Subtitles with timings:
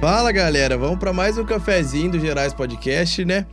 [0.00, 3.44] Fala galera, vamos para mais um cafezinho do Gerais Podcast, né?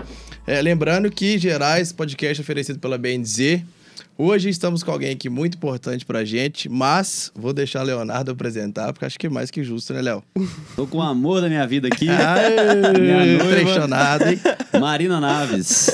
[0.46, 3.64] É, lembrando que Gerais Podcast é oferecido pela BNZ.
[4.18, 8.94] Hoje estamos com alguém aqui muito importante pra gente, mas vou deixar o Leonardo apresentar,
[8.94, 10.24] porque acho que é mais que justo, né, Léo?
[10.76, 12.08] Tô com o amor da minha vida aqui.
[12.10, 13.40] Ai, Minha.
[13.40, 14.40] Trechonado, hein?
[14.80, 15.90] Marina Naves.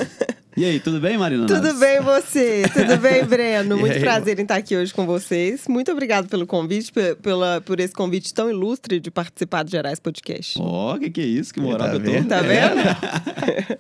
[0.58, 1.80] E aí, tudo bem, Marina Tudo Naves?
[1.80, 2.64] bem você?
[2.74, 3.78] Tudo bem, Breno?
[3.78, 5.66] Muito aí, prazer em estar aqui hoje com vocês.
[5.70, 10.00] Muito obrigado pelo convite, pe- pela, por esse convite tão ilustre de participar do Gerais
[10.02, 10.60] Podcast.
[10.62, 11.54] Ó, que que é isso?
[11.54, 12.12] Que moral Tá que eu tô.
[12.12, 12.28] vendo?
[12.28, 13.80] Tá vendo?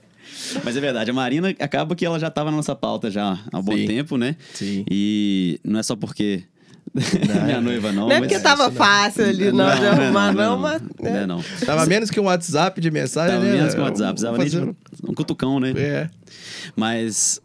[0.63, 3.59] Mas é verdade, a Marina acaba que ela já tava na nossa pauta já há
[3.59, 4.35] um bom tempo, né?
[4.53, 4.85] Sim.
[4.89, 6.43] E não é só porque
[7.45, 8.27] minha noiva não, Não é mas...
[8.29, 8.77] porque tava isso não.
[8.77, 10.81] fácil ali não, de arrumar, não, mas.
[10.99, 11.43] Não, é não.
[11.65, 13.51] Tava menos que um WhatsApp de mensagem, Tava né?
[13.57, 14.75] menos que um WhatsApp, precisava nem fazer- de
[15.09, 15.71] um cutucão, né?
[15.75, 16.09] É.
[16.75, 17.39] Mas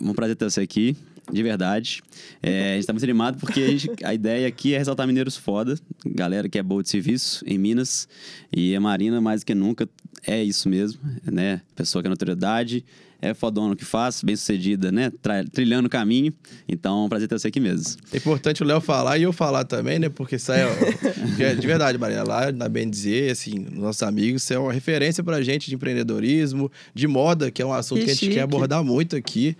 [0.00, 0.96] um prazer ter você aqui,
[1.32, 2.02] de verdade.
[2.42, 5.36] É, a gente tá muito animado porque a, gente- a ideia aqui é ressaltar mineiros
[5.36, 8.08] foda, galera que é boa de serviço em Minas.
[8.54, 9.88] E a Marina, mais do que nunca,
[10.26, 11.60] é isso mesmo, né?
[11.74, 12.84] Pessoa que é notoriedade,
[13.22, 15.12] é fodona no que faz, bem sucedida, né?
[15.20, 16.32] Tra- trilhando o caminho.
[16.68, 17.96] Então, é um prazer ter você aqui mesmo.
[18.12, 20.08] É importante o Léo falar e eu falar também, né?
[20.08, 24.42] Porque isso aí, ó, de- de verdade, Maria, lá na bem dizer, assim, nossos amigos,
[24.42, 28.04] isso é uma referência pra gente de empreendedorismo, de moda, que é um assunto que,
[28.06, 28.34] Que a gente chique.
[28.36, 29.54] quer abordar muito aqui.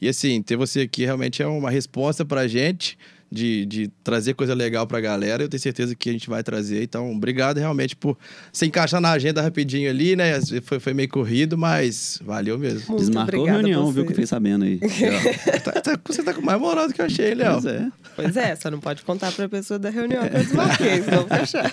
[0.00, 2.98] E assim, ter você aqui realmente é uma resposta pra gente.
[3.28, 6.84] De, de trazer coisa legal pra galera, eu tenho certeza que a gente vai trazer.
[6.84, 8.16] Então, obrigado realmente por
[8.52, 10.40] se encaixar na agenda rapidinho ali, né?
[10.62, 12.84] Foi, foi meio corrido, mas valeu mesmo.
[12.88, 14.04] Muito Desmarcou a reunião, viu?
[14.04, 14.78] Que eu fiquei sabendo aí.
[15.64, 17.54] Tá- tá- você tá com mais moral do que eu achei, Léo.
[17.60, 17.88] Pois é.
[18.14, 21.72] Pois é, só não pode contar pra pessoa da reunião que eu desmarquei, senão fechar.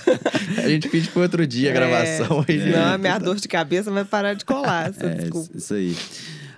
[0.58, 2.44] A gente pede pro outro dia a gravação.
[2.48, 2.94] aí, Não, né?
[2.96, 4.90] a minha dor de cabeça vai parar de colar.
[4.90, 5.56] essa É, desculpa.
[5.56, 5.96] isso aí.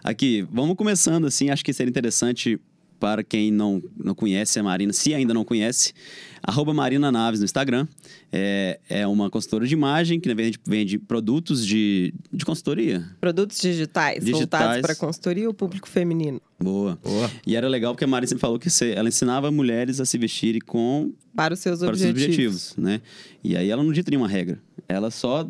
[0.01, 1.49] Aqui, vamos começando assim.
[1.49, 2.57] Acho que seria interessante
[2.99, 5.93] para quem não, não conhece a Marina, se ainda não conhece,
[6.41, 7.87] arroba Marina Naves no Instagram.
[8.31, 13.05] É, é uma consultora de imagem que na verdade vende produtos de, de consultoria.
[13.21, 14.39] Produtos digitais, Digitais.
[14.63, 16.41] voltados para consultoria ou público feminino.
[16.59, 16.97] Boa.
[17.03, 17.31] Boa.
[17.45, 20.17] E era legal porque a Marina sempre falou que você- ela ensinava mulheres a se
[20.17, 22.71] vestirem com Para os seus para os seus objetivos.
[22.71, 23.01] objetivos, né?
[23.43, 24.59] E aí ela não dita nenhuma regra.
[24.87, 25.49] Ela só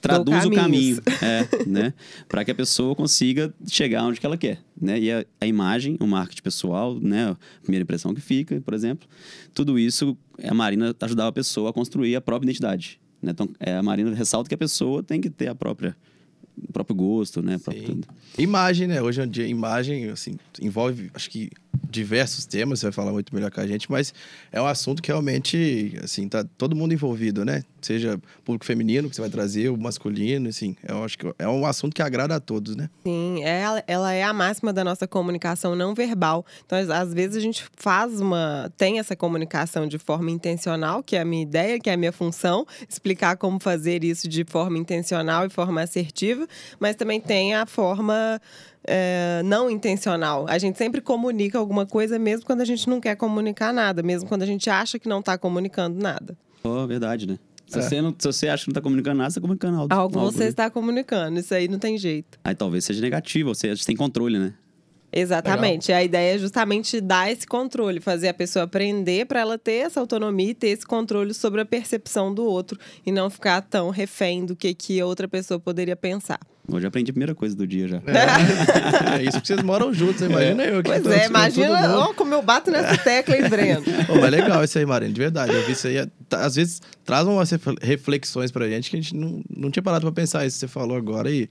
[0.00, 1.94] traduz o caminho, é, né?
[2.28, 4.98] Para que a pessoa consiga chegar onde que ela quer, né?
[4.98, 7.30] E a, a imagem, o marketing pessoal, né?
[7.30, 9.08] A primeira impressão que fica, por exemplo.
[9.54, 13.32] Tudo isso, a Marina ajudava a pessoa a construir a própria identidade, né?
[13.32, 15.96] Então, é, a Marina ressalta que a pessoa tem que ter a própria
[16.72, 17.58] próprio gosto, né?
[17.58, 18.00] Próprio.
[18.38, 19.02] Imagem, né?
[19.02, 21.50] Hoje em dia, imagem, assim, envolve, acho que,
[21.90, 24.14] diversos temas, você vai falar muito melhor que a gente, mas
[24.50, 27.64] é um assunto que realmente, assim, tá todo mundo envolvido, né?
[27.82, 31.66] Seja público feminino que você vai trazer, o masculino, assim, eu acho que é um
[31.66, 32.88] assunto que agrada a todos, né?
[33.04, 36.46] Sim, ela, ela é a máxima da nossa comunicação não verbal.
[36.64, 38.72] Então, às, às vezes, a gente faz uma.
[38.76, 42.12] tem essa comunicação de forma intencional, que é a minha ideia, que é a minha
[42.12, 46.41] função, explicar como fazer isso de forma intencional e forma assertiva,
[46.80, 48.40] mas também tem a forma.
[48.86, 50.44] é, não intencional.
[50.48, 54.28] A gente sempre comunica alguma coisa, mesmo quando a gente não quer comunicar nada, mesmo
[54.28, 56.36] quando a gente acha que não está comunicando nada.
[56.64, 57.38] Oh, verdade, né?
[57.66, 57.82] Se, É.
[57.82, 59.94] você não, se você acha que não tá comunicando nada, você tá comunicando algo.
[59.94, 60.48] Algo algo, você né?
[60.48, 62.38] está comunicando, isso aí não tem jeito.
[62.44, 64.52] Aí talvez seja negativo, você tem controle, né?
[65.12, 65.92] Exatamente.
[65.92, 70.00] A ideia é justamente dar esse controle, fazer a pessoa aprender para ela ter essa
[70.00, 74.46] autonomia e ter esse controle sobre a percepção do outro e não ficar tão refém
[74.46, 76.40] do que, que a outra pessoa poderia pensar.
[76.68, 77.96] Hoje eu aprendi a primeira coisa do dia já.
[78.06, 80.80] É, é isso que vocês moram juntos, imagina eu.
[80.82, 83.82] Que Pois tô é, imagina ó, como eu bato nessa tecla, hein, Breno?
[84.06, 85.52] Pô, mas legal isso aí, Marina, de verdade.
[85.52, 85.96] Eu vi isso aí.
[85.96, 89.70] é- tá- Às vezes traz umas refle- reflexões pra gente que a gente não, não
[89.72, 91.50] tinha parado pra pensar isso que você falou agora e,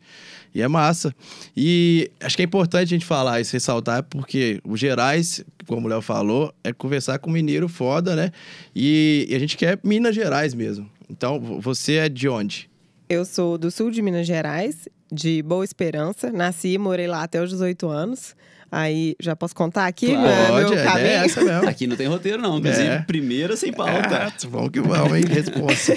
[0.56, 1.14] e é massa.
[1.58, 5.90] E acho que é importante a gente falar isso, ressaltar, porque o Gerais, como o
[5.90, 8.32] Léo falou, é conversar com mineiro foda, né?
[8.74, 10.90] E, e a gente quer Minas Gerais mesmo.
[11.10, 12.70] Então, vo- você é de onde?
[13.10, 16.32] Eu sou do sul de Minas Gerais, de Boa Esperança.
[16.32, 18.36] Nasci e morei lá até os 18 anos.
[18.74, 20.22] Aí, já posso contar aqui Claro.
[20.22, 21.08] meu, Pode, meu é caminho?
[21.08, 21.68] essa mesmo.
[21.68, 22.58] Aqui não tem roteiro, não.
[22.58, 23.00] Inclusive, É.
[23.00, 24.28] primeira sem pauta.
[24.28, 25.26] Ah, vamos que vamos, hein?
[25.28, 25.94] Resposta.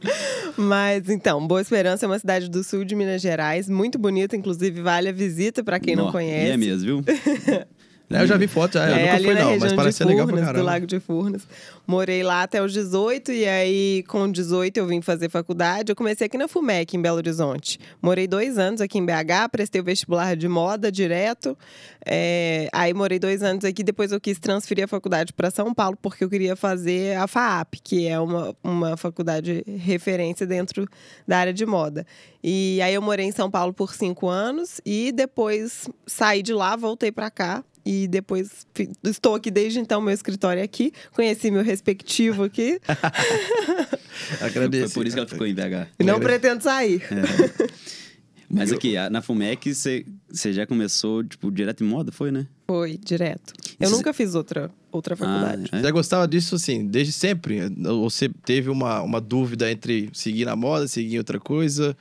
[0.56, 4.80] Mas então, Boa Esperança é uma cidade do sul de Minas Gerais, muito bonita, inclusive
[4.80, 6.46] vale a visita para quem Nó, não conhece.
[6.46, 7.04] E é mesmo, viu?
[8.08, 10.36] É, eu já vi foto, já, eu É, nunca fui não, mas parece legal pra
[10.36, 10.70] Furnas, do caramba.
[10.70, 11.42] Lago de Furnas.
[11.84, 15.90] Morei lá até os 18 e aí com 18 eu vim fazer faculdade.
[15.90, 17.80] Eu comecei aqui na FUMEC, em Belo Horizonte.
[18.00, 21.58] Morei dois anos aqui em BH, prestei o vestibular de moda direto.
[22.04, 25.98] É, aí morei dois anos aqui, depois eu quis transferir a faculdade para São Paulo
[26.00, 30.88] porque eu queria fazer a FAAP, que é uma, uma faculdade referência dentro
[31.26, 32.06] da área de moda.
[32.42, 36.76] E aí eu morei em São Paulo por cinco anos e depois saí de lá,
[36.76, 38.66] voltei para cá e depois
[39.04, 40.92] estou aqui desde então, meu escritório é aqui.
[41.12, 42.80] Conheci meu respectivo aqui.
[44.42, 44.92] Agradeço.
[44.92, 45.88] Foi por isso que ela ficou em BH.
[46.00, 47.00] e não pretendo sair.
[48.50, 52.46] Mas aqui, na FUMEC, você você já começou, tipo, direto em moda, foi, né?
[52.66, 53.54] Foi, direto.
[53.78, 55.68] Eu Isso- nunca fiz outra, outra faculdade.
[55.72, 55.82] Ah, é?
[55.82, 57.60] Você gostava disso, assim, desde sempre?
[57.86, 61.96] Ou você teve uma, uma dúvida entre seguir na moda, seguir em outra coisa?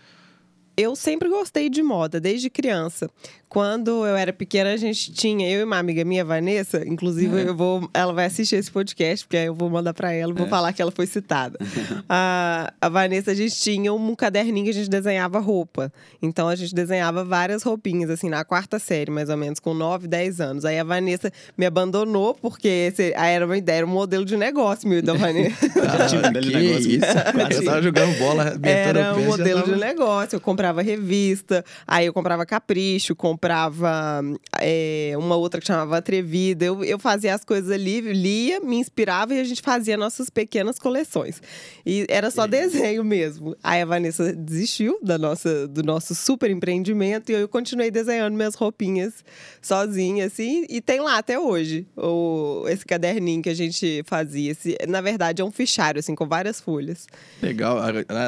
[0.78, 3.10] Eu sempre gostei de moda, desde criança.
[3.48, 7.48] Quando eu era pequena, a gente tinha, eu e uma amiga minha, Vanessa, inclusive É.
[7.48, 10.36] eu vou, ela vai assistir esse podcast, porque aí eu vou mandar pra ela e
[10.36, 10.50] vou É.
[10.50, 11.58] falar que ela foi citada.
[12.10, 15.94] a, a Vanessa, a gente tinha um caderninho que a gente desenhava roupa.
[16.22, 20.06] Então a gente desenhava várias roupinhas, assim, na quarta série, mais ou menos, com 9,
[20.08, 20.66] 10 anos.
[20.66, 24.36] Aí a Vanessa me abandonou, porque esse, aí era uma ideia, era um modelo de
[24.36, 25.66] negócio meu e da Vanessa.
[25.68, 26.92] Ah, que negócio.
[26.92, 27.58] isso?
[27.60, 30.36] Eu tava jogando bola, Era um modelo tava- de negócio.
[30.36, 34.22] Eu comprava revista, aí eu comprava Capricho, comprava
[34.60, 36.66] é, uma outra que chamava Atrevida.
[36.66, 40.78] Eu, eu fazia as coisas ali, lia, me inspirava e a gente fazia nossas pequenas
[40.80, 41.42] coleções.
[41.86, 43.56] E era só desenho mesmo.
[43.64, 48.56] Aí a Vanessa desistiu da nossa, do nosso super empreendimento e eu continuei desenhando minhas
[48.56, 49.24] roupinhas
[49.62, 50.66] sozinha, assim.
[50.70, 54.52] E tem lá até hoje o, esse caderninho que a gente fazia.
[54.52, 57.08] Esse, na verdade, é um fichário, assim, com várias folhas.
[57.42, 57.80] Legal.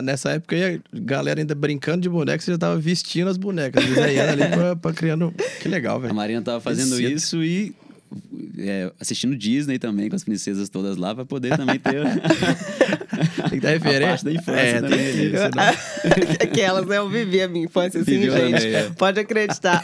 [0.03, 4.41] Nessa época a galera ainda brincando de boneca, você já tava vestindo as bonecas, desenhando
[4.41, 5.33] ali pra, pra criando.
[5.61, 6.15] Que legal, A velho.
[6.15, 7.73] Marina tava fazendo isso e
[8.57, 12.01] é, assistindo Disney também, com as princesas todas lá, pra poder também ter
[13.49, 14.07] Tem que dar a referência.
[14.07, 14.97] parte da infância É, também.
[14.97, 15.31] tem ali.
[15.31, 15.63] que ser, não.
[16.49, 16.97] Aquelas, né?
[16.97, 18.51] Eu vivi a minha infância assim, Viveu gente.
[18.61, 18.89] também, é.
[18.97, 19.83] Pode acreditar.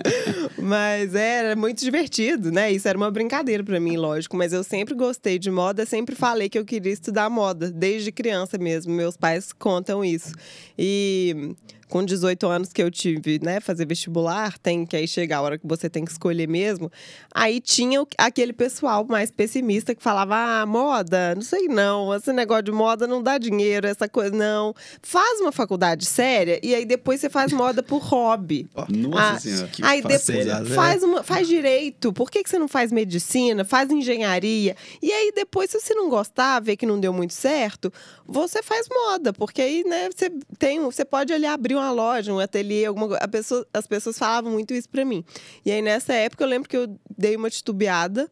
[0.58, 2.70] mas era muito divertido, né?
[2.72, 4.36] Isso era uma brincadeira pra mim, lógico.
[4.36, 8.56] Mas eu sempre gostei de moda, sempre falei que eu queria estudar moda, desde criança
[8.58, 8.92] mesmo.
[8.94, 10.32] Meus pais contam isso.
[10.78, 11.54] E
[11.88, 15.58] com 18 anos que eu tive, né, fazer vestibular, tem que aí chegar a hora
[15.58, 16.90] que você tem que escolher mesmo.
[17.34, 22.64] Aí tinha aquele pessoal mais pessimista que falava: "Ah, moda, não sei não, esse negócio
[22.64, 24.74] de moda não dá dinheiro, essa coisa não.
[25.02, 29.68] Faz uma faculdade séria e aí depois você faz moda por hobby." Nossa Ah, senhora.
[29.68, 30.64] que aí depois né?
[30.74, 32.12] faz, uma, faz direito.
[32.12, 33.64] Por que, que você não faz medicina?
[33.64, 34.76] Faz engenharia.
[35.00, 37.92] E aí, depois, se você não gostar, ver que não deu muito certo,
[38.26, 39.32] você faz moda.
[39.32, 40.80] Porque aí, né, você tem.
[40.80, 44.74] um- Você pode ali abrir uma loja, um ateliê, alguma pessoa- As pessoas falavam muito
[44.74, 45.24] isso pra mim.
[45.64, 48.28] E aí, nessa época, eu lembro que eu dei uma titubeada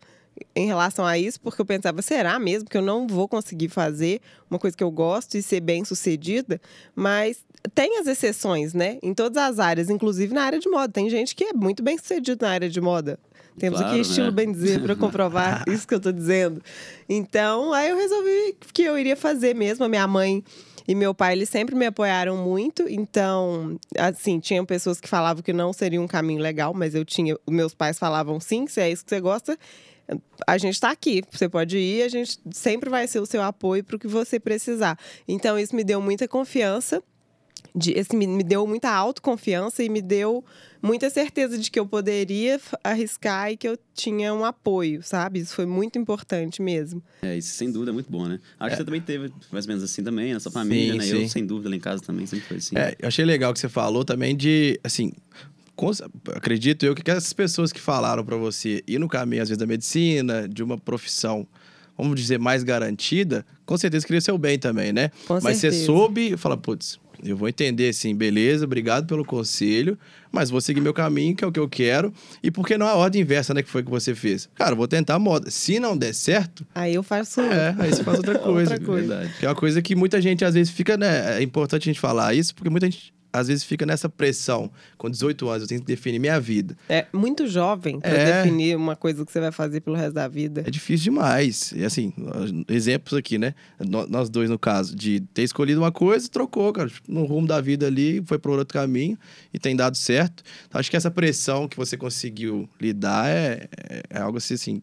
[0.55, 4.21] em relação a isso, porque eu pensava, será mesmo que eu não vou conseguir fazer
[4.51, 6.61] uma coisa que eu gosto e ser bem sucedida?
[6.95, 7.43] Mas
[7.75, 8.99] tem as exceções, né?
[9.03, 10.93] Em todas as áreas, inclusive na área de moda.
[10.93, 13.19] Tem gente que é muito bem sucedido na área de moda.
[13.59, 14.33] Temos Claro, aqui estilo né?
[14.33, 16.61] bem dizer para comprovar isso que eu tô dizendo.
[17.09, 19.85] Então, aí eu resolvi que eu iria fazer mesmo.
[19.87, 20.45] A minha mãe
[20.87, 22.89] e meu pai, eles sempre me apoiaram muito.
[22.89, 27.37] Então, assim, tinham pessoas que falavam que não seria um caminho legal, mas eu tinha.
[27.49, 29.59] Meus pais falavam sim, se é isso que você gosta,
[30.47, 31.23] a gente está aqui.
[31.31, 34.39] Você pode ir, a gente sempre vai ser o seu apoio para o que você
[34.39, 34.99] precisar.
[35.27, 37.03] Então, isso me deu muita confiança.
[37.79, 40.43] De, esse me, me deu muita autoconfiança e me deu
[40.81, 45.41] muita certeza de que eu poderia arriscar e que eu tinha um apoio, sabe?
[45.41, 47.03] Isso foi muito importante mesmo.
[47.23, 48.41] É, isso sem dúvida é muito bom, né?
[48.59, 51.05] Acho que você também teve mais ou menos assim também, na sua família, Sim, né?
[51.05, 51.23] sim.
[51.23, 52.79] Eu, sem dúvida, lá em casa também sempre foi assim.
[52.79, 55.13] É, eu achei legal que você falou também de, assim,
[56.35, 59.67] acredito eu que essas pessoas que falaram pra você ir no caminho, às vezes, da
[59.67, 61.47] medicina, de uma profissão,
[61.97, 65.11] vamos dizer, mais garantida, com certeza queria seu bem também, né?
[65.27, 65.79] Com Mas certeza.
[65.79, 69.99] você soube e fala, putz, eu vou entender assim, beleza, obrigado pelo conselho,
[70.33, 72.13] mas vou seguir meu caminho, que é o que eu quero.
[72.43, 74.49] E por que não a ordem inversa, né, que foi que você fez?
[74.55, 75.51] Cara, vou tentar a moda.
[75.51, 77.41] Se não der certo, Aí eu faço.
[77.41, 78.73] é, aí você faz outra coisa.
[78.73, 79.09] Outra coisa.
[79.17, 79.35] Verdade.
[79.39, 81.39] Que é uma coisa que muita gente às vezes fica, né?
[81.39, 84.71] É importante a gente falar isso, porque muita gente às vezes fica nessa pressão.
[84.99, 86.77] Com 18 anos, eu tenho que definir minha vida.
[86.89, 88.43] É muito jovem para É.
[88.43, 90.63] definir uma coisa que você vai fazer pelo resto da vida.
[90.67, 91.73] É difícil demais.
[91.73, 92.13] E assim,
[92.69, 93.55] exemplos aqui, né?
[94.09, 97.87] Nós dois, no caso, de ter escolhido uma coisa, trocou, cara, no rumo da vida
[97.87, 99.19] ali, foi por outro caminho
[99.53, 100.43] e tem dado certo.
[100.69, 104.81] Então, acho que essa pressão que você conseguiu lidar é, é- é algo assim, assim,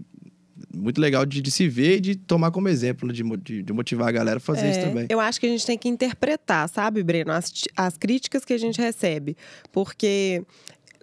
[0.76, 4.08] muito legal de, de se ver e de tomar como exemplo, de, de, de motivar
[4.08, 5.06] a galera a fazer isso É, também.
[5.10, 8.58] Eu acho que a gente tem que interpretar, sabe, Breno, as, as críticas que a
[8.58, 9.38] gente recebe.
[9.72, 10.44] Porque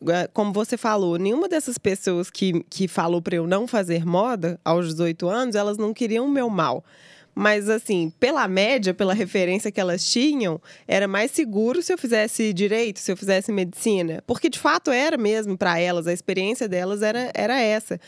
[0.09, 4.59] é, como você falou, nenhuma dessas pessoas que, que falou para eu não fazer moda
[4.65, 6.85] aos 18 anos, elas não queriam o meu mal.
[7.33, 12.53] Mas, assim, pela média, pela referência que elas tinham, era mais seguro se eu fizesse
[12.53, 14.23] direito, se eu fizesse medicina.
[14.27, 18.01] Porque, de fato, era mesmo para elas, a experiência delas era, era essa.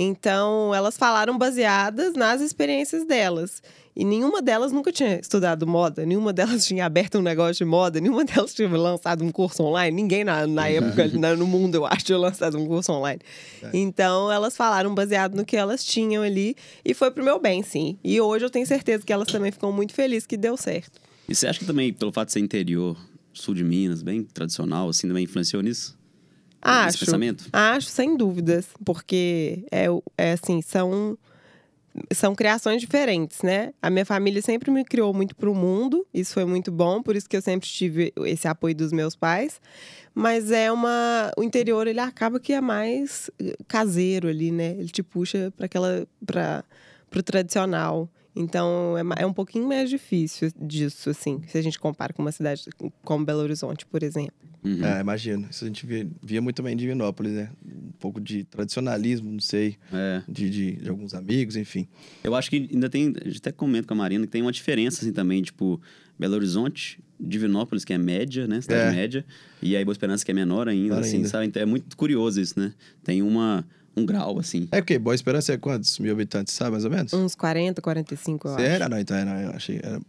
[0.00, 3.60] Então, elas falaram baseadas nas experiências delas.
[3.96, 8.00] E nenhuma delas nunca tinha estudado moda, nenhuma delas tinha aberto um negócio de moda,
[8.00, 10.00] nenhuma delas tinha lançado um curso online.
[10.00, 13.20] Ninguém na, na época, no mundo, eu acho, tinha lançado um curso online.
[13.60, 13.70] É.
[13.74, 17.98] Então, elas falaram baseado no que elas tinham ali e foi pro meu bem, sim.
[18.04, 21.00] E hoje eu tenho certeza que elas também ficam muito felizes que deu certo.
[21.28, 22.96] E você acha que também, pelo fato de ser interior,
[23.32, 25.97] sul de Minas, bem tradicional, assim, também influenciou nisso?
[26.60, 26.98] Acho.
[27.52, 28.66] Acho, sem dúvidas.
[28.84, 29.86] Porque é,
[30.16, 31.16] é assim, são
[32.12, 33.72] são criações diferentes, né?
[33.82, 37.16] A minha família sempre me criou muito para o mundo, isso foi muito bom, por
[37.16, 39.60] isso que eu sempre tive esse apoio dos meus pais.
[40.14, 41.30] Mas é uma.
[41.36, 44.72] O interior ele acaba que é mais eh, caseiro ali, né?
[44.72, 46.06] Ele te puxa para aquela.
[46.24, 46.64] para
[47.16, 48.08] o tradicional.
[48.38, 52.30] Então é, é um pouquinho mais difícil disso, assim, se a gente compara com uma
[52.30, 52.64] cidade
[53.04, 54.32] como Belo Horizonte, por exemplo.
[54.62, 54.84] Uhum.
[54.84, 55.48] É, imagino.
[55.50, 57.50] Isso a gente via, via, muito também em Divinópolis, né?
[57.64, 60.22] Um pouco de tradicionalismo, não sei, é.
[60.28, 61.88] de, de, de, alguns amigos, enfim.
[62.22, 64.52] Eu acho que ainda tem, a gente até comenta com a Marina, que tem uma
[64.52, 65.80] diferença, assim, também, tipo,
[66.18, 68.60] Belo Horizonte, Divinópolis, que é média, né?
[68.60, 68.92] Cidade é.
[68.92, 69.24] média,
[69.62, 71.28] e aí Boa Esperança, que é menor ainda, assim, ainda.
[71.28, 71.46] sabe?
[71.46, 72.72] Então é muito curioso isso, né?
[73.04, 73.64] Tem uma
[73.98, 74.68] um grau, assim.
[74.72, 77.12] É porque Boa Esperança é quantos mil habitantes, sabe, mais ou menos?
[77.12, 78.82] Uns 40, 45, eu Sério?
[78.82, 78.90] acho.
[78.90, 80.00] Não, então era, eu achei, era,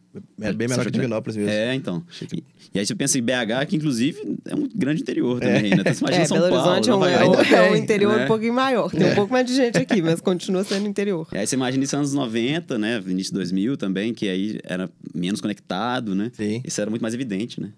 [0.42, 1.52] era bem menor que, Divinópolis mesmo.
[1.52, 2.04] É, então.
[2.10, 2.38] Que...
[2.38, 2.44] E,
[2.74, 5.48] e, aí você pensa em BH, que inclusive é um grande interior é.
[5.48, 5.78] também, né?
[5.80, 8.24] Então, você imagina é, São Belo Paulo, Horizonte é um, é, é um interior né?
[8.24, 8.92] um pouquinho maior.
[8.92, 9.16] Tem um é.
[9.16, 11.28] pouco mais de gente aqui, mas continua sendo interior.
[11.34, 13.04] E aí você imagina isso anos 90, né?
[13.08, 16.32] Início de 2000 também, que aí era menos conectado, né?
[16.34, 16.62] Sim.
[16.66, 17.70] Isso era muito mais evidente, né?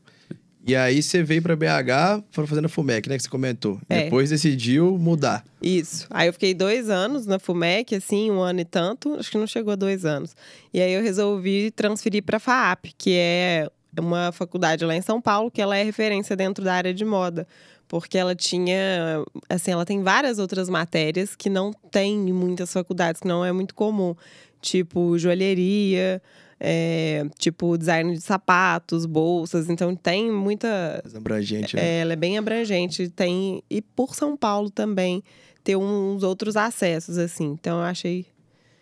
[0.65, 3.17] E aí você veio para BH, foram fazendo a FUMEC, né?
[3.17, 3.79] Que você comentou.
[3.89, 4.03] É.
[4.03, 5.43] Depois decidiu mudar.
[5.61, 6.05] Isso.
[6.09, 9.15] Aí eu fiquei dois anos na FUMEC, assim, um ano e tanto.
[9.15, 10.35] Acho que não chegou a dois anos.
[10.73, 13.67] E aí eu resolvi transferir para FAAP, que é
[13.99, 17.47] uma faculdade lá em São Paulo, que ela é referência dentro da área de moda.
[17.87, 23.19] Porque ela tinha, assim, ela tem várias outras matérias que não tem em muitas faculdades,
[23.19, 24.15] que não é muito comum.
[24.61, 26.21] Tipo, joalheria,
[26.63, 31.01] é, tipo design de sapatos, bolsas, então tem muita.
[31.03, 31.81] Mais abrangente, né?
[31.81, 33.09] É, ela é bem abrangente.
[33.09, 33.63] Tem.
[33.67, 35.23] E por São Paulo também
[35.63, 37.45] ter uns outros acessos, assim.
[37.45, 38.27] Então eu achei.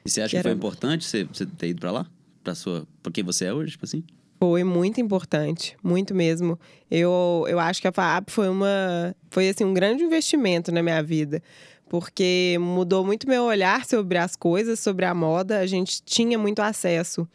[0.04, 2.06] E você acha que, que foi importante você, você ter ido para lá?
[2.44, 2.86] Pra sua.
[3.02, 4.04] Por quem você é hoje, tipo assim?
[4.42, 6.60] Foi muito importante, muito mesmo.
[6.92, 11.02] Eu, eu acho que a FAAP foi uma foi assim um grande investimento na minha
[11.02, 11.42] vida,
[11.88, 15.60] porque mudou muito meu olhar sobre as coisas, sobre a moda.
[15.60, 17.26] A gente tinha muito acesso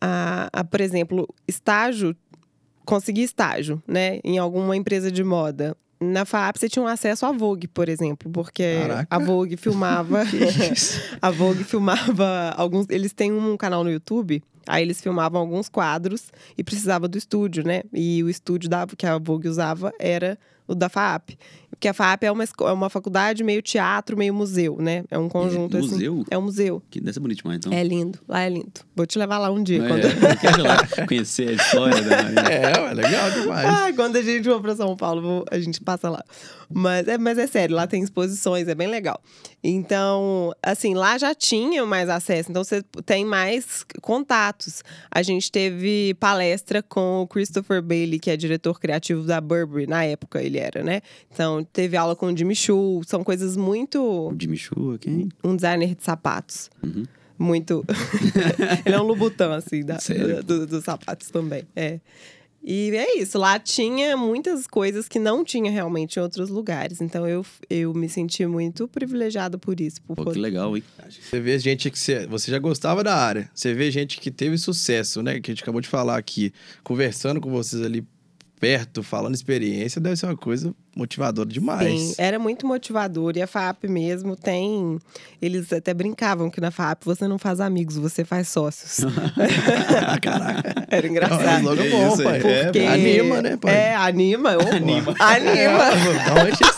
[0.00, 2.16] a, a, por exemplo, estágio,
[2.84, 5.76] conseguir estágio, né, em alguma empresa de moda.
[6.00, 9.06] Na FAP você tinha um acesso à Vogue, por exemplo, porque Caraca.
[9.10, 10.22] a Vogue filmava.
[11.20, 12.86] a Vogue filmava alguns.
[12.88, 17.62] Eles têm um canal no YouTube, aí eles filmavam alguns quadros e precisava do estúdio,
[17.64, 17.82] né?
[17.92, 21.36] E o estúdio da, que a Vogue usava era o da FAP.
[21.70, 25.04] Porque a FAP é uma, é uma faculdade meio teatro, meio museu, né?
[25.10, 25.92] É um conjunto é, assim.
[25.92, 26.24] Museu?
[26.30, 26.82] É um museu.
[26.90, 27.72] Que deve ser bonito demais, então.
[27.72, 28.18] É lindo.
[28.28, 28.80] Lá é lindo.
[28.94, 29.82] Vou te levar lá um dia.
[29.82, 30.04] É, quando...
[30.04, 33.66] eu quero lá conhecer a história da É, é legal demais.
[33.66, 36.22] Ah, quando a gente for pra São Paulo, a gente passa lá.
[36.72, 39.20] Mas é, mas é sério, lá tem exposições, é bem legal.
[39.62, 44.82] Então, assim, lá já tinha mais acesso, então você tem mais contatos.
[45.10, 50.04] A gente teve palestra com o Christopher Bailey, que é diretor criativo da Burberry, na
[50.04, 51.00] época ele era, né?
[51.32, 54.00] Então, teve aula com o Jimmy Choo, são coisas muito.
[54.00, 55.28] O Jimmy Choo, quem?
[55.42, 56.70] Um designer de sapatos.
[56.82, 57.04] Uhum.
[57.38, 57.84] Muito.
[58.84, 61.64] ele é um lubutão, assim, da, dos do, do sapatos também.
[61.74, 62.00] É.
[62.62, 67.00] E é isso, lá tinha muitas coisas que não tinha realmente em outros lugares.
[67.00, 70.02] Então eu, eu me senti muito privilegiado por isso.
[70.02, 70.34] Por Pô, poder...
[70.34, 70.82] que legal, hein?
[71.08, 73.50] Você vê gente que você, você já gostava da área.
[73.54, 75.40] Você vê gente que teve sucesso, né?
[75.40, 76.52] Que a gente acabou de falar aqui,
[76.84, 78.06] conversando com vocês ali
[78.60, 82.00] perto, falando experiência, deve ser uma coisa motivadora demais.
[82.00, 83.36] Sim, era muito motivador.
[83.36, 84.98] E a FAP mesmo tem.
[85.40, 89.00] Eles até brincavam que na FAP você não faz amigos, você faz sócios.
[90.20, 90.86] Caraca.
[90.90, 91.62] Era engraçado.
[91.62, 92.40] Não, é bom, pai.
[92.40, 92.78] Porque...
[92.78, 93.74] É, anima, né, pai?
[93.74, 94.56] É, anima.
[94.56, 95.14] Oh, anima.
[95.20, 95.90] Anima.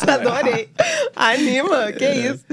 [0.12, 0.68] Adorei.
[1.16, 2.32] Anima, que é.
[2.32, 2.44] isso.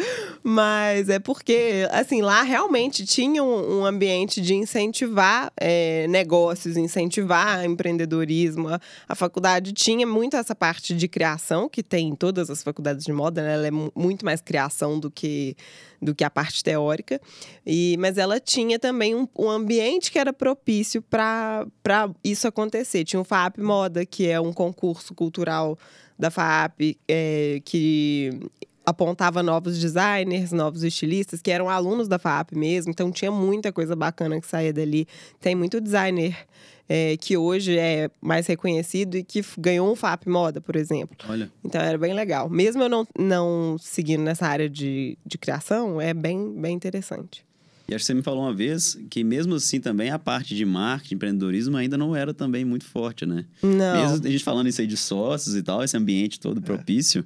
[0.44, 7.66] Mas é porque, assim, lá realmente tinha um, um ambiente de incentivar é, negócios, incentivar
[7.66, 8.70] empreendedorismo.
[8.70, 13.06] A, a faculdade tinha muito essa parte de criação, que tem em todas as faculdades
[13.06, 13.54] de moda, né?
[13.54, 15.56] Ela é muito mais criação do que,
[16.02, 17.20] do que a parte teórica.
[17.66, 21.66] E, mas ela tinha também um, um ambiente que era propício para
[22.24, 23.04] isso acontecer.
[23.04, 25.78] Tinha o FAP Moda, que é um concurso cultural
[26.18, 28.38] da FAP é, que
[28.86, 32.92] apontava novos designers, novos estilistas, que eram alunos da FAP mesmo.
[32.92, 35.08] Então tinha muita coisa bacana que saía dali.
[35.40, 36.36] Tem muito designer
[36.90, 41.16] é, que hoje é mais reconhecido e que ganhou um FAP Moda, por exemplo.
[41.30, 41.52] Olha.
[41.64, 42.50] Então era bem legal.
[42.50, 47.46] Mesmo eu não, não seguindo nessa área de, de criação, é bem, bem interessante.
[47.88, 50.66] E acho que você me falou uma vez que mesmo assim também a parte de
[50.66, 53.46] marketing, empreendedorismo ainda não era também muito forte, né?
[53.62, 54.12] Não.
[54.12, 57.24] Mesmo a gente falando isso aí de sócios e tal, esse ambiente todo propício,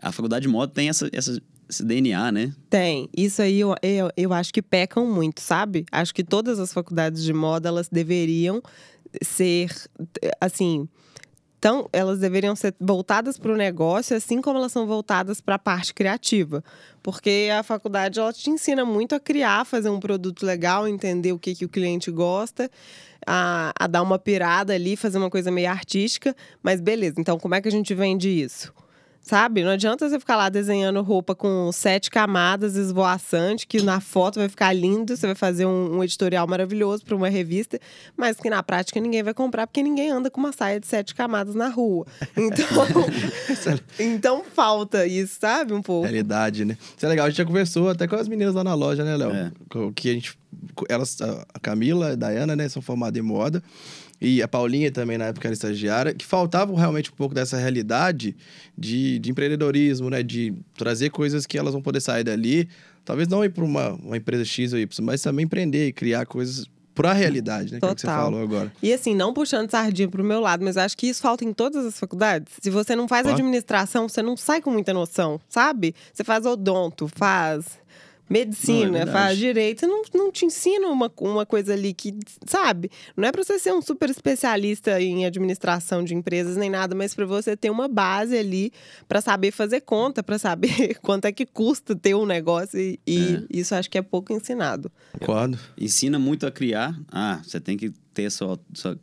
[0.00, 2.52] a faculdade de moda tem essa, essa, esse DNA, né?
[2.70, 3.08] Tem.
[3.16, 5.84] Isso aí eu, eu, eu acho que pecam muito, sabe?
[5.90, 8.62] Acho que todas as faculdades de moda, elas deveriam
[9.22, 9.70] ser,
[10.40, 10.88] assim...
[11.58, 15.58] Então, elas deveriam ser voltadas para o negócio, assim como elas são voltadas para a
[15.58, 16.62] parte criativa.
[17.02, 21.38] Porque a faculdade ela te ensina muito a criar, fazer um produto legal, entender o
[21.38, 22.70] que, que o cliente gosta,
[23.26, 26.36] a, a dar uma pirada ali, fazer uma coisa meio artística.
[26.62, 28.70] Mas beleza, então como é que a gente vende isso?
[29.24, 29.64] Sabe?
[29.64, 34.50] Não adianta você ficar lá desenhando roupa com sete camadas, esvoaçante, que na foto vai
[34.50, 37.80] ficar lindo, você vai fazer um, um editorial maravilhoso para uma revista,
[38.18, 41.14] mas que na prática ninguém vai comprar, porque ninguém anda com uma saia de sete
[41.14, 42.06] camadas na rua.
[42.36, 42.66] Então,
[43.98, 45.72] então falta isso, sabe?
[45.72, 46.02] Um pouco.
[46.02, 46.76] Realidade, né?
[46.94, 47.24] Isso é legal.
[47.24, 49.30] A gente já conversou até com as meninas lá na loja, né, Léo?
[49.30, 49.52] É.
[49.94, 50.36] Que a gente.
[50.86, 53.62] Elas, a Camila e a Dayana, né, são formadas em moda.
[54.20, 58.36] E a Paulinha também, na época, era estagiária, que faltava realmente um pouco dessa realidade
[58.76, 60.22] de, de empreendedorismo, né?
[60.22, 62.68] De trazer coisas que elas vão poder sair dali.
[63.04, 66.24] Talvez não ir para uma, uma empresa X ou Y, mas também empreender e criar
[66.26, 67.80] coisas para a realidade, né?
[67.80, 68.24] Que é que você Total.
[68.24, 68.72] falou agora.
[68.82, 71.52] E assim, não puxando sardinha pro meu lado, mas eu acho que isso falta em
[71.52, 72.52] todas as faculdades.
[72.60, 73.30] Se você não faz Ó.
[73.30, 75.94] administração, você não sai com muita noção, sabe?
[76.12, 77.78] Você faz odonto, faz
[78.28, 82.14] medicina, Não, é faz direito, você não, não te ensina uma, uma coisa ali que,
[82.46, 82.90] sabe?
[83.16, 87.14] Não é pra você ser um super especialista em administração de empresas nem nada, mas
[87.14, 88.72] pra você ter uma base ali
[89.06, 93.46] pra saber fazer conta, pra saber quanto é que custa ter um negócio e, e
[93.50, 94.90] isso acho que é pouco ensinado.
[95.12, 95.58] Concordo.
[95.78, 96.98] Ensina muito a criar.
[97.10, 98.96] Ah, você tem que ter sua, sua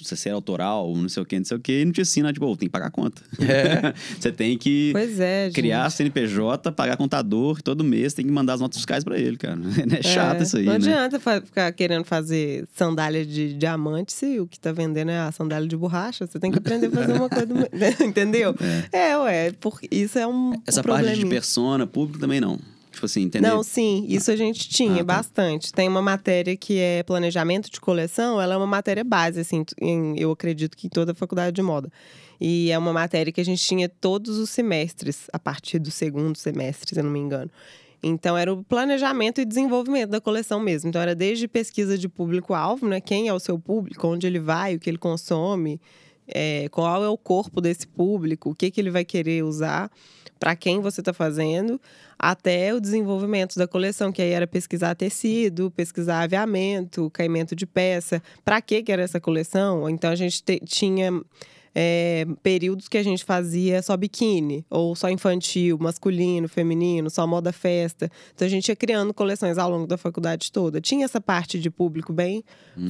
[0.00, 2.32] você ser autoral, não sei o que, não sei o que, e não te ensina,
[2.32, 3.22] tipo, "Ô, tem que pagar a conta.
[3.40, 3.92] É.
[4.20, 5.54] você tem que Pois é, gente.
[5.54, 9.58] criar CNPJ, pagar contador, todo mês tem que mandar as notas fiscais pra ele, cara.
[9.98, 10.78] É chato É, isso aí, Não né?
[10.78, 15.66] adianta ficar querendo fazer sandália de diamante se o que tá vendendo é a sandália
[15.68, 16.26] de borracha.
[16.26, 17.46] Você tem que aprender a fazer uma coisa.
[17.46, 17.58] do-
[18.04, 18.54] Entendeu?
[18.92, 19.52] É, ué.
[19.58, 20.52] Porque isso é um.
[20.66, 22.58] Essa um parte de persona público também não.
[22.98, 23.46] Tipo assim, entender.
[23.46, 25.04] Não, sim, isso a gente tinha Ah, tá.
[25.04, 25.72] bastante.
[25.72, 30.18] Tem uma matéria que é planejamento de coleção, ela é uma matéria base, assim, em-
[30.18, 31.88] eu acredito que em toda a faculdade de moda.
[32.40, 36.36] E é uma matéria que a gente tinha todos os semestres, a partir do segundo
[36.36, 37.48] semestre, se eu não me engano.
[38.02, 40.88] Então, era o planejamento e desenvolvimento da coleção mesmo.
[40.88, 43.00] Então, era desde pesquisa de público-alvo, né?
[43.00, 45.80] Quem é o seu público, onde ele vai, o que ele consome,
[46.26, 49.90] é, qual é o corpo desse público, o que, que ele vai querer usar,
[50.38, 51.80] para quem você está fazendo,
[52.18, 58.22] até o desenvolvimento da coleção, que aí era pesquisar tecido, pesquisar aviamento, caimento de peça,
[58.44, 59.88] para que que era essa coleção?
[59.88, 61.10] Então a gente te- tinha
[61.80, 67.52] é, períodos que a gente fazia só biquíni, ou só infantil, masculino, feminino, só moda
[67.52, 68.10] festa.
[68.34, 70.80] Então a gente ia criando coleções ao longo da faculdade toda.
[70.80, 72.44] Tinha essa parte de público bem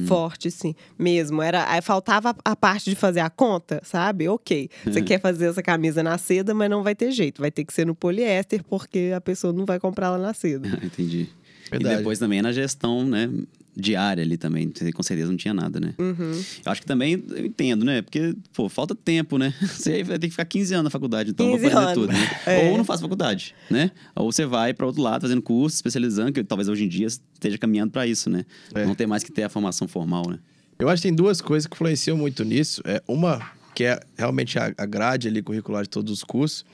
[0.07, 1.41] forte, sim, mesmo.
[1.41, 4.27] Era, aí faltava a a parte de fazer a conta, sabe?
[4.27, 7.41] Ok, você quer fazer essa camisa na seda, mas não vai ter jeito.
[7.41, 10.67] Vai ter que ser no poliéster, porque a pessoa não vai comprar ela na seda.
[10.83, 11.29] Entendi.
[11.69, 11.93] Verdade.
[11.93, 13.29] E depois também na gestão, né?
[13.75, 14.71] Diária ali também.
[14.93, 15.93] Com certeza não tinha nada, né?
[15.97, 16.31] Uhum.
[16.65, 18.01] Eu acho que também eu entendo, né?
[18.01, 19.53] Porque, pô, falta tempo, né?
[19.61, 21.93] Você vai ter que ficar 15 anos na faculdade, então, pra 15 aprender anos.
[21.93, 22.39] tudo, né?
[22.45, 22.69] É.
[22.69, 23.91] Ou não faz faculdade, né?
[24.15, 27.57] Ou você vai para outro lado fazendo curso, especializando, que talvez hoje em dia esteja
[27.57, 28.45] caminhando para isso, né?
[28.73, 28.85] É.
[28.85, 30.39] Não ter mais que ter a formação formal, né?
[30.77, 32.81] Eu acho que tem duas coisas que influenciam muito nisso.
[32.85, 33.39] É uma
[33.75, 36.65] que é realmente a grade ali curricular de todos os cursos,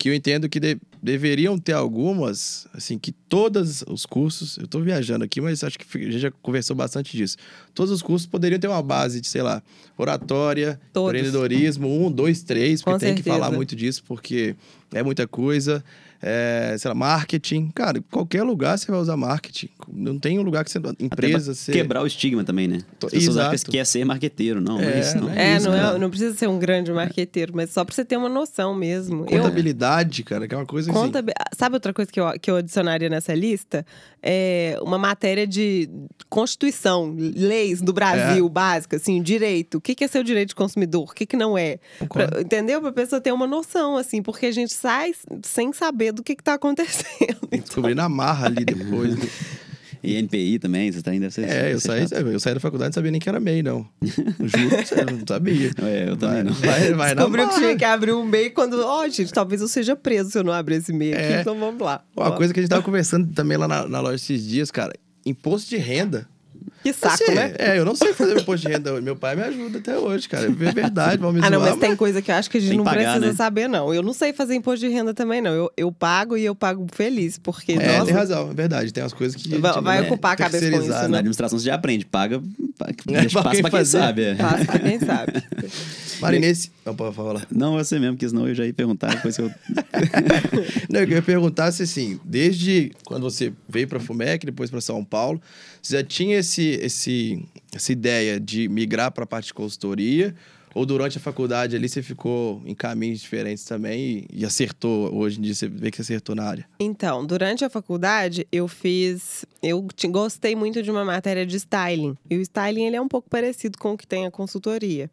[0.00, 4.80] que eu entendo que de- deveriam ter algumas, assim, que todos os cursos, eu tô
[4.80, 7.36] viajando aqui, mas acho que a gente já conversou bastante disso.
[7.74, 9.62] Todos os cursos poderiam ter uma base de, sei lá,
[9.98, 11.10] oratória, Todos.
[11.10, 13.38] empreendedorismo, um, dois, três, porque Com tem que certeza.
[13.44, 14.56] falar muito disso, porque
[14.92, 15.84] é muita coisa.
[16.22, 17.70] É, sei lá, marketing.
[17.74, 19.70] Cara, em qualquer lugar você vai usar marketing.
[19.90, 20.78] Não tem um lugar que você.
[20.98, 21.72] Empresa, Até você.
[21.72, 22.78] pra quebrar o estigma também, né?
[22.98, 23.70] To- As pessoas acham Exato.
[23.70, 24.60] que quer ser marqueteiro.
[24.60, 25.24] Não, não é É, isso, não.
[25.28, 28.04] não É, isso, não, é, não precisa ser um grande marqueteiro, mas só pra você
[28.04, 29.24] ter uma noção mesmo.
[29.30, 31.12] Eu, Contabilidade, cara, que é uma coisa assim.
[31.56, 33.86] Sabe outra coisa que eu, que eu adicionaria nessa lista?
[34.22, 35.88] É uma matéria de
[36.28, 39.78] Constituição, leis do Brasil, básica, assim, direito.
[39.78, 41.10] O que que é seu direito de consumidor?
[41.10, 41.78] O que, que não é?
[42.08, 42.80] Pra- entendeu?
[42.80, 46.42] Pra pessoa ter uma noção, assim, porque a gente sai sem saber do que, que
[46.42, 47.38] tá acontecendo.
[47.50, 49.16] Descobrir na marra ali depois.
[49.18, 49.26] né?
[50.02, 51.46] E NPI também, você tá ainda ser.
[51.46, 52.26] É, eu saí, chato.
[52.26, 53.86] eu saí da faculdade e não sabia nem que era MEI, não.
[54.00, 55.70] Juro, sério, não sabia.
[55.82, 56.52] É, eu também vai, não.
[56.54, 58.80] Vai, vai na Descobriu que tinha que abrir um MEI quando.
[58.82, 61.40] Ó, gente, talvez eu seja preso se eu não abrir esse MEI aqui, É.
[61.42, 62.02] então vamos lá.
[62.16, 64.94] Uma coisa que a gente tava conversando também lá na, na loja esses dias, cara.
[65.26, 66.26] Imposto de renda.
[66.82, 67.54] Que saco, Assim, né?
[67.58, 68.98] É, eu não sei fazer meu imposto de renda.
[69.02, 70.46] Meu pai me ajuda até hoje, cara.
[70.46, 72.60] É verdade, vamos me Ah, não, zoar, mas tem coisa que eu acho que a
[72.60, 73.32] gente não pagar, precisa né?
[73.34, 73.92] saber, não.
[73.92, 75.52] Eu não sei fazer imposto de renda também, não.
[75.52, 78.92] Eu, eu pago e eu pago feliz, porque, É, nossa, tem razão, é verdade.
[78.92, 79.58] Tem umas coisas que.
[79.58, 81.18] Vai- tipo, vai né, ocupar a cabeça com isso, Na né?
[81.18, 82.40] administração você já aprende, paga,
[82.78, 83.98] pa- É, pra passa quem pra quem fazer.
[83.98, 84.22] sabe.
[84.22, 84.34] é.
[84.36, 85.32] Passa pra quem sabe.
[86.20, 86.70] Marinense.
[86.84, 87.46] Não, pode falar.
[87.50, 89.50] Não, você mesmo, porque senão eu já ia perguntar depois que eu.
[90.88, 95.04] Não, eu queria perguntar se, assim, desde quando você veio para Fumec, depois para São
[95.04, 95.40] Paulo,
[95.82, 100.34] você já tinha esse, esse, essa ideia de migrar para a parte de consultoria?
[100.72, 105.12] Ou durante a faculdade ali você ficou em caminhos diferentes também e, e acertou?
[105.12, 106.64] Hoje em dia você vê que você acertou na área.
[106.78, 109.44] Então, durante a faculdade, eu fiz.
[109.60, 112.16] Eu te- gostei muito de uma matéria de styling.
[112.30, 115.10] E o styling ele é um pouco parecido com o que tem a consultoria.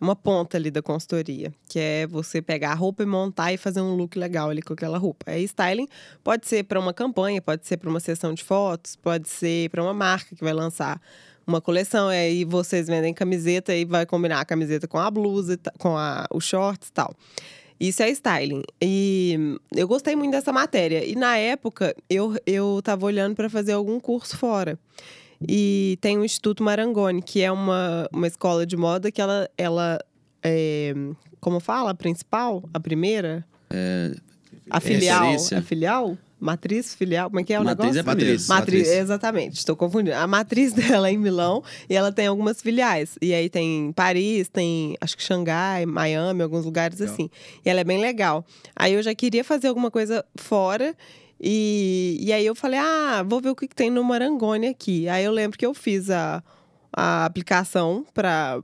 [0.00, 3.80] Uma ponta ali da consultoria, que é você pegar a roupa e montar e fazer
[3.80, 5.30] um look legal ali com aquela roupa.
[5.30, 5.88] Aí, styling
[6.22, 9.82] pode ser para uma campanha, pode ser para uma sessão de fotos, pode ser para
[9.82, 11.00] uma marca que vai lançar
[11.46, 12.12] uma coleção.
[12.12, 16.26] E aí vocês vendem camiseta e vai combinar a camiseta com a blusa, com a,
[16.30, 17.14] os shorts e tal.
[17.78, 18.62] Isso é styling.
[18.80, 21.04] E eu gostei muito dessa matéria.
[21.04, 24.78] E na época, eu, eu tava olhando para fazer algum curso fora.
[25.40, 29.98] E tem o Instituto Marangoni, que é uma, uma escola de moda que ela, ela
[30.42, 30.94] é,
[31.40, 33.44] como fala, a principal, a primeira?
[34.70, 35.20] a filial.
[35.22, 35.58] referência.
[35.58, 36.18] A filial?
[36.38, 38.00] Matriz, filial, como é que é o Matriz negócio?
[38.00, 38.32] é primeiro.
[38.32, 38.48] Matriz.
[38.48, 40.16] Matriz, exatamente, estou confundindo.
[40.16, 43.16] A matriz dela é em Milão e ela tem algumas filiais.
[43.22, 47.14] E aí tem Paris, tem acho que Xangai, Miami, alguns lugares Legal.
[47.14, 47.30] assim.
[47.64, 48.44] E ela é bem legal.
[48.74, 50.94] Aí eu já queria fazer alguma coisa fora.
[51.40, 55.08] E, e aí eu falei, ah, vou ver o que, que tem no Marangoni aqui.
[55.08, 56.42] Aí eu lembro que eu fiz a,
[56.92, 58.62] a aplicação para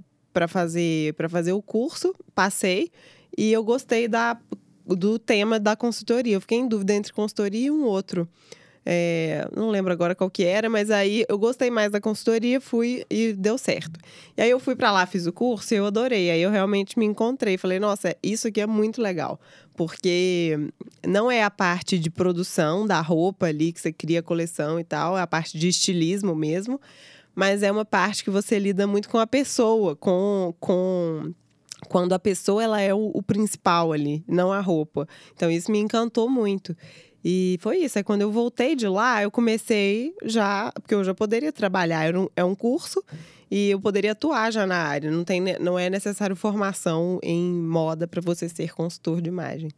[0.49, 2.91] fazer, fazer o curso, passei.
[3.37, 4.39] E eu gostei da,
[4.87, 6.35] do tema da consultoria.
[6.35, 8.29] Eu fiquei em dúvida entre consultoria e um outro.
[8.85, 13.05] É, não lembro agora qual que era, mas aí eu gostei mais da consultoria, fui
[13.09, 13.99] e deu certo.
[14.37, 16.31] E aí eu fui para lá, fiz o curso e eu adorei.
[16.31, 19.41] Aí eu realmente me encontrei, falei, nossa, isso aqui é muito legal,
[19.77, 20.59] porque
[21.07, 24.85] não é a parte de produção da roupa ali que você cria a coleção e
[24.85, 26.81] tal, é a parte de estilismo mesmo,
[27.35, 31.33] mas é uma parte que você lida muito com a pessoa, com com
[31.89, 35.07] quando a pessoa ela é o, o principal ali, não a roupa.
[35.35, 36.77] Então isso me encantou muito.
[37.25, 37.99] E foi isso.
[37.99, 42.13] Aí quando eu voltei de lá, eu comecei já, porque eu já poderia trabalhar.
[42.35, 43.03] É um curso
[43.51, 45.11] e eu poderia atuar já na área.
[45.11, 49.71] Não, tem, ne- não é necessário formação em moda para você ser consultor de imagem.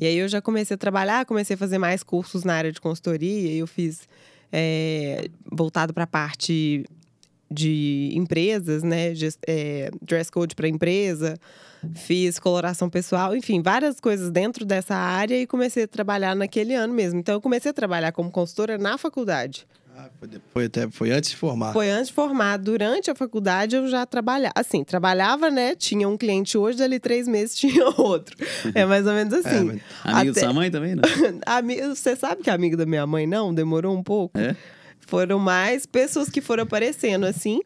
[0.00, 2.80] E aí eu já comecei a trabalhar, comecei a fazer mais cursos na área de
[2.80, 3.52] consultoria.
[3.52, 4.08] Eu fiz
[4.52, 6.84] é, voltado para a parte
[7.50, 9.12] de empresas, né?
[9.46, 11.36] É, dress code para empresa,
[11.94, 16.94] fiz coloração pessoal, enfim, várias coisas dentro dessa área e comecei a trabalhar naquele ano
[16.94, 17.18] mesmo.
[17.18, 19.66] Então, eu comecei a trabalhar como consultora na faculdade.
[19.96, 21.72] Ah, foi, de- foi até, foi antes de formar.
[21.72, 22.56] Foi antes de formar.
[22.56, 24.52] Durante a faculdade, eu já trabalhava.
[24.56, 25.74] Assim, trabalhava, né?
[25.74, 28.34] Tinha um cliente hoje, dali três meses tinha outro.
[28.74, 29.64] É mais ou menos assim.
[29.64, 31.02] mas- Amigo Até- da sua mãe também, não?
[31.44, 33.52] Ami- Você sabe que é amigo da minha mãe, não?
[33.52, 34.38] Demorou um pouco.
[34.38, 34.56] É?
[35.10, 37.60] Foram mais pessoas que foram aparecendo, assim.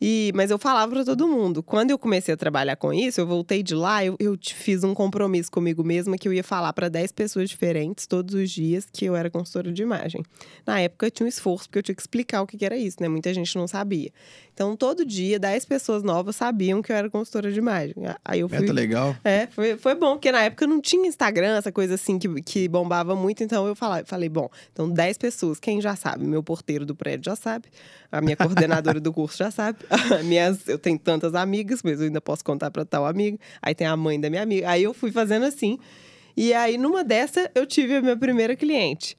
[0.00, 1.62] E, mas eu falava para todo mundo.
[1.62, 4.94] Quando eu comecei a trabalhar com isso, eu voltei de lá, eu, eu fiz um
[4.94, 9.04] compromisso comigo mesma que eu ia falar para 10 pessoas diferentes todos os dias que
[9.04, 10.22] eu era consultora de imagem.
[10.66, 12.78] Na época eu tinha um esforço, porque eu tinha que explicar o que que era
[12.78, 13.10] isso, né?
[13.10, 14.10] Muita gente não sabia.
[14.60, 17.94] Então, todo dia, 10 pessoas novas sabiam que eu era consultora de imagem.
[18.22, 18.58] Aí eu fui.
[18.60, 19.16] Meta legal.
[19.24, 22.68] É, foi, foi bom, porque na época não tinha Instagram, essa coisa assim que, que
[22.68, 26.26] bombava muito, então eu falei, falei, bom, então 10 pessoas, quem já sabe?
[26.26, 27.70] Meu porteiro do prédio já sabe,
[28.12, 29.78] a minha coordenadora do curso já sabe,
[30.24, 33.86] minhas, eu tenho tantas amigas, mas eu ainda posso contar para tal amiga, aí tem
[33.86, 35.78] a mãe da minha amiga, aí eu fui fazendo assim,
[36.36, 39.16] e aí numa dessa eu tive a minha primeira cliente.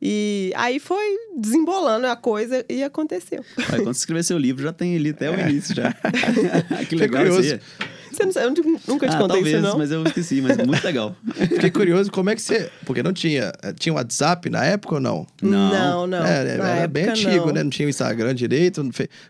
[0.00, 1.04] E aí foi
[1.36, 3.44] desembolando a coisa e aconteceu.
[3.56, 5.92] Aí, quando você escrever seu livro, já tem ali até o início já.
[6.88, 7.40] que legal curioso.
[7.40, 7.88] isso aí.
[8.12, 9.78] Você não sabe, eu nunca te Ah, contei talvez, isso, não?
[9.78, 11.14] mas eu esqueci, mas muito legal.
[11.34, 12.70] Fiquei curioso como é que você.
[12.84, 13.52] Porque não tinha.
[13.62, 15.26] eh, Tinha WhatsApp na época ou não?
[15.42, 15.70] Não.
[15.70, 16.06] não.
[16.06, 16.26] não.
[16.26, 17.52] É, era bem época, antigo, não.
[17.54, 17.62] né?
[17.62, 18.80] Não tinha o Instagram direito.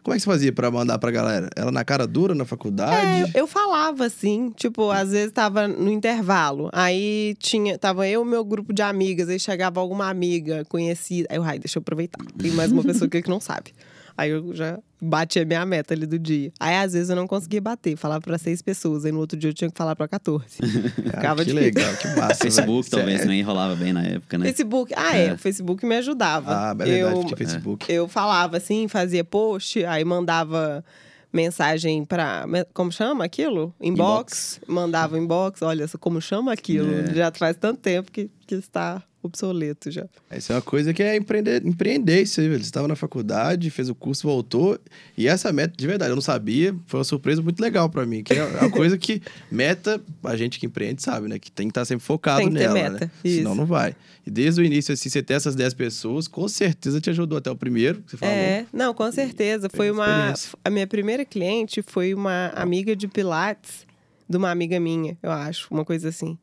[0.02, 1.48] Como é que você fazia pra mandar pra galera?
[1.56, 3.30] Era na cara dura, na faculdade?
[3.34, 6.70] É, eu falava assim, tipo, às vezes tava no intervalo.
[6.72, 11.28] Aí tinha, tava eu e meu grupo de amigas, aí chegava alguma amiga conhecida.
[11.30, 12.18] Aí eu, ai, deixa eu aproveitar.
[12.38, 13.72] Tem mais uma pessoa aqui que não sabe.
[14.18, 16.50] Aí eu já bati a minha meta ali do dia.
[16.58, 19.04] Aí às vezes eu não conseguia bater, falava pra seis pessoas.
[19.04, 20.44] Aí no outro dia eu tinha que falar pra 14.
[20.58, 21.54] Ficava que difícil.
[21.54, 22.34] legal, que massa.
[22.34, 23.02] Facebook velho.
[23.04, 24.46] talvez também rolava bem na época, né?
[24.46, 25.26] Facebook, ah, é.
[25.28, 25.32] É.
[25.34, 26.50] o Facebook me ajudava.
[26.50, 27.92] Ah, é verdade, eu, tinha Facebook.
[27.92, 30.84] eu falava assim, fazia post, aí mandava
[31.32, 32.44] mensagem pra.
[32.48, 33.72] me- Como chama aquilo?
[33.80, 34.60] Inbox.
[34.66, 35.62] Mandava inbox.
[35.62, 36.92] Olha, como chama aquilo?
[36.92, 37.14] É.
[37.14, 40.06] Já faz tanto tempo que, que está obsoleto já.
[40.36, 42.60] Isso é uma coisa que é empreender, empreender isso aí, velho.
[42.60, 44.78] Você estava na faculdade, fez o curso, voltou.
[45.16, 46.74] E essa meta, de verdade, eu não sabia.
[46.86, 48.22] Foi uma surpresa muito legal pra mim.
[48.22, 51.38] Que é uma coisa que meta, a gente que empreende sabe, né?
[51.38, 53.10] Que tem que estar sempre focado Tem que ter nela, meta, né?
[53.24, 53.38] isso.
[53.38, 53.94] Senão não vai.
[54.26, 57.50] E desde o início, assim, você ter essas 10 pessoas, com certeza te ajudou até
[57.50, 58.34] o primeiro, que você falou.
[58.34, 59.68] É, não, com certeza.
[59.68, 60.34] Foi Teve uma.
[60.64, 63.86] A minha primeira cliente foi uma amiga de Pilates,
[64.28, 66.38] de uma amiga minha, eu acho, uma coisa assim.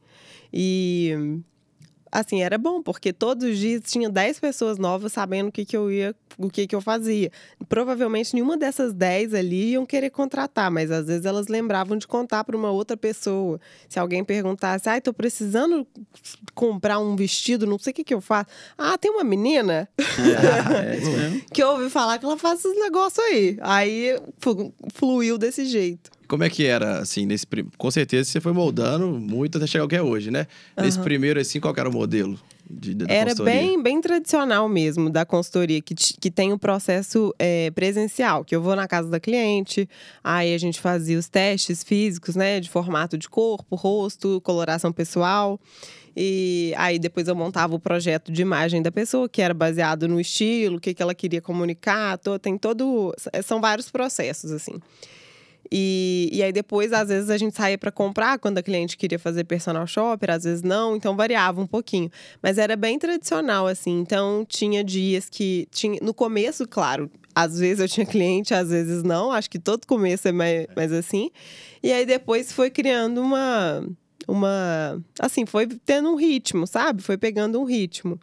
[0.52, 1.40] E.
[2.18, 5.76] Assim, era bom, porque todos os dias tinha 10 pessoas novas sabendo o que, que
[5.76, 7.30] eu ia, o que, que eu fazia.
[7.68, 12.46] Provavelmente nenhuma dessas 10 ali iam querer contratar, mas às vezes elas lembravam de contar
[12.46, 13.60] para uma outra pessoa.
[13.90, 15.86] Se alguém perguntasse, ai, tô precisando
[16.54, 18.50] comprar um vestido, não sei o que, que eu faço.
[18.78, 21.42] Ah, tem uma menina É, mesmo.
[21.54, 23.58] que eu ouvi falar que ela faz esses negócios aí.
[23.60, 24.18] Aí
[24.94, 26.12] fluiu desse jeito.
[26.28, 27.46] Como é que era, assim, nesse...
[27.46, 30.48] prim- Com certeza você foi moldando muito até chegar ao que é hoje, né?
[30.78, 33.60] Nesse primeiro, assim, qual era o modelo de, da Era consultoria?
[33.62, 38.62] bem, bem tradicional mesmo da consultoria, que, que tem o processo é, presencial, que eu
[38.62, 39.88] vou na casa da cliente,
[40.24, 45.60] aí a gente fazia os testes físicos, né, de formato de corpo, rosto, coloração pessoal.
[46.18, 50.20] E aí depois eu montava o projeto de imagem da pessoa, que era baseado no
[50.20, 53.14] estilo, o que, que ela queria comunicar, to- tem todo.
[53.44, 54.74] São vários processos, assim.
[55.72, 59.18] E, e aí depois, às vezes, a gente saía para comprar quando a cliente queria
[59.18, 62.10] fazer personal shopper, às vezes não, então variava um pouquinho.
[62.42, 64.00] Mas era bem tradicional, assim.
[64.00, 65.68] Então tinha dias que.
[65.72, 69.32] Tinha, no começo, claro, às vezes eu tinha cliente, às vezes não.
[69.32, 71.30] Acho que todo começo é mais, mais assim.
[71.84, 73.86] E aí depois foi criando uma.
[74.28, 75.04] Uma.
[75.20, 77.02] Assim, foi tendo um ritmo, sabe?
[77.02, 78.20] Foi pegando um ritmo.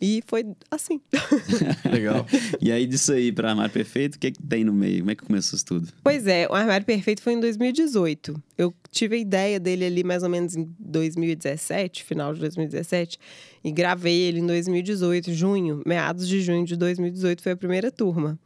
[0.00, 1.00] E foi assim.
[1.90, 2.26] Legal.
[2.60, 4.98] E aí, disso aí pra Armário Perfeito, o que, que tem no meio?
[4.98, 5.88] Como é que começou isso tudo?
[6.04, 8.42] Pois é, o Armário Perfeito foi em 2018.
[8.58, 13.18] Eu tive a ideia dele ali mais ou menos em 2017, final de 2017,
[13.64, 18.38] e gravei ele em 2018, junho, meados de junho de 2018 foi a primeira turma.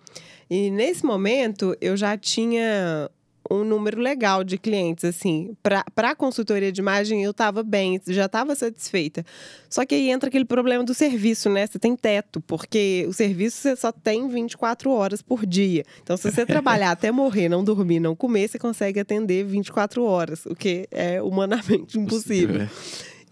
[0.48, 3.10] E nesse momento eu já tinha
[3.50, 5.56] um número legal de clientes, assim.
[5.62, 9.26] Para a consultoria de imagem, eu estava bem, já estava satisfeita.
[9.68, 11.66] Só que aí entra aquele problema do serviço, né?
[11.66, 15.84] Você tem teto, porque o serviço você só tem 24 horas por dia.
[16.02, 20.46] Então, se você trabalhar até morrer, não dormir, não comer, você consegue atender 24 horas,
[20.46, 22.68] o que é humanamente impossível.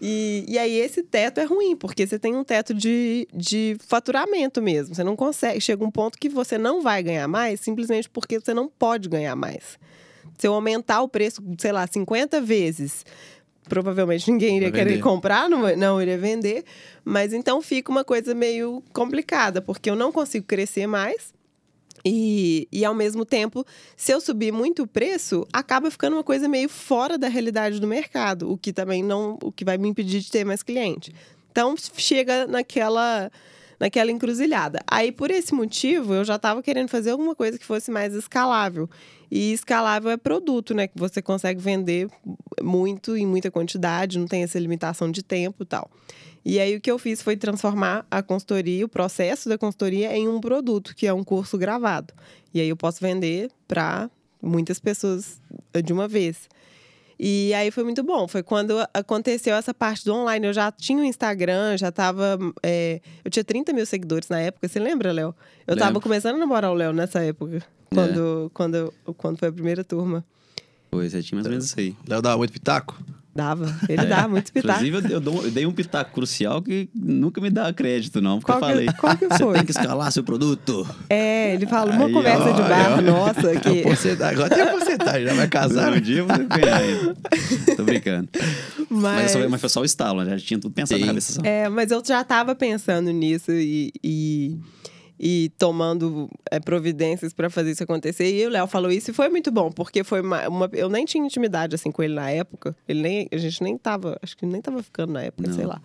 [0.01, 4.61] E, e aí, esse teto é ruim, porque você tem um teto de, de faturamento
[4.61, 4.95] mesmo.
[4.95, 5.59] Você não consegue.
[5.59, 9.35] Chega um ponto que você não vai ganhar mais, simplesmente porque você não pode ganhar
[9.35, 9.77] mais.
[10.39, 13.05] Se eu aumentar o preço, sei lá, 50 vezes,
[13.67, 15.01] provavelmente ninguém iria querer vender.
[15.03, 16.63] comprar, não, não iria vender.
[17.03, 21.33] Mas então fica uma coisa meio complicada, porque eu não consigo crescer mais.
[22.05, 23.65] E, e ao mesmo tempo,
[23.97, 27.85] se eu subir muito o preço, acaba ficando uma coisa meio fora da realidade do
[27.85, 31.13] mercado, o que também não, o que vai me impedir de ter mais cliente.
[31.51, 33.29] Então chega naquela
[33.79, 34.79] naquela encruzilhada.
[34.85, 38.89] Aí por esse motivo, eu já estava querendo fazer alguma coisa que fosse mais escalável.
[39.31, 42.09] E escalável é produto, né, que você consegue vender
[42.61, 45.89] muito em muita quantidade, não tem essa limitação de tempo e tal.
[46.43, 50.27] E aí o que eu fiz foi transformar a consultoria, o processo da consultoria em
[50.27, 52.13] um produto, que é um curso gravado.
[52.53, 54.09] E aí eu posso vender para
[54.41, 55.39] muitas pessoas
[55.83, 56.49] de uma vez.
[57.19, 58.27] E aí foi muito bom.
[58.29, 60.47] Foi quando aconteceu essa parte do online.
[60.47, 62.37] Eu já tinha o Instagram, já tava.
[62.63, 64.67] é, eu tinha 30 mil seguidores na época.
[64.67, 65.35] Você lembra, Léo?
[65.67, 66.01] Eu tava Lembro.
[66.01, 67.61] começando a namorar o Léo nessa época.
[67.93, 70.23] Quando, quando, quando foi a primeira turma.
[70.89, 71.95] Pois é, tinha mais ou menos isso aí.
[72.07, 72.97] Léo dava muito pitaco?
[73.35, 73.73] Dava.
[73.87, 74.87] Ele dá muito espetáculo.
[74.87, 78.51] Inclusive, eu, dou- eu dei um pitaco crucial que nunca me dá crédito, não, porque
[78.51, 78.99] Qual eu que- falei.
[78.99, 80.85] qual que Você foi?" tem que escalar seu produto.
[81.09, 83.01] É, ele fala uma Aí, conversa ó, de bar, ó.
[83.01, 84.23] nossa, que.
[84.23, 85.93] Agora tem a porcentagem, já vai casar.
[85.93, 87.15] Um dia vou ganhar ainda.
[87.77, 88.27] Tô brincando.
[88.89, 90.37] Mas, Mas, só- mas foi só o estalo, né?
[90.37, 91.01] já tinha tudo pensado Sim.
[91.05, 91.41] na cabeça só.
[91.43, 94.57] é, mas eu já tava pensando nisso e, e,
[95.19, 98.33] e tomando é, providências para fazer isso acontecer.
[98.33, 101.03] E o Léo falou isso e foi muito bom, porque foi uma, uma- Eu nem
[101.05, 102.75] tinha intimidade assim com ele na época.
[102.87, 104.17] Ele nem, a gente nem tava.
[104.21, 105.55] Acho que nem tava ficando na época, Não.
[105.55, 105.81] sei lá.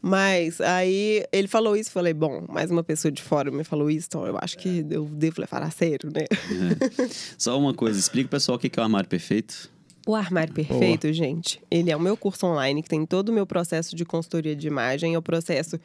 [0.00, 4.06] Mas aí ele falou isso, falei, bom, mais uma pessoa de fora me falou isso,
[4.08, 6.24] então eu acho que eu devo levar a sério, né?
[7.36, 9.68] Só uma coisa, explica pro pessoal o que é o armário perfeito.
[10.08, 13.46] O Armário Perfeito, gente, ele é o meu curso online que tem todo o meu
[13.46, 15.78] processo de consultoria de imagem, é o processo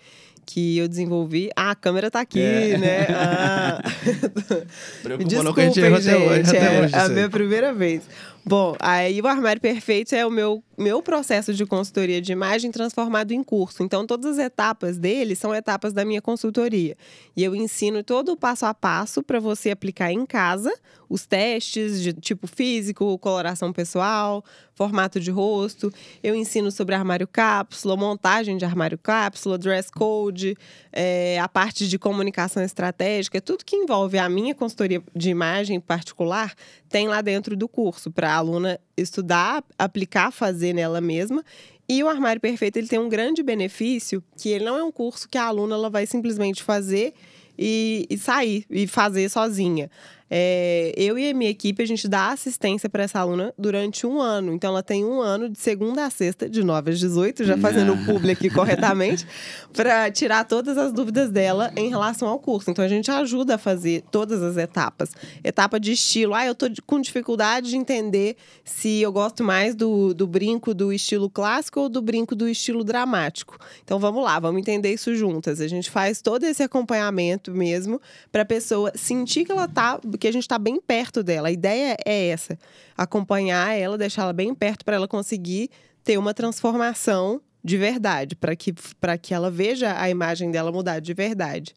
[0.45, 1.49] que eu desenvolvi.
[1.57, 2.77] Ah, a câmera tá aqui, É.
[2.77, 3.07] né?
[3.13, 3.81] Ah.
[3.83, 6.49] A gente até hoje.
[6.49, 7.13] Até é hoje a isso aí.
[7.13, 8.03] minha primeira vez.
[8.45, 13.31] Bom, aí o Armário Perfeito é o meu, meu processo de consultoria de imagem transformado
[13.31, 13.83] em curso.
[13.83, 16.97] Então, todas as etapas dele são etapas da minha consultoria.
[17.38, 20.73] E eu ensino todo o passo a passo para você aplicar em casa
[21.13, 25.93] os testes de tipo físico, coloração pessoal, formato de rosto.
[26.23, 30.58] Eu ensino sobre armário cápsula, montagem de armário cápsula, dress code,
[30.91, 36.56] é, a parte de comunicação estratégica, tudo que envolve a minha consultoria de imagem particular
[36.89, 41.45] tem lá dentro do curso para a aluna estudar, aplicar, fazer nela mesma.
[41.88, 45.30] E o Armário Perfeito ele tem um grande benefício que ele não é um curso
[45.30, 47.13] que a aluna ela vai simplesmente fazer
[47.58, 49.91] e, e sair e fazer sozinha.
[50.29, 54.19] É, eu e a minha equipe, a gente dá assistência para essa aluna durante um
[54.21, 54.53] ano.
[54.53, 57.93] Então, ela tem um ano de segunda a sexta, de 9 às 18, já fazendo
[57.93, 59.27] o publi aqui corretamente,
[59.73, 62.71] para tirar todas as dúvidas dela em relação ao curso.
[62.71, 65.12] Então, a gente ajuda a fazer todas as etapas.
[65.43, 66.33] Etapa de estilo.
[66.33, 70.91] Ah, eu tô com dificuldade de entender se eu gosto mais do, do brinco do
[70.91, 73.57] estilo clássico ou do brinco do estilo dramático.
[73.83, 75.59] Então, vamos lá, vamos entender isso juntas.
[75.59, 80.28] A gente faz todo esse acompanhamento mesmo para a pessoa sentir que ela tá, que
[80.28, 81.47] a gente está bem perto dela.
[81.47, 82.58] A ideia é essa:
[82.97, 85.69] acompanhar ela, deixar ela bem perto para ela conseguir
[86.04, 90.99] ter uma transformação de verdade, para que, para que ela veja a imagem dela mudar
[90.99, 91.73] de verdade.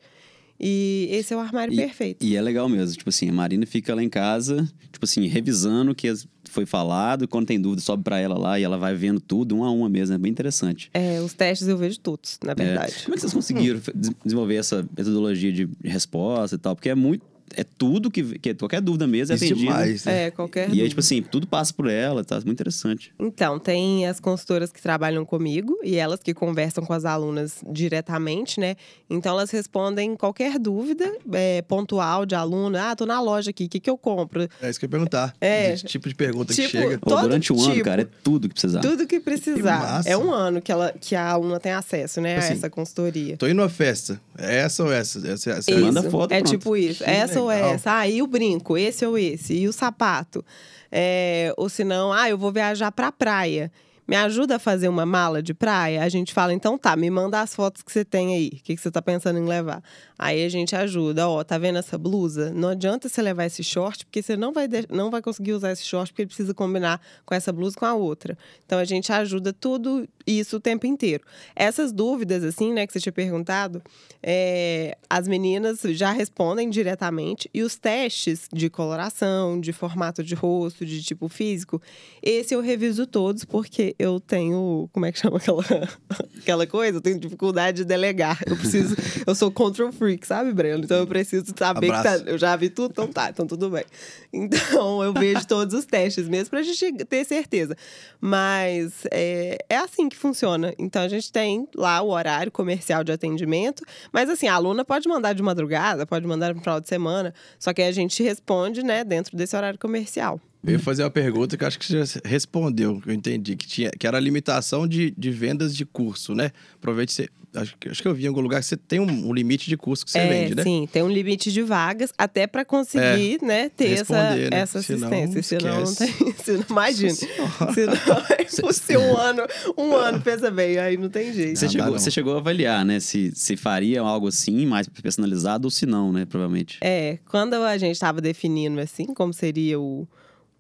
[0.59, 2.25] E esse é o armário E- perfeito.
[2.25, 2.97] E é legal mesmo.
[2.97, 6.11] Tipo assim, a Marina fica lá em casa, tipo assim, revisando o que
[6.49, 7.29] foi falado.
[7.29, 9.87] Quando tem dúvida, sobe pra ela lá e ela vai vendo tudo, uma a uma
[9.89, 10.15] mesmo.
[10.15, 10.89] É bem interessante.
[10.95, 12.95] É, os testes eu vejo todos, na verdade.
[13.05, 16.75] Como é que vocês conseguiram des- desenvolver essa metodologia de resposta e tal?
[16.75, 17.23] Porque é muito.
[17.55, 19.71] É tudo que, que qualquer dúvida mesmo é Isso atendida.
[19.73, 20.25] demais, né?
[20.27, 20.89] É, qualquer E aí, dúvida.
[20.89, 23.13] tipo assim, tudo passa por ela, tá muito interessante.
[23.19, 28.59] Então, tem as consultoras que trabalham comigo e elas que conversam com as alunas diretamente,
[28.61, 28.77] né?
[29.09, 32.91] Então, elas respondem qualquer dúvida é, pontual de aluna.
[32.91, 34.49] Ah, tô na loja aqui, o que, que eu compro?
[34.61, 35.35] É isso que eu ia perguntar.
[35.41, 35.73] É.
[35.73, 36.99] Esse tipo de pergunta que Tipo, chega.
[36.99, 37.85] Pô, Todo durante um ano, tipo.
[37.85, 38.81] cara, é tudo que precisar.
[38.81, 39.79] Tudo que precisar.
[39.79, 40.09] massa.
[40.11, 42.37] é um ano que, ela, que a aluna tem acesso, né?
[42.37, 43.37] Assim, a essa consultoria.
[43.37, 44.21] Tô indo numa festa.
[44.37, 45.19] É essa ou essa?
[45.27, 46.51] essa, essa Isso, Manda foto, é pronto.
[46.51, 47.05] tipo isso.
[47.05, 47.75] Que essa ou legal.
[47.75, 47.99] essa.
[47.99, 48.77] Ah, e o brinco?
[48.77, 49.55] Esse ou esse?
[49.55, 50.45] E o sapato?
[50.91, 53.71] É, ou se não, ah, eu vou viajar pra praia.
[54.07, 56.03] Me ajuda a fazer uma mala de praia?
[56.03, 58.47] A gente fala, então tá, me manda as fotos que você tem aí.
[58.55, 59.83] O que, que você tá pensando em levar?
[60.17, 61.29] Aí a gente ajuda.
[61.29, 62.53] Ó, tá vendo essa blusa?
[62.53, 65.85] Não adianta você levar esse short, porque você não vai, não vai conseguir usar esse
[65.85, 68.39] short, porque ele precisa combinar com essa blusa com a outra.
[68.65, 71.25] Então a gente ajuda tudo isso o tempo inteiro.
[71.55, 73.83] Essas dúvidas, assim, né, que você tinha perguntado,
[74.23, 77.51] é, as meninas já respondem diretamente.
[77.53, 81.83] E os testes de coloração, de formato de rosto, de tipo físico,
[82.23, 84.89] esse eu reviso todos, porque eu tenho.
[84.93, 85.63] Como é que chama aquela,
[86.39, 86.99] aquela coisa?
[86.99, 88.41] Eu tenho dificuldade de delegar.
[88.47, 88.95] Eu preciso.
[89.27, 90.85] eu sou control freak, sabe, Breno?
[90.85, 92.25] Então eu preciso saber que tá, Abraço.
[92.27, 93.85] eu já vi tudo, então tá, então tudo bem.
[94.33, 97.77] Então eu vejo todos os testes mesmo pra gente ter certeza.
[98.21, 100.75] Mas é, é assim que funciona.
[100.79, 103.83] Então a gente tem lá o horário comercial de atendimento,
[104.13, 107.73] mas assim, a aluna pode mandar de madrugada, pode mandar no final de semana, só
[107.73, 110.41] que a gente responde, né, dentro desse horário comercial.
[110.65, 113.55] Eu ia fazer uma pergunta que eu acho que você já respondeu, que eu entendi,
[113.57, 116.51] que, tinha, que era a limitação de, de vendas de curso, né?
[116.81, 117.29] Provavelmente você.
[117.55, 119.67] Acho, que- acho que eu vi em algum lugar que você tem um, um limite
[119.71, 120.63] de curso que você é, vende, né?
[120.63, 124.49] sim, tem um limite de vagas até para conseguir, né, ter essa, né?
[124.53, 125.43] essa assistência.
[125.43, 126.13] Senão, não esquece.
[126.25, 126.35] tem.
[126.45, 127.15] Senão, imagina.
[127.15, 129.43] Senão é impossível um ano,
[129.79, 131.59] um ano, pensa bem, aí não tem jeito.
[131.59, 131.99] Você, Não, chegou, não.
[131.99, 133.01] você chegou a avaliar, né?
[133.01, 136.27] Se, se faria algo assim, mais personalizado, ou se não, né?
[136.27, 136.79] Provavelmente.
[136.83, 140.07] É, quando a gente estava definindo assim, como seria o,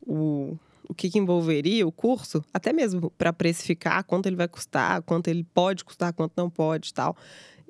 [0.06, 0.56] o,
[0.88, 5.28] o que, que envolveria o curso, até mesmo para precificar quanto ele vai custar, quanto
[5.28, 7.16] ele pode custar, quanto não pode tal.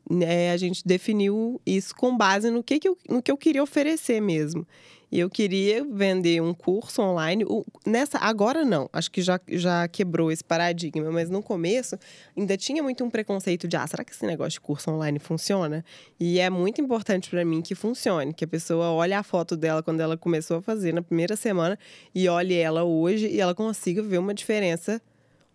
[0.08, 3.62] né, a gente definiu isso com base no que, que, eu, no que eu queria
[3.62, 4.66] oferecer mesmo.
[5.10, 7.44] E eu queria vender um curso online.
[7.86, 11.96] Nessa Agora não, acho que já, já quebrou esse paradigma, mas no começo
[12.36, 15.84] ainda tinha muito um preconceito de: ah, será que esse negócio de curso online funciona?
[16.18, 19.82] E é muito importante para mim que funcione, que a pessoa olhe a foto dela
[19.82, 21.78] quando ela começou a fazer na primeira semana
[22.14, 25.00] e olhe ela hoje e ela consiga ver uma diferença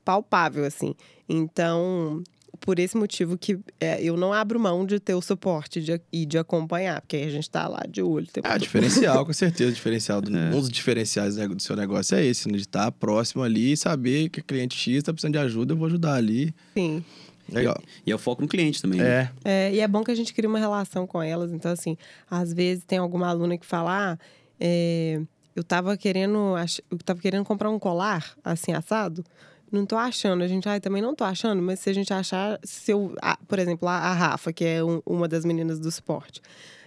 [0.05, 0.95] palpável, assim.
[1.27, 2.23] Então,
[2.61, 6.25] por esse motivo que é, eu não abro mão de ter o suporte de- e
[6.25, 8.27] de acompanhar, porque aí a gente tá lá de olho.
[8.43, 9.71] Ah, diferencial, com certeza.
[9.75, 10.47] Diferencial do, É.
[10.55, 12.53] Um dos diferenciais né, do seu negócio é esse, né?
[12.55, 15.77] De estar próximo ali e saber que o cliente X está precisando de ajuda, eu
[15.77, 16.53] vou ajudar ali.
[16.73, 17.03] Sim.
[17.51, 17.77] Legal.
[18.05, 18.99] E é o foco no cliente também.
[19.01, 19.29] né?
[19.43, 19.69] É.
[19.69, 21.51] É, e é bom que a gente crie uma relação com elas.
[21.51, 21.97] Então, assim,
[22.29, 24.17] às vezes tem alguma aluna que fala: ah,
[24.57, 25.19] é,
[25.55, 29.23] eu tava querendo, ach- eu tava querendo comprar um colar, assim, assado.
[29.71, 30.43] Não tô achando.
[30.43, 33.15] A gente, ai, também não tô achando, mas se a gente achar, se eu,
[33.47, 36.41] por exemplo, a, a Rafa, que é um- uma das meninas do esporte.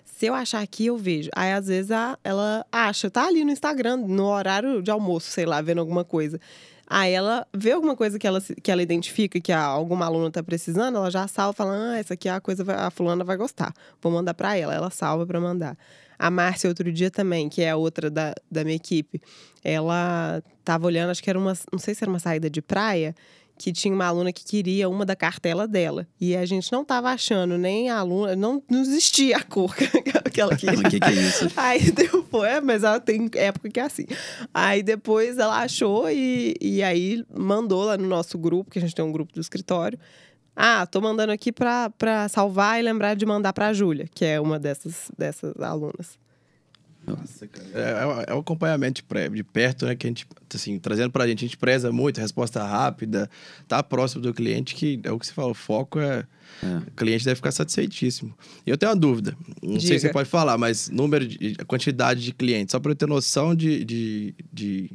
[0.04, 1.30] Se eu achar aqui, eu vejo.
[1.34, 5.46] Aí, às vezes, a- ela acha, tá ali no Instagram, no horário de almoço, sei
[5.46, 6.38] lá, vendo alguma coisa.
[6.86, 10.98] Aí ela vê alguma coisa que ela, que ela identifica que alguma aluna tá precisando,
[10.98, 13.72] ela já salva, fala, ah, essa aqui é a coisa, a fulana vai gostar.
[14.02, 14.74] Vou mandar pra ela.
[14.74, 15.78] Ela salva pra mandar.
[16.18, 19.20] A Márcia, outro dia também, que é outra da, da minha equipe,
[19.64, 23.14] ela tava olhando, acho que era uma, não sei se era uma saída de praia,
[23.56, 26.06] que tinha uma aluna que queria uma da cartela dela.
[26.20, 29.74] E a gente não tava achando nem a aluna, não, não existia a cor
[30.32, 30.78] que ela queria.
[30.78, 31.50] O que, que é isso?
[31.56, 34.06] Aí depois, é, mas ela tem época que é assim.
[34.52, 38.94] Aí depois ela achou e, e aí mandou lá no nosso grupo, que a gente
[38.94, 39.98] tem um grupo do escritório.
[40.56, 44.40] Ah, tô mandando aqui pra, pra salvar e lembrar de mandar pra Júlia, que é
[44.40, 46.18] uma dessas, dessas alunas.
[47.06, 47.68] Nossa, cara.
[47.74, 49.94] É, é o- é o acompanhamento de, pré- de perto, né?
[49.94, 53.28] Que a gente, assim, trazendo pra gente, a gente preza muito, resposta rápida,
[53.68, 56.24] tá próximo do cliente, que é o que você falou, o foco é.
[56.62, 56.76] É.
[56.88, 58.32] O cliente deve ficar satisfeitíssimo.
[58.66, 59.98] E eu tenho uma dúvida, não sei Diga.
[59.98, 63.54] se você pode falar, mas número, de, quantidade de clientes, só pra eu ter noção
[63.54, 64.90] de, de, de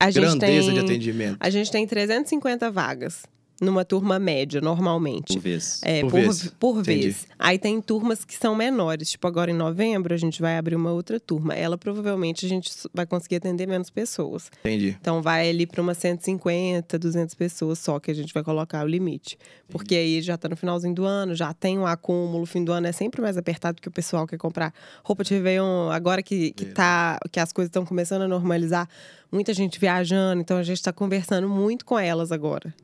[0.00, 1.36] A grandeza tem, de atendimento.
[1.38, 3.24] A gente tem 350 vagas
[3.62, 5.34] numa turma média, normalmente.
[5.34, 5.80] Por vez.
[5.84, 6.54] É, Por por, vez.
[6.58, 7.26] por vez.
[7.38, 9.12] Aí tem turmas que são menores.
[9.12, 11.54] Tipo, agora em novembro, a gente vai abrir uma outra turma.
[11.54, 14.50] Ela provavelmente a gente vai conseguir atender menos pessoas.
[14.60, 14.96] Entendi.
[15.00, 18.88] Então vai ali para umas 150, 200 pessoas só que a gente vai colocar o
[18.88, 19.38] limite.
[19.68, 22.72] Porque aí já tá no finalzinho do ano, já tem um acúmulo, o fim do
[22.72, 25.88] ano é sempre mais apertado que o pessoal quer comprar roupa de Réveillon.
[25.90, 28.88] Agora que, que, tá, que as coisas estão começando a normalizar,
[29.30, 32.74] muita gente viajando, então a gente está conversando muito com elas agora.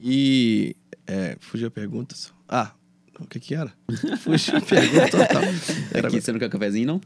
[0.00, 0.74] E.
[1.06, 2.14] É, fugiu a pergunta.
[2.14, 2.30] só.
[2.48, 2.72] Ah,
[3.18, 3.72] o que que era?
[4.20, 5.42] Fugiu a pergunta total.
[5.92, 7.00] Era- Aqui, você não quer um cafezinho, não?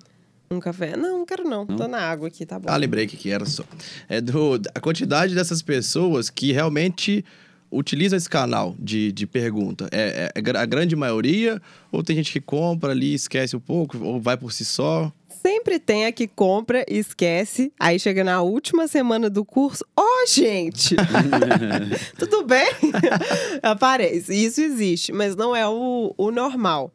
[0.50, 0.96] Um café?
[0.96, 1.64] Não, não quero não.
[1.64, 1.76] Não?
[1.76, 2.68] Tô na água aqui, tá bom.
[2.68, 3.64] Ah, lembrei o que que era só.
[4.08, 7.24] É do, a quantidade dessas pessoas que realmente
[7.70, 9.88] utilizam esse canal de, de pergunta.
[9.90, 11.62] É, é- é a grande maioria?
[11.90, 15.10] Ou tem gente que compra ali, esquece um pouco, ou vai por si só?
[15.42, 17.72] Sempre tem a que compra e esquece.
[17.78, 19.84] Aí chega na última semana do curso.
[19.96, 20.94] Ó, gente!
[22.16, 22.70] Tudo bem?
[23.60, 24.32] Aparece.
[24.32, 26.92] Isso existe, mas não é o, o normal.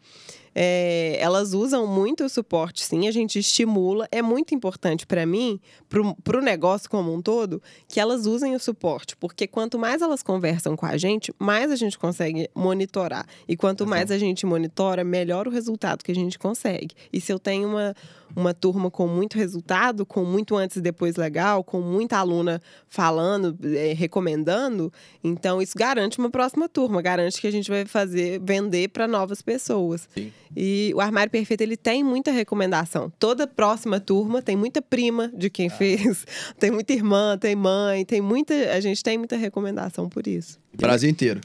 [0.60, 4.08] É, elas usam muito o suporte, sim, a gente estimula.
[4.12, 8.60] É muito importante para mim, para o negócio como um todo, que elas usem o
[8.60, 13.28] suporte, porque quanto mais elas conversam com a gente, mais a gente consegue monitorar.
[13.48, 16.95] E quanto mais a gente monitora, melhor o resultado que a gente consegue.
[17.14, 17.93] E se eu tenho uma,
[18.36, 23.57] uma turma com muito resultado, com muito antes e depois legal, com muita aluna falando,
[23.63, 24.91] eh, recomendando,
[25.23, 29.41] então isso garante uma próxima turma, garante que a gente vai fazer, vender para novas
[29.41, 30.07] pessoas.
[30.13, 30.32] Sim.
[30.55, 33.11] E o Armário Perfeito, ele tem muita recomendação.
[33.19, 36.25] Toda próxima turma tem muita prima de quem fez,
[36.59, 38.53] tem muita irmã, tem mãe, tem muita.
[38.73, 40.59] A gente tem muita recomendação por isso.
[40.73, 41.41] Brasil inteiro.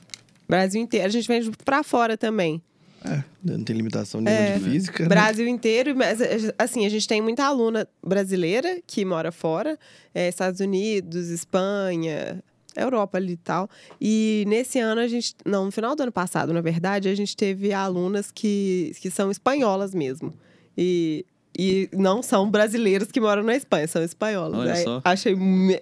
[0.48, 1.06] Brasil inteiro.
[1.06, 2.62] A gente vende para fora também.
[3.04, 5.02] É, não tem limitação nenhuma É, de física.
[5.02, 5.08] né?
[5.08, 6.18] Brasil inteiro, mas
[6.58, 9.78] assim, a gente tem muita aluna brasileira que mora fora,
[10.14, 12.42] eh, Estados Unidos, Espanha,
[12.76, 13.68] Europa ali e tal.
[14.00, 17.36] E nesse ano a gente, não, no final do ano passado, na verdade, a gente
[17.36, 20.32] teve alunas que, que são espanholas mesmo.
[20.76, 21.24] E
[21.58, 24.58] e não são brasileiros que moram na Espanha, são espanholas.
[24.58, 25.02] Olha Aí, só.
[25.04, 25.36] Achei,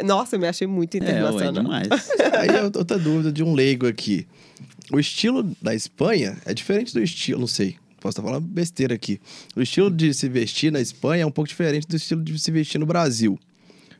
[0.04, 1.62] nossa, eu me achei muito É, ué, internacional.
[1.62, 1.88] demais.
[2.40, 4.26] Aí é outra dúvida de um leigo aqui.
[4.92, 9.20] O estilo da Espanha é diferente do estilo, não sei, posso estar falando besteira aqui.
[9.54, 12.50] O estilo de se vestir na Espanha é um pouco diferente do estilo de se
[12.50, 13.38] vestir no Brasil.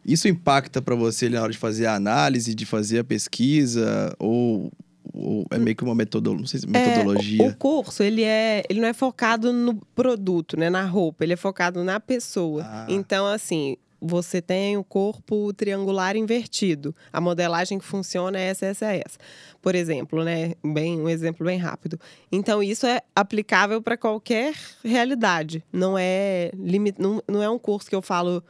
[0.05, 4.73] Isso impacta para você na hora de fazer a análise, de fazer a pesquisa, ou,
[5.13, 7.43] ou é meio que uma metodologia, não sei se É, metodologia.
[7.45, 10.69] o, o curso, ele, é, ele não é focado no produto, né?
[10.71, 11.25] Na roupa.
[11.25, 12.63] Ele é focado na pessoa.
[12.65, 12.87] Ah.
[12.89, 16.95] Então, assim, você tem o corpo triangular invertido.
[17.13, 19.19] A modelagem que funciona é essa, essa, essa.
[19.61, 20.55] Por exemplo, né?
[20.65, 21.99] Bem, um exemplo bem rápido.
[22.33, 24.55] Então, isso é aplicável para qualquer
[24.85, 25.63] realidade.
[25.73, 28.43] Não é, limi- não, não é um curso que eu falo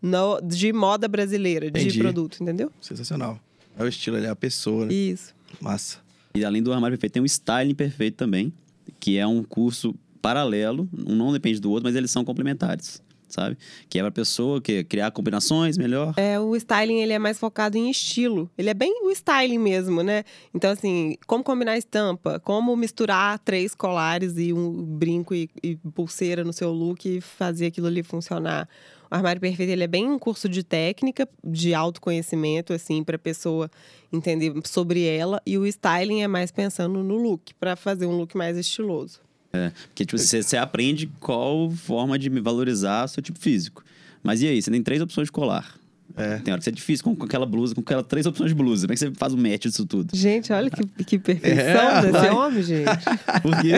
[0.00, 1.98] no- de moda brasileira, de Entendi.
[1.98, 2.70] produto, entendeu?
[2.80, 3.38] Sensacional.
[3.78, 4.94] É o estilo, é a pessoa, né?
[4.94, 5.34] Isso.
[5.60, 5.98] Massa.
[6.36, 8.52] E além do armário perfeito, tem o styling perfeito também,
[8.98, 13.56] que é um curso paralelo, um não depende do outro, mas eles são complementares, sabe?
[13.88, 16.12] Que é pra pessoa que criar combinações melhor.
[16.16, 18.50] É, o styling ele é mais focado em estilo.
[18.58, 20.24] Ele é bem o styling mesmo, né?
[20.52, 26.42] Então, assim, como combinar estampa, como misturar três colares e um brinco e, e pulseira
[26.42, 28.68] no seu look e fazer aquilo ali funcionar.
[29.14, 33.70] O Armário Perfeito ele é bem um curso de técnica, de autoconhecimento, assim, para pessoa
[34.12, 35.40] entender sobre ela.
[35.46, 39.20] E o styling é mais pensando no look, para fazer um look mais estiloso.
[39.52, 43.84] É, porque tipo, você, você aprende qual forma de valorizar seu tipo físico.
[44.20, 45.78] Mas e aí, você tem três opções de colar.
[46.16, 46.36] É.
[46.38, 48.54] Tem hora que isso é difícil com, com aquela blusa, com aquelas três opções de
[48.54, 48.86] blusa.
[48.86, 50.16] Como é que você faz o match disso tudo?
[50.16, 52.84] Gente, olha que, que perfeição É, desse homem, gente.
[53.42, 53.68] Porque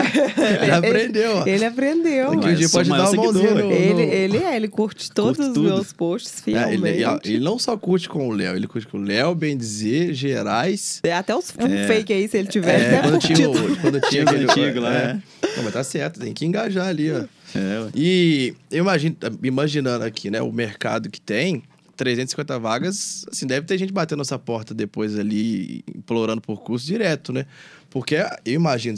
[0.61, 1.47] Ele aprendeu, ó.
[1.47, 2.31] Ele aprendeu.
[2.35, 3.65] Daqui um dia pode o dar uma mãozinha seguidor.
[3.65, 3.71] no...
[3.73, 5.69] Ele, no- ele é, ele curte todos Curte os tudo.
[5.69, 6.87] meus posts É, fielmente.
[6.87, 7.03] ele,
[7.35, 10.99] ele não só curte com o Léo, ele curte com o Léo, bem dizer, Gerais.
[11.03, 13.47] É, Até os fake aí, se ele tiver, ele É, quando tinha,
[13.81, 15.13] quando tinha aquele antigos lá, é.
[15.55, 17.23] Não, mas tá certo, tem que engajar ali, ó.
[17.55, 17.87] É.
[17.95, 21.63] E eu imagino, imaginando aqui, né, o mercado que tem,
[21.97, 27.33] 350 vagas, assim, deve ter gente batendo nossa porta depois ali, implorando por curso direto,
[27.33, 27.45] né?
[27.89, 28.97] Porque eu imagino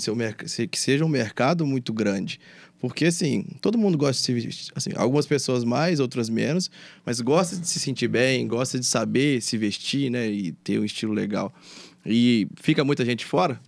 [0.69, 2.39] que seja um mercado muito grande.
[2.79, 6.71] Porque, assim, todo mundo gosta de se assim, algumas pessoas mais, outras menos,
[7.05, 10.85] mas gosta de se sentir bem, gosta de saber se vestir, né, e ter um
[10.85, 11.53] estilo legal.
[12.05, 13.59] E fica muita gente fora?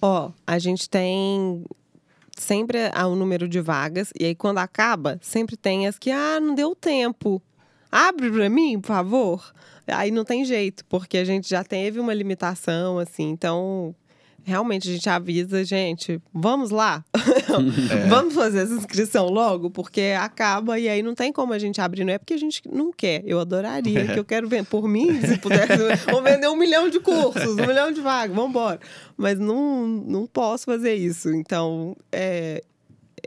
[0.00, 1.64] Ó, a gente tem
[2.36, 6.40] sempre há um número de vagas, e aí quando acaba, sempre tem as que, ah,
[6.40, 7.40] não deu tempo.
[7.92, 9.52] Abre pra mim, por favor.
[9.86, 13.94] Aí não tem jeito, porque a gente já teve uma limitação, assim, então.
[14.44, 17.04] Realmente a gente avisa, gente, vamos lá.
[18.10, 22.02] vamos fazer essa inscrição logo, porque acaba e aí não tem como a gente abrir.
[22.02, 23.22] Não é porque a gente não quer.
[23.24, 24.64] Eu adoraria, que eu quero ver.
[24.64, 25.76] Por mim, se pudesse,
[26.10, 28.80] vou vender um milhão de cursos, um milhão de vagas, vamos embora.
[29.16, 31.32] Mas não, não posso fazer isso.
[31.32, 32.64] Então, é,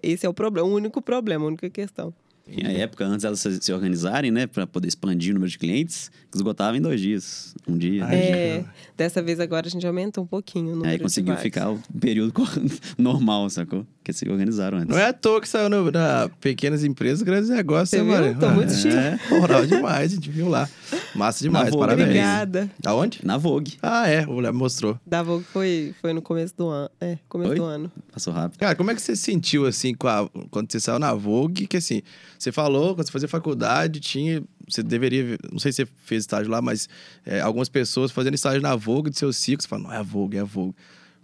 [0.03, 2.13] esse é o problema, o único problema, a única questão.
[2.47, 6.11] Em a época, antes elas se organizarem, né, pra poder expandir o número de clientes,
[6.33, 8.05] esgotava em dois dias, um dia.
[8.05, 8.73] Ai, É, cara.
[8.95, 12.33] dessa vez agora a gente aumentou um pouquinho o número Aí conseguiu ficar o período
[12.97, 13.85] normal, sacou?
[13.97, 14.89] Porque se organizaram antes.
[14.89, 18.05] Não é à toa que saiu no, na pequenas empresas, grandes negócios, Você viu?
[18.13, 18.37] Mário?
[18.39, 18.75] Tô muito é,
[19.17, 19.33] chique.
[19.33, 20.69] moral demais, a gente viu lá.
[21.15, 22.07] Massa demais, Vogue, parabéns.
[22.09, 22.69] Obrigada.
[22.85, 23.21] Aonde?
[23.23, 23.73] Na Vogue.
[23.81, 24.99] Ah, é, o Léo mostrou.
[25.07, 26.89] Da Vogue foi, foi no começo do ano.
[27.01, 27.55] É, começo Foi?
[27.57, 27.91] do ano.
[28.11, 28.59] Passou rápido.
[28.59, 31.65] Cara, como é que você se sentiu, assim, com a- quando você saiu na Vogue?
[31.65, 32.03] Que, assim,
[32.37, 34.43] você falou, quando você fazia faculdade, tinha...
[34.69, 35.23] Você deveria...
[35.23, 36.87] ver- Não sei se você fez estágio lá, mas
[37.25, 39.63] é, algumas pessoas fazendo estágio na Vogue de seus ciclos.
[39.63, 40.75] Você fala, não, é a Vogue, é a Vogue.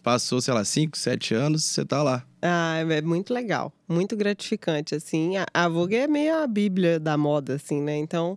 [0.04, 2.24] Passou, sei lá, 5, 7 anos, você tá lá.
[2.42, 5.38] Ah, é muito legal, muito gratificante, assim.
[5.38, 7.96] A, a Vogue é meio a bíblia da moda, assim, né?
[7.98, 8.36] Então,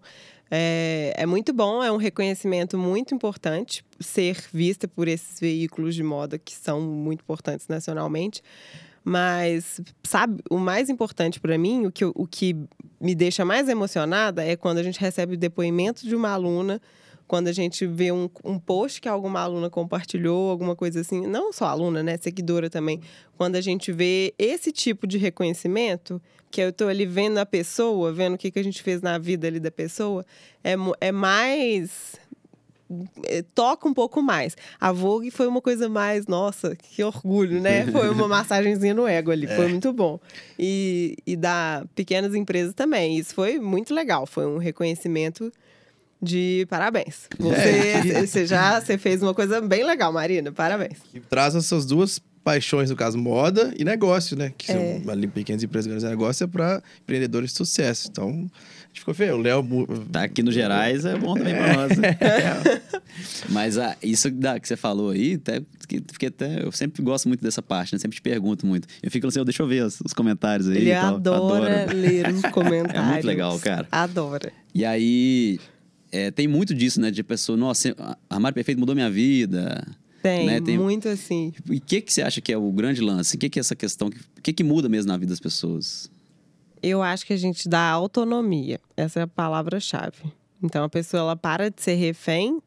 [0.51, 6.03] é, é muito bom, é um reconhecimento muito importante ser vista por esses veículos de
[6.03, 8.43] moda que são muito importantes nacionalmente.
[9.05, 12.57] Mas, sabe, o mais importante para mim, o que, o que
[12.99, 16.81] me deixa mais emocionada é quando a gente recebe o depoimento de uma aluna
[17.27, 21.53] quando a gente vê um, um post que alguma aluna compartilhou, alguma coisa assim, não
[21.53, 23.01] só aluna, né, seguidora também,
[23.37, 28.13] quando a gente vê esse tipo de reconhecimento, que eu tô ali vendo a pessoa,
[28.13, 30.25] vendo o que, que a gente fez na vida ali da pessoa,
[30.63, 32.15] é, é mais
[33.55, 34.57] toca um pouco mais.
[34.81, 37.87] A Vogue foi uma coisa mais, nossa, que orgulho, né?
[37.91, 40.19] Foi uma massagenzinha no ego ali, foi muito bom.
[40.59, 43.17] E, e da pequenas empresas também.
[43.19, 45.53] Isso foi muito legal, foi um reconhecimento
[46.21, 47.29] de parabéns.
[47.39, 50.53] Você, você já você fez uma coisa bem legal, Marina.
[50.53, 50.99] Parabéns.
[51.13, 54.53] Que traz essas duas paixões, no caso, moda e negócio, né?
[54.57, 55.01] Que É.
[55.03, 58.09] são ali pequenas empresas, grandes negócios, é para empreendedores de sucesso.
[58.11, 58.47] Então,
[58.95, 59.35] gente ficou feio.
[59.37, 59.87] O Léo...
[60.13, 61.99] Tá aqui no Gerais é bom também pra nós.
[61.99, 62.17] né?
[63.51, 65.61] Mas ah, isso da, que você falou aí, até,
[66.09, 67.99] fiquei- até, eu sempre gosto muito dessa parte, né?
[67.99, 68.87] Sempre te pergunto muito.
[69.03, 70.77] Eu fico assim, oh, deixa eu ver os, os comentários aí.
[70.79, 72.95] Ele e adora ler os comentários.
[73.05, 73.87] É muito legal, cara.
[73.91, 74.53] Adora.
[74.75, 75.59] E aí,
[76.13, 77.11] é, tem muito disso, né?
[77.11, 77.95] De pessoa, nossa,
[78.31, 79.87] armário perfeito mudou minha vida.
[80.23, 81.53] Tem, Né, tem- muito assim.
[81.71, 83.37] E o que, que você acha que é o grande lance?
[83.37, 84.09] O que, que é essa questão?
[84.09, 86.11] O que, que muda mesmo na vida das pessoas?
[86.85, 88.79] Eu acho que a gente dá autonomia.
[88.97, 90.19] Essa é a palavra-chave.
[90.63, 92.61] Então a pessoa ela para de ser refém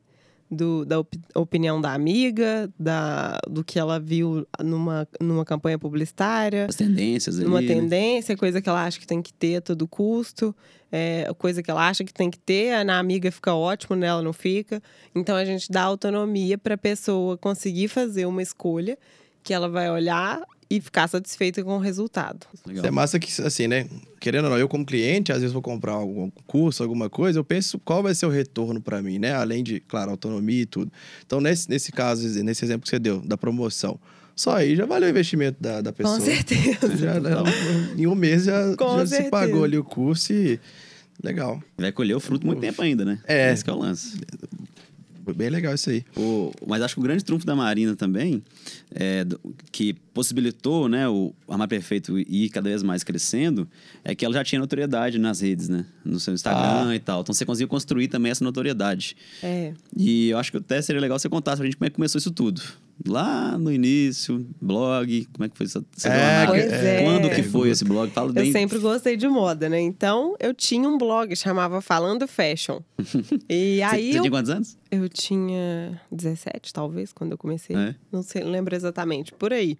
[0.50, 6.68] do, da op- opinião da amiga, da, do que ela viu numa, numa campanha publicitária,
[6.70, 7.68] As tendências ali, numa né?
[7.68, 10.56] tendência, coisa que ela acha que tem que ter a todo custo,
[10.92, 14.32] é, coisa que ela acha que tem que ter, na amiga fica ótimo, nela não
[14.32, 14.82] fica.
[15.14, 18.98] Então a gente dá autonomia para a pessoa conseguir fazer uma escolha
[19.44, 22.46] que ela vai olhar e ficar satisfeita com o resultado.
[22.66, 22.86] Legal.
[22.86, 23.88] É massa que, assim, né?
[24.20, 27.44] Querendo ou não, eu como cliente, às vezes vou comprar algum curso, alguma coisa, eu
[27.44, 29.34] penso qual vai ser o retorno para mim, né?
[29.34, 30.92] Além de, claro, autonomia e tudo.
[31.26, 34.00] Então, nesse, nesse caso, nesse exemplo que você deu, da promoção,
[34.36, 36.18] só aí já valeu o investimento da, da pessoa.
[36.18, 36.98] Com certeza.
[36.98, 37.32] Já, né,
[37.98, 40.60] em um mês já, já se pagou ali o curso e...
[41.24, 41.60] Legal.
[41.76, 43.20] Vai colher o fruto muito tempo ainda, né?
[43.26, 43.52] É.
[43.52, 44.20] Esse que é o lance.
[45.26, 46.06] Foi bem legal isso aí.
[46.16, 48.44] O, mas acho que o grande trunfo da Marina também,
[48.94, 49.26] é,
[49.72, 53.68] que possibilitou né, o Armário Perfeito ir cada vez mais crescendo,
[54.04, 55.86] é que ela já tinha notoriedade nas redes, né?
[56.04, 56.96] No seu Instagram Ah.
[56.96, 57.22] e tal.
[57.22, 59.16] Então você conseguiu construir também essa notoriedade.
[59.44, 59.74] É.
[59.96, 62.18] E eu acho que até seria legal você contar pra gente como é que começou
[62.20, 62.62] isso tudo.
[63.06, 67.04] Lá no início, blog, como é que foi essa, essa É, é.
[67.04, 68.10] Quando que foi esse blog?
[68.12, 68.52] Fala Eu bem.
[68.52, 69.80] sempre gostei de moda, né?
[69.80, 72.80] Então, eu tinha um blog, chamava Falando Fashion.
[73.48, 74.78] E Você- aí você eu, tinha quantos anos?
[74.90, 77.76] eu tinha 17, talvez, quando eu comecei.
[77.76, 77.94] É.
[78.12, 79.78] Não sei, lembro exatamente, por aí.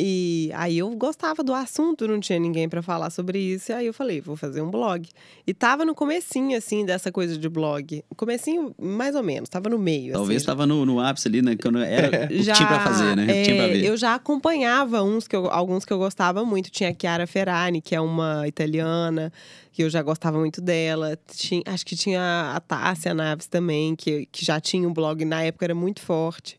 [0.00, 3.72] E aí eu gostava do assunto, não tinha ninguém para falar sobre isso.
[3.72, 5.06] E aí eu falei, vou fazer um blog.
[5.46, 8.02] E tava no comecinho, assim, dessa coisa de blog.
[8.16, 10.14] Comecinho, mais ou menos, tava no meio.
[10.14, 11.56] Talvez assim, estava no, no ápice ali, né?
[11.60, 13.26] Quando era o que tinha pra fazer, né?
[13.26, 13.84] Que tinha pra é, ver.
[13.84, 16.70] Eu já acompanhava uns que eu- alguns que eu gostava muito.
[16.70, 19.30] Tinha a Chiara Ferrari, que é uma italiana,
[19.72, 21.18] que eu já gostava muito dela.
[21.36, 25.42] Tinha- acho que tinha a Tássia Naves também, que, que já tinha um blog, na
[25.42, 26.58] época era muito forte.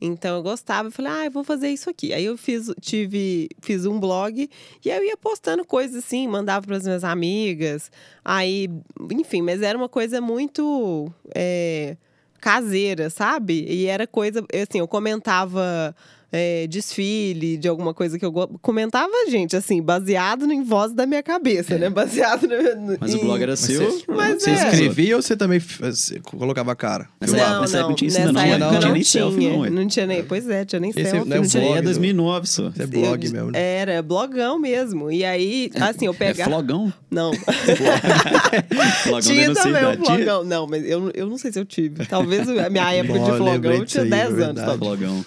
[0.00, 2.12] Então eu gostava, falei, ah, eu vou fazer isso aqui.
[2.12, 4.48] Aí eu fiz, tive, fiz um blog
[4.84, 7.90] e eu ia postando coisas assim, mandava para as minhas amigas.
[8.24, 8.68] Aí,
[9.12, 11.96] enfim, mas era uma coisa muito é,
[12.40, 13.64] caseira, sabe?
[13.68, 15.94] E era coisa, assim, eu comentava
[16.32, 21.06] é, desfile de alguma coisa que eu go- comentava, gente, assim, baseado em voz da
[21.06, 21.88] minha cabeça, né?
[21.88, 23.90] Baseado no, no- Mas o em- blog era Mas seu.
[23.90, 24.54] você- Mas Você é.
[24.54, 27.08] escrevia ou você também f- você colocava a cara?
[27.22, 27.44] Filmava?
[27.48, 29.86] época- nessa época não tinha isso não, época não não tinha nem selfie, não, não
[29.88, 31.28] tinha nem, pois é, tinha nem Esse selfie.
[31.28, 32.68] não é não tinha blog é do- 2009 só.
[32.68, 33.50] Isso é blog eu- mesmo.
[33.52, 33.58] né?
[33.78, 35.10] Era blogão mesmo.
[35.10, 36.50] E aí, assim, eu É pegava.
[36.50, 36.92] flogão?
[37.10, 37.30] Não.
[39.02, 40.44] flogão tinha também um flogão.
[40.44, 42.04] Não, mas eu, eu não sei se eu tive.
[42.06, 44.62] Talvez a minha época de eu flogão eu tinha aí, 10 é anos.
[44.78, 45.24] Flogão.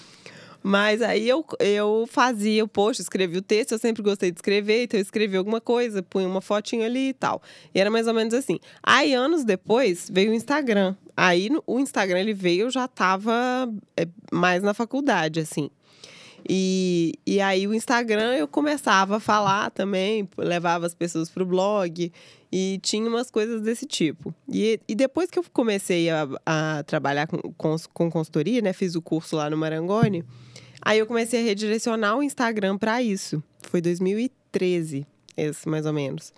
[0.61, 4.83] Mas aí eu, eu fazia o post, escrevi o texto, eu sempre gostei de escrever,
[4.83, 7.41] então eu escrevi alguma coisa, punha uma fotinha ali e tal.
[7.73, 8.59] E era mais ou menos assim.
[8.83, 10.95] Aí, anos depois, veio o Instagram.
[11.15, 15.69] Aí, no- o Instagram, ele veio, eu já tava é, mais na faculdade, assim.
[16.47, 22.11] E, e aí, o Instagram, eu começava a falar também, levava as pessoas pro blog
[22.51, 24.33] e tinha umas coisas desse tipo.
[24.51, 28.73] E, e depois que eu comecei a, a trabalhar com, com, com consultoria, né?
[28.73, 30.23] Fiz o curso lá no Marangoni.
[30.81, 33.43] Aí eu comecei a redirecionar o Instagram para isso.
[33.61, 35.05] Foi 2013,
[35.37, 36.33] esse mais ou menos.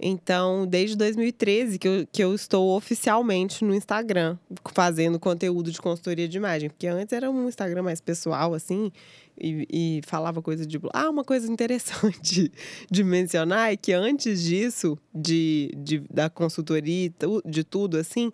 [0.00, 4.38] Então, desde 2013 que eu, que eu estou oficialmente no Instagram,
[4.72, 6.70] fazendo conteúdo de consultoria de imagem.
[6.70, 8.92] Porque antes era um Instagram mais pessoal, assim,
[9.40, 10.78] e, e falava coisa de.
[10.92, 12.52] Ah, uma coisa interessante
[12.88, 17.12] de mencionar é que antes disso, de, de, da consultoria,
[17.44, 18.32] de tudo, assim,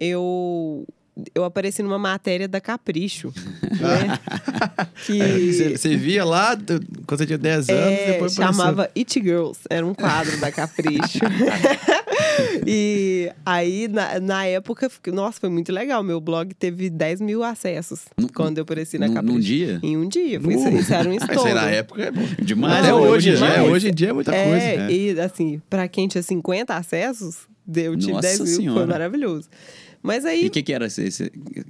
[0.00, 0.86] eu.
[1.34, 3.32] Eu apareci numa matéria da Capricho,
[3.78, 4.18] né?
[5.04, 8.44] que Você, você via lá do- quando você tinha 10 anos, é, depois apareceu.
[8.64, 11.18] chamava It Girls, era um quadro da Capricho.
[12.66, 16.02] e aí, na, na época, nossa, foi muito legal.
[16.02, 18.02] Meu blog teve 10 mil acessos
[18.34, 19.34] quando eu apareci na Num, Capricho.
[19.34, 19.80] num dia?
[19.82, 20.40] Em um dia.
[20.40, 21.48] Foi, isso, isso era um Mas estouro.
[21.48, 22.22] aí na época é bom.
[22.40, 22.78] Demais.
[22.78, 22.92] Até né?
[22.94, 23.52] hoje, em dia, né?
[23.52, 23.70] demais.
[23.72, 24.66] Hoje em dia é muita é, coisa.
[24.86, 24.92] né?
[24.92, 27.36] e assim, pra quem tinha 50 acessos,
[27.74, 28.86] eu tive Nossa 10 mil, foi Senhora.
[28.86, 29.48] maravilhoso.
[30.02, 31.02] Mas E aí o que, que era esse.
[31.04, 31.64] esse- que,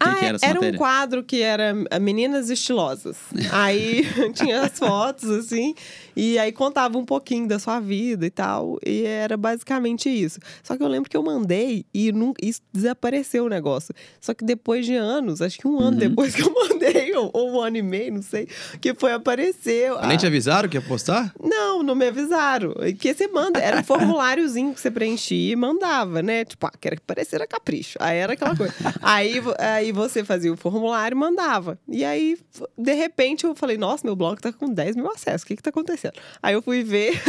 [0.00, 3.16] ah, que era era um quadro que era ah, Meninas Estilosas.
[3.50, 4.02] Aí
[4.34, 5.74] tinha as fotos, assim,
[6.14, 8.78] e aí contava um pouquinho da sua vida e tal.
[8.84, 10.38] E era basicamente isso.
[10.62, 13.94] Só que eu lembro que eu mandei e não, isso desapareceu o negócio.
[14.20, 15.96] Só que depois de anos, acho que um ano Uhum.
[16.10, 18.46] depois que eu mandei, ou, ou um ano e meio, não sei,
[18.80, 19.90] que foi aparecer.
[20.02, 21.32] Nem a- te avisaram que ia postar?
[21.42, 22.72] não, não me avisaram.
[22.74, 26.44] Porque você manda, era um formuláriozinho que você preenchia e mandava, né?
[26.44, 27.40] Tipo, ah, quero que parecer
[27.76, 27.98] capricho.
[28.00, 28.74] Aí era aquela coisa.
[29.02, 31.78] aí, aí você fazia o formulário e mandava.
[31.88, 32.38] E aí,
[32.76, 35.42] de repente, eu falei, nossa, meu blog tá com 10 mil acessos.
[35.42, 36.14] O que que tá acontecendo?
[36.42, 37.20] Aí eu fui ver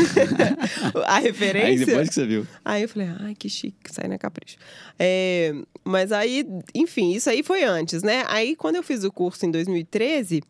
[1.05, 1.67] a referência.
[1.69, 2.47] Aí depois que você viu.
[2.63, 4.57] Aí eu falei, ai, que chique, sai na capricho.
[4.99, 8.23] É, mas aí, enfim, isso aí foi antes, né?
[8.27, 10.41] Aí, quando eu fiz o curso em 2013,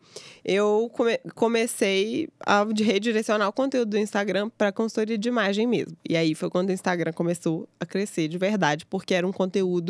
[0.44, 5.96] eu come- comecei a redirecionar o conteúdo do Instagram para consultoria de imagem mesmo.
[6.08, 9.87] E aí foi quando o Instagram começou a crescer de verdade, porque era um conteúdo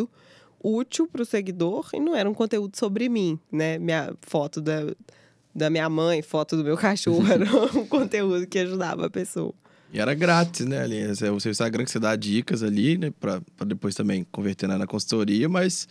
[0.62, 3.78] útil para o seguidor e não era um conteúdo sobre mim, né?
[3.78, 4.92] Minha foto da,
[5.54, 7.44] da minha mãe, foto do meu cachorro, era
[7.78, 9.54] um conteúdo que ajudava a pessoa.
[9.92, 10.98] E era grátis, né, ali.
[10.98, 13.12] É o seu Instagram que você dá dicas ali, né?
[13.18, 15.88] Pra, pra depois também converter na, consultoria, mas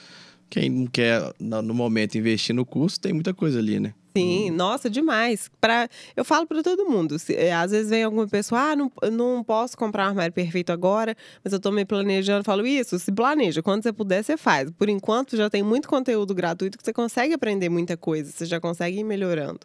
[0.49, 3.93] quem não quer, no momento, investir no curso, tem muita coisa ali, né?
[4.19, 5.49] Sim, nossa, demais.
[5.59, 7.17] Pra, eu falo para todo mundo.
[7.19, 10.71] se- é, às vezes vem alguma pessoa, ah, não, não posso comprar um armário perfeito
[10.71, 12.39] agora, mas eu tô me planejando.
[12.39, 13.61] Eu falo, isso, se planeja.
[13.61, 14.69] Quando você puder, você faz.
[14.71, 18.31] Por enquanto, já tem muito conteúdo gratuito que você consegue aprender muita coisa.
[18.31, 19.59] Você já consegue ir melhorando.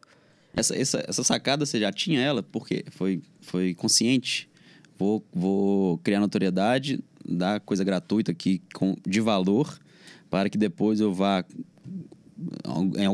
[0.54, 4.48] Essa, essa, essa sacada você já tinha ela, porque foi, foi consciente.
[4.98, 9.78] Vou, vou criar notoriedade, dar coisa gratuita aqui com, de valor,
[10.30, 11.42] para que depois eu vá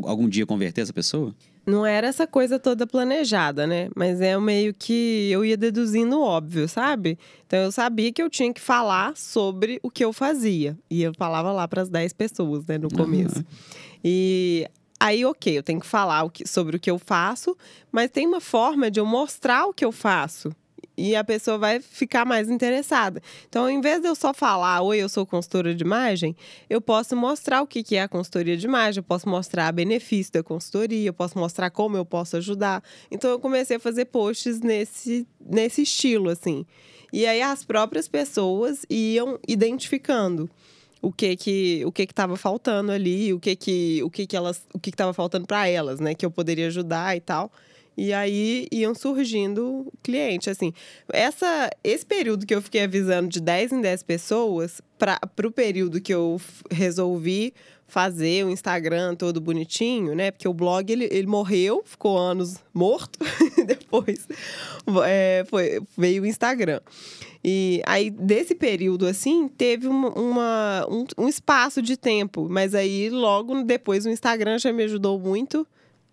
[0.04, 1.34] algum dia converter essa pessoa?
[1.66, 3.90] Não era essa coisa toda planejada, né?
[3.94, 7.18] Mas é meio que eu ia deduzindo óbvio, sabe?
[7.46, 10.78] Então eu sabia que eu tinha que falar sobre o que eu fazia.
[10.90, 13.44] E eu falava lá para as 10 pessoas, né, no começo.
[14.02, 14.66] E
[15.00, 17.56] Aí, ok, eu tenho que falar sobre o que eu faço,
[17.92, 20.50] mas tem uma forma de eu mostrar o que eu faço.
[21.00, 23.22] E a pessoa vai ficar mais interessada.
[23.48, 26.34] Então, ao invés de eu só falar, oi, eu sou consultora de imagem,
[26.68, 30.32] eu posso mostrar o que que é a consultoria de imagem, eu posso mostrar benefício
[30.32, 32.82] da consultoria, eu posso mostrar como eu posso ajudar.
[33.12, 36.66] Então, eu comecei a fazer posts nesse, nesse estilo, assim.
[37.12, 40.50] E aí, as próprias pessoas iam identificando
[41.00, 44.36] o que que o que que estava faltando ali, o que que o que que
[44.36, 47.52] elas, o que estava faltando para elas, né, que eu poderia ajudar e tal.
[48.00, 50.72] E aí iam surgindo clientes, assim.
[51.12, 56.00] Essa esse período que eu fiquei avisando de 10 em 10 pessoas para o período
[56.00, 56.40] que eu
[56.70, 57.52] resolvi
[57.88, 60.30] fazer o Instagram todo bonitinho, né?
[60.30, 63.18] Porque o blog ele, ele morreu, ficou anos morto,
[63.66, 64.28] depois
[65.04, 66.80] é, foi, veio o Instagram.
[67.42, 72.46] E aí, desse período, assim, teve uma, uma- um, um espaço de tempo.
[72.48, 75.66] Mas aí, logo depois, o Instagram já me ajudou muito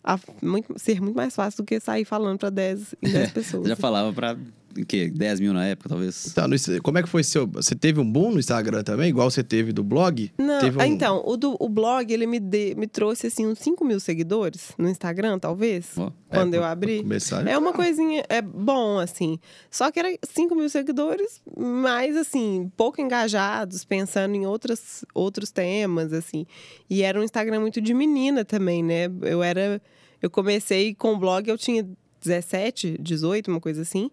[0.06, 3.68] a muito- ser muito mais fácil do que sair falando para 10 em 10 pessoas.
[3.68, 4.38] Já falava pra
[4.78, 5.10] o quê?
[5.10, 6.28] 10 mil na época, talvez?
[6.28, 7.48] Então, no como é que foi seu.
[7.48, 10.32] Você teve um boom no Instagram também, igual você teve do blog?
[10.38, 13.46] Não, Teve um- ah, então, o, do, o blog, ele me, de- me trouxe, assim,
[13.48, 16.12] uns 5 mil seguidores no Instagram, talvez, Ó.
[16.30, 16.94] quando É, eu pra- abri.
[16.96, 19.40] pra começar, É uma coisinha, é bom, assim.
[19.72, 26.12] Só que era 5 mil seguidores, mas, assim, pouco engajados, pensando em outras, outros temas,
[26.14, 26.46] assim.
[26.90, 29.06] E era um Instagram muito de menina também, né?
[29.22, 29.82] Eu era...
[30.22, 31.86] Eu comecei com o blog, eu tinha
[32.22, 34.10] 17, 18, uma coisa assim.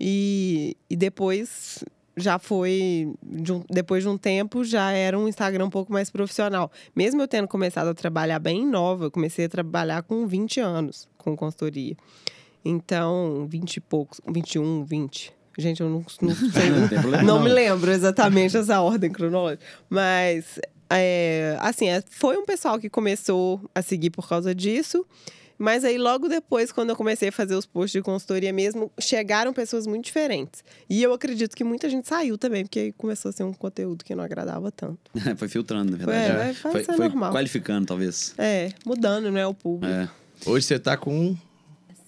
[0.00, 1.84] E, e depois
[2.16, 6.10] já foi, de um- depois de um tempo, já era um Instagram um pouco mais
[6.10, 6.70] profissional.
[6.94, 11.08] Mesmo eu tendo começado a trabalhar bem nova, eu comecei a trabalhar com 20 anos
[11.16, 11.96] com consultoria.
[12.64, 15.32] Então, 20 e poucos, 21, 20.
[15.56, 16.70] Gente, eu não, não sei.
[16.70, 17.42] Não problema, não não.
[17.44, 19.64] me lembro exatamente essa ordem cronológica.
[19.88, 20.58] Mas,
[20.90, 25.06] é, assim, é, foi um pessoal que começou a seguir por causa disso.
[25.58, 29.52] Mas aí, logo depois, quando eu comecei a fazer os posts de consultoria mesmo, chegaram
[29.52, 30.62] pessoas muito diferentes.
[30.88, 34.04] E eu acredito que muita gente saiu também, porque aí começou a ser um conteúdo
[34.04, 35.10] que não agradava tanto.
[35.36, 36.58] foi filtrando, na Foi, verdade.
[36.58, 37.32] foi ser foi normal.
[37.32, 38.34] qualificando, talvez.
[38.38, 39.92] É, mudando, né, o público.
[39.92, 40.08] É.
[40.46, 41.36] Hoje você tá com.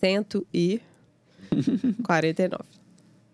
[0.00, 2.79] 149.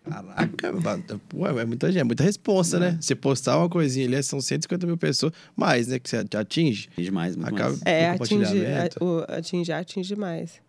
[0.09, 2.97] Caraca, pô, é muita gente, é muita responsa, né?
[2.99, 5.99] Você postar uma coisinha ali, são 150 mil pessoas, mais, né?
[5.99, 6.89] Que você atinge.
[6.97, 7.81] É demais, muito Acaba- mais.
[7.85, 10.65] É, o atinge, a- o- atinge, atinge mais.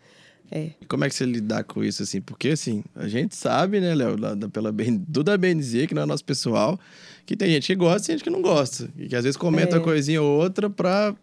[0.51, 0.70] É.
[0.80, 2.22] E como é que você lidar com isso, assim?
[2.22, 4.16] Porque, assim, a gente sabe, né, Léo,
[4.51, 6.80] pela BN do da BNZ, que não é nosso pessoal,
[7.26, 8.89] que tem gente que gosta e gente que não gosta.
[8.97, 9.78] E que às vezes comenta É.
[9.78, 11.14] uma coisinha ou outra pra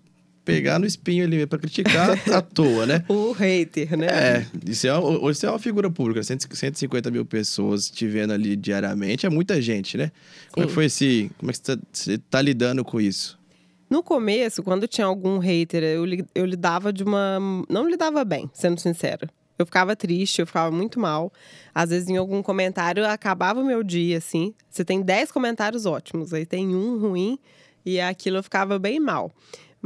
[0.46, 3.04] pegar no espinho ali, pra criticar à toa, né?
[3.10, 4.08] O hater, né?
[4.08, 8.56] É, isso é, você é uma figura pública, 100 150 mil pessoas te vendo ali
[8.56, 10.12] diariamente, é muita gente, né?
[10.52, 10.76] Como é que Sim.
[10.76, 11.32] foi esse.
[11.38, 13.38] Como é que você tá, você tá lidando com isso?
[13.90, 17.40] No começo, quando tinha algum hater, eu, eu lidava de uma.
[17.70, 19.30] Não lidava bem, sendo sincera.
[19.58, 21.32] Eu ficava triste, eu ficava muito mal.
[21.74, 24.54] Às vezes, em algum comentário, acabava o meu dia, assim.
[24.70, 27.40] Você tem 10 comentários ótimos, aí tem um ruim,
[27.86, 29.32] e aquilo eu ficava bem mal.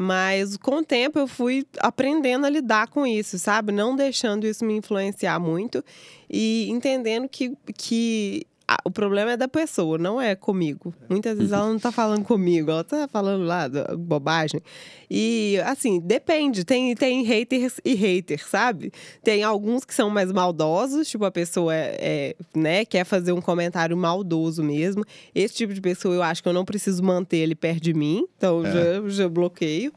[0.02, 3.74] Mas com o tempo eu fui aprendendo a lidar com isso, sabe?
[3.74, 5.84] Não deixando isso me influenciar muito
[6.30, 8.47] e entendendo que, que
[8.86, 10.93] o problema é da pessoa, não é comigo.
[11.09, 14.61] Muitas vezes ela não tá falando comigo, ela tá falando lá da- bobagem.
[15.09, 16.63] E, assim, depende.
[16.63, 18.91] Tem, tem haters e haters, sabe?
[19.24, 23.41] Tem alguns que são mais maldosos, tipo, a pessoa é, é, né, quer fazer um
[23.41, 25.03] comentário maldoso mesmo.
[25.34, 28.26] Esse tipo de pessoa eu acho que eu não preciso manter ele perto de mim,
[28.38, 28.72] então eu
[29.05, 29.91] já, já bloqueio.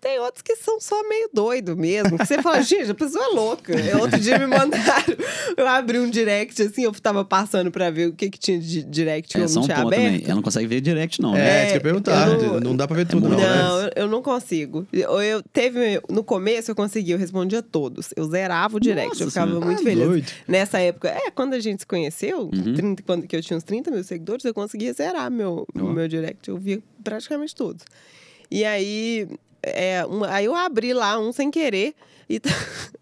[0.00, 2.16] Tem outros que são só meio doido mesmo.
[2.18, 3.72] Que você fala, gente, a pessoa é louca.
[4.00, 5.16] Outro dia me mandaram.
[5.56, 8.82] Eu abri um direct assim, eu tava passando pra ver o que, que tinha de
[8.84, 9.90] direct que É eu não um tinha aberto.
[10.02, 10.22] também.
[10.24, 11.34] Ela não consegue ver direct, não.
[11.34, 11.58] É, né?
[11.62, 12.28] isso que eu ia perguntar.
[12.28, 13.44] eu não- não, dá pra ver tudo, não, né?
[13.44, 14.86] Não, eu- não consigo.
[14.92, 18.10] Eu, eu teve no começo eu conseguia, eu respondia todos.
[18.16, 19.66] Eu zerava o direct, Nossa eu ficava Senhora.
[19.66, 20.04] muito Ah, feliz.
[20.06, 20.32] doido.
[20.46, 22.74] Nessa época, é, quando a gente se conheceu, Uhum.
[22.74, 26.48] 30, quando que eu tinha uns 30 mil seguidores, eu conseguia zerar meu, meu direct.
[26.48, 27.84] Eu via praticamente todos.
[28.50, 29.28] E aí,
[29.62, 31.94] é, um- aí eu abri lá um sem querer.
[32.30, 32.50] E tá-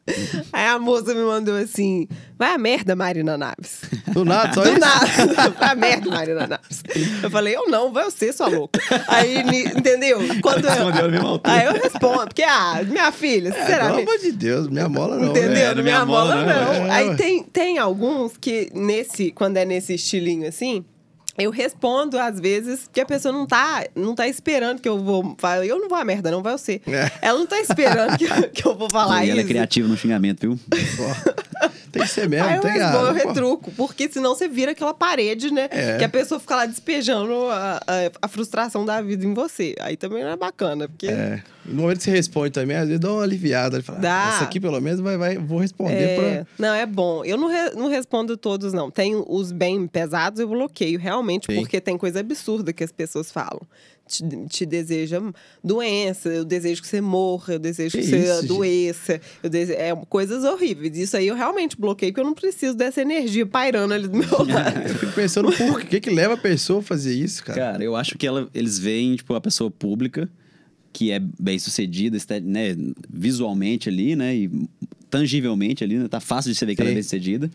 [0.53, 2.07] aí a moça me mandou assim:
[2.39, 3.81] vai a merda, Marina Naves.
[4.15, 4.79] Do nada, só Do isso.
[4.79, 5.07] nada.
[5.59, 6.83] Vai a merda, Marina Naves.
[7.23, 8.81] Eu falei, eu não, vai você, sua louca.
[9.09, 9.41] Aí,
[9.77, 10.21] entendeu?
[10.41, 14.09] Quando eu, aí eu respondo, porque, ah, minha filha, É, pelo sinceramente.
[14.09, 15.31] amor de Deus, minha mola não.
[15.31, 15.51] Entendeu?
[15.51, 15.61] né?
[15.63, 16.75] É, não não me me amola, amola, não.
[16.75, 16.87] não.
[16.87, 16.91] É.
[16.93, 20.85] Aí tem, tem alguns que, nesse, quando é nesse estilinho assim,
[21.39, 25.35] eu respondo, às vezes, que a pessoa não tá, não tá esperando que eu vou
[25.39, 25.65] falar.
[25.67, 26.81] Eu não vou a merda, não vai você.
[26.87, 27.11] É.
[27.23, 29.49] Ela não tá esperando que, eu- que eu vou falar E ela é isso.
[29.49, 30.59] criativa no xingamento, viu?
[31.93, 34.93] Tem que ser mesmo, Aí eu, tem respondo, eu retruco, porque senão você vira aquela
[34.93, 35.69] parede, né?
[35.71, 35.97] É.
[35.97, 39.75] Que a pessoa fica lá despejando a, a, a frustração da vida em você.
[39.81, 41.07] Aí também não é bacana, porque.
[41.09, 41.43] É.
[41.69, 43.83] No momento que você responde também, às vezes dá uma aliviada.
[43.83, 44.25] Fala, Dá.
[44.25, 46.47] "Ah, Essa aqui pelo menos vai, vai, vou responder É, pra.
[46.59, 47.25] Não, é bom.
[47.25, 48.91] Eu não, re- não respondo todos, não.
[48.91, 51.57] Tem os bem pesados, eu bloqueio, realmente, Sim.
[51.61, 53.61] porque tem coisa absurda que as pessoas falam.
[54.09, 55.21] Te, te deseja
[55.65, 58.53] doença, eu desejo que você morra, eu desejo Que que, você isso, gente?
[58.53, 59.21] adoeça.
[59.43, 59.73] Eu dese...
[59.75, 60.97] É coisas horríveis.
[60.97, 64.29] Isso aí eu realmente bloqueio, porque eu não preciso dessa energia pairando ali do meu
[64.47, 64.79] lado.
[64.89, 67.59] Eu fico pensando por que, que leva a pessoa a fazer isso, cara.
[67.73, 70.29] Cara, eu acho que ela, eles veem, tipo, a pessoa pública,
[70.97, 72.75] que é bem sucedida, né,
[73.13, 74.51] visualmente ali, né, e
[75.11, 76.97] tangivelmente ali, né, tá fácil de você ver que ela é Sim.
[76.97, 77.51] bem sucedida.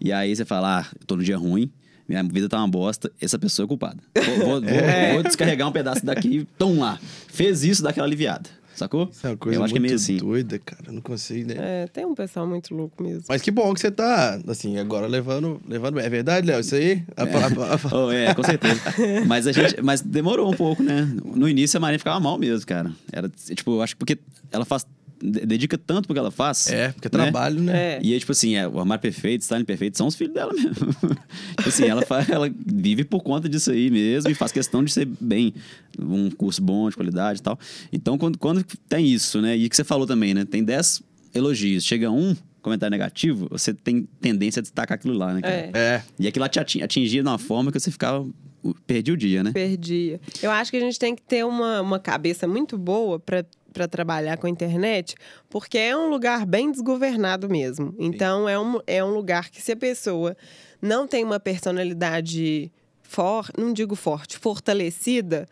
[0.00, 1.70] E aí você fala, ah, tô no dia ruim,
[2.08, 4.02] minha vida tá uma bosta, essa pessoa é culpada.
[4.16, 5.14] Vou, vou- vou- É.
[5.14, 6.98] vou descarregar um pedaço daqui, tão lá.
[7.28, 9.08] Fez isso, daquela aliviada, sacou?
[9.12, 10.16] Isso é uma coisa eu acho que é muito meio assim.
[10.16, 10.82] doida, cara.
[10.88, 11.54] Eu não consigo, né?
[11.58, 13.22] É, tem um pessoal muito louco mesmo.
[13.28, 15.60] Mas que bom que você tá, assim, agora levando.
[15.68, 16.00] levando...
[16.00, 16.60] É verdade, Léo?
[16.60, 17.02] Isso aí?
[17.16, 18.80] A- a- a- Oh, é, com certeza.
[19.26, 21.08] mas a gente, mas demorou um pouco, né?
[21.24, 22.90] No início a Maria ficava mal mesmo, cara.
[23.12, 24.18] Era tipo, eu acho que porque
[24.50, 24.84] ela faz
[25.22, 26.68] dedica tanto pro que ela faz.
[26.68, 27.22] É, porque é né?
[27.24, 27.96] trabalho, né?
[27.96, 28.00] É.
[28.02, 30.72] E aí, tipo assim, é, o Armário Perfeito, Stalin Perfeito, são os filhos dela mesmo.
[31.56, 34.92] tipo assim, ela, faz, ela vive por conta disso aí mesmo e faz questão de
[34.92, 35.54] ser bem,
[35.98, 37.58] um curso bom, de qualidade e tal.
[37.92, 39.56] Então, quando, quando tem isso, né?
[39.56, 40.44] E que você falou também, né?
[40.44, 41.02] Tem 10
[41.34, 45.54] elogios, chega um comentário negativo, você tem tendência a destacar aquilo lá, né, cara?
[45.54, 45.70] É.
[45.74, 46.02] É.
[46.18, 48.26] E aquilo lá te atin- atingia de uma forma que você ficava.
[48.86, 49.52] Perdia o dia, né?
[49.52, 50.20] Perdia.
[50.42, 53.42] Eu acho que a gente tem que ter uma, uma cabeça muito boa para
[53.72, 55.14] para trabalhar com a internet,
[55.48, 57.94] porque é um lugar bem desgovernado mesmo.
[57.98, 60.36] Então, é um, é um lugar que se a pessoa
[60.80, 62.70] não tem uma personalidade
[63.02, 65.48] forte, não digo forte, fortalecida,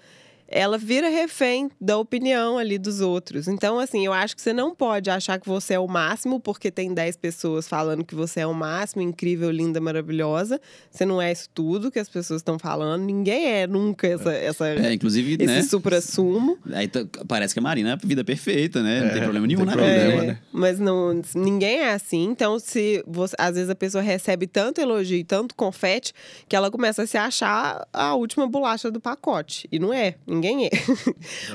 [0.49, 3.47] ela vira refém da opinião ali dos outros.
[3.49, 6.71] Então, assim, eu acho que você não pode achar que você é o máximo porque
[6.71, 10.61] tem 10 pessoas falando que você é o máximo, incrível, linda, maravilhosa.
[10.91, 13.03] Você não é isso tudo que as pessoas estão falando.
[13.05, 15.63] Ninguém é nunca essa, essa, É, inclusive, esse né?
[15.63, 16.59] supra-sumo.
[16.73, 19.01] Aí tá- parece que a Marina é a vida perfeita, né?
[19.01, 20.23] não É, tem problema não nenhum tem na problema, vida.
[20.23, 20.39] É, né?
[20.53, 22.25] Mas não, ninguém é assim.
[22.25, 26.13] Então, se você, às vezes a pessoa recebe tanto elogio e tanto confete
[26.49, 29.69] que ela começa a se achar a última bolacha do pacote.
[29.71, 30.71] E não é, ninguém é.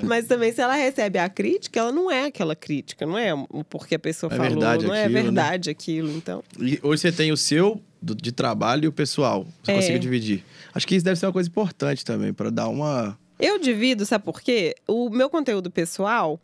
[0.03, 3.63] mas também, se ela recebe a crítica, ela não é aquela crítica, não é o
[3.63, 5.07] porque a pessoa É falou, não é aquilo, né?
[5.09, 6.11] verdade aquilo.
[6.11, 9.47] Então, E hoje você tem o seu de trabalho e o pessoal.
[9.63, 9.75] Você É.
[9.75, 10.43] consegue dividir.
[10.73, 13.17] Acho que isso deve ser uma coisa importante também, para dar uma.
[13.39, 14.75] Eu divido, sabe por quê?
[14.87, 16.39] O meu conteúdo pessoal,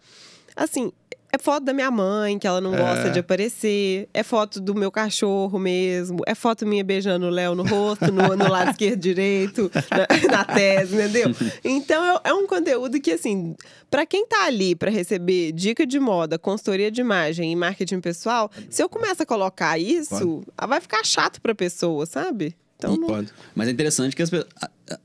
[0.55, 0.91] assim,
[1.31, 2.77] é foto da minha mãe, que ela não É.
[2.77, 4.09] gosta de aparecer.
[4.13, 6.19] É foto do meu cachorro mesmo.
[6.25, 10.43] É foto minha beijando o Léo no rosto, no, no lado esquerdo direito, na, na
[10.45, 11.29] tese, entendeu?
[11.63, 13.55] Então é, é um conteúdo que, assim,
[13.91, 18.49] pra quem tá ali pra receber dica de moda, consultoria de imagem e marketing pessoal,
[18.69, 22.55] se eu começar a colocar isso, vai ficar chato pra pessoa, sabe?
[22.81, 23.25] Então, não-?
[23.53, 24.31] Mas é interessante que as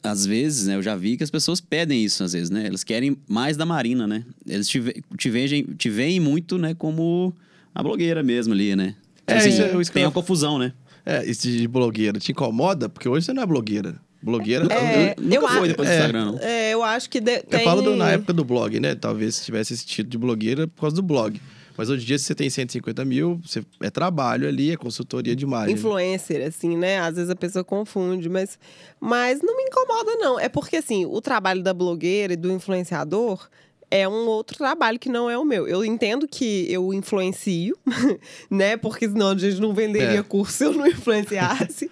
[0.03, 0.77] às vezes, né?
[0.77, 2.67] Eu já vi que as pessoas pedem isso, às vezes, né?
[2.67, 4.25] Eles querem mais da Marina, né?
[4.47, 4.81] Eles te,
[5.19, 6.73] te, veem, te veem muito, né?
[6.73, 7.35] Como
[7.75, 8.95] a blogueira mesmo ali, né?
[9.27, 10.73] É, Assim, isso é- tem eu- uma confusão, né?
[11.05, 12.89] É, isso de blogueira te incomoda?
[12.89, 13.97] Porque hoje você não é blogueira.
[14.23, 14.67] Blogueira.
[14.73, 15.97] É, Nunca eu foi acho- depois do é.
[15.97, 16.39] Instagram, não.
[16.39, 17.65] É, eu acho que de- Eu tem...
[17.65, 18.95] falo do- na época do blog, né?
[18.95, 21.39] Talvez se tivesse esse título de blogueira por causa do blog.
[21.77, 25.35] Mas hoje em dia, se você tem 150 mil, você, é trabalho ali, é consultoria
[25.35, 25.75] de imagem.
[25.75, 26.99] influencer, assim, né?
[27.01, 28.59] Às vezes a pessoa confunde, mas,
[29.01, 30.39] mas não me incomoda, não.
[30.39, 33.49] É porque, assim, o trabalho da blogueira e do influenciador
[33.91, 35.69] é um outro trabalho que não é o meu.
[35.69, 37.77] Eu entendo que eu influencio,
[38.51, 38.77] né?
[38.77, 40.23] Porque senão a gente não venderia É.
[40.23, 41.91] curso se eu não influenciasse.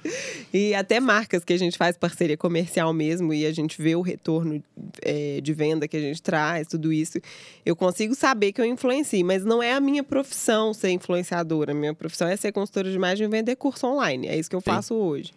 [0.52, 4.00] e até marcas que a gente faz parceria comercial mesmo e a gente vê o
[4.00, 4.62] retorno
[5.02, 7.18] é, de venda que a gente traz, tudo isso.
[7.64, 11.72] Eu consigo saber que eu influencio, mas não é a minha profissão ser influenciadora.
[11.72, 14.26] A minha profissão é ser consultora de imagem e vender curso online.
[14.28, 15.32] É isso que eu faço hoje.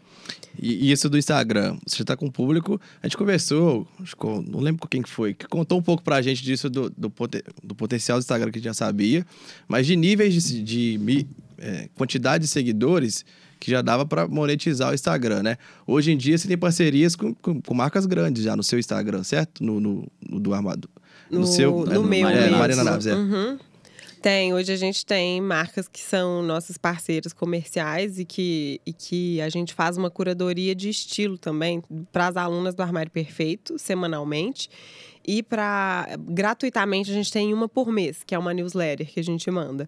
[0.58, 2.80] E, e isso do Instagram, você já tá com o público.
[3.04, 3.88] A gente conversou,
[4.48, 7.10] não lembro com quem que foi, que contou um pouco pra gente disso do, do,
[7.10, 9.26] poten- do potencial do Instagram que a gente já sabia,
[9.68, 13.26] mas de níveis de, de mi- é, quantidade de seguidores
[13.60, 15.58] que já dava pra monetizar o Instagram, né?
[15.88, 19.24] Hoje em dia você tem parcerias com, com, com marcas grandes já no seu Instagram,
[19.24, 19.64] certo?
[19.64, 20.90] No, no, no do armado.
[21.32, 22.58] No, seu, no é, meu Mariana mesmo.
[22.58, 23.16] Mariana Naves, é.
[23.16, 23.58] Uhum.
[24.26, 29.40] Tem, hoje a gente tem marcas que são nossas parceiras comerciais e que, e que
[29.40, 34.68] a gente faz uma curadoria de estilo também para as alunas do Armário Perfeito, semanalmente.
[35.28, 39.24] e para gratuitamente a gente tem uma por mês, que é uma newsletter que a
[39.24, 39.88] gente manda.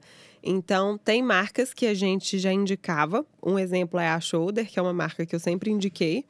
[0.50, 3.26] Então, tem marcas que a gente já indicava.
[3.44, 6.24] Um exemplo é a Shoulder, que é uma marca que eu sempre indiquei.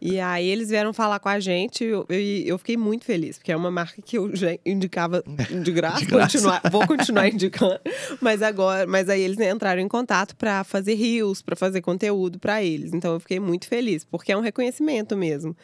[0.00, 3.38] E aí eles vieram falar com a gente e eu, eu, eu, fiquei muito feliz,
[3.38, 5.20] porque é uma marca que eu já indicava
[5.64, 6.38] de graça, de graça.
[6.38, 7.80] Continuar, vou continuar indicando.
[8.20, 12.62] Mas agora, mas aí eles entraram em contato para fazer rios, para fazer conteúdo para
[12.62, 12.92] eles.
[12.92, 15.56] Então eu fiquei muito feliz, porque é um reconhecimento mesmo.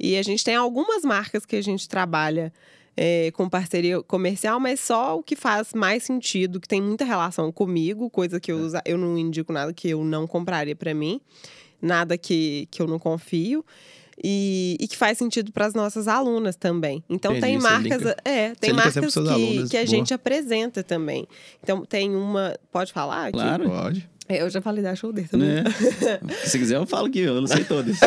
[0.00, 2.52] E a gente tem algumas marcas que a gente trabalha
[2.96, 7.50] é, com parceria comercial, mas só o que faz mais sentido, que tem muita relação
[7.50, 11.20] comigo, coisa que eu, usa, eu não indico nada que eu não compraria para mim,
[11.80, 13.64] nada que, que eu não confio.
[14.22, 17.02] E, e, que faz sentido para as nossas alunas também.
[17.10, 21.26] Então Entendi, tem marcas, é, tem marcas que, que a gente apresenta também.
[21.60, 23.24] Então tem uma, pode falar?
[23.26, 23.32] Aqui?
[23.32, 24.08] Claro, pode.
[24.28, 25.48] É, eu já falei da shoulder também.
[25.48, 25.64] Né?
[26.44, 27.98] Se quiser, eu falo aqui, eu não sei todas.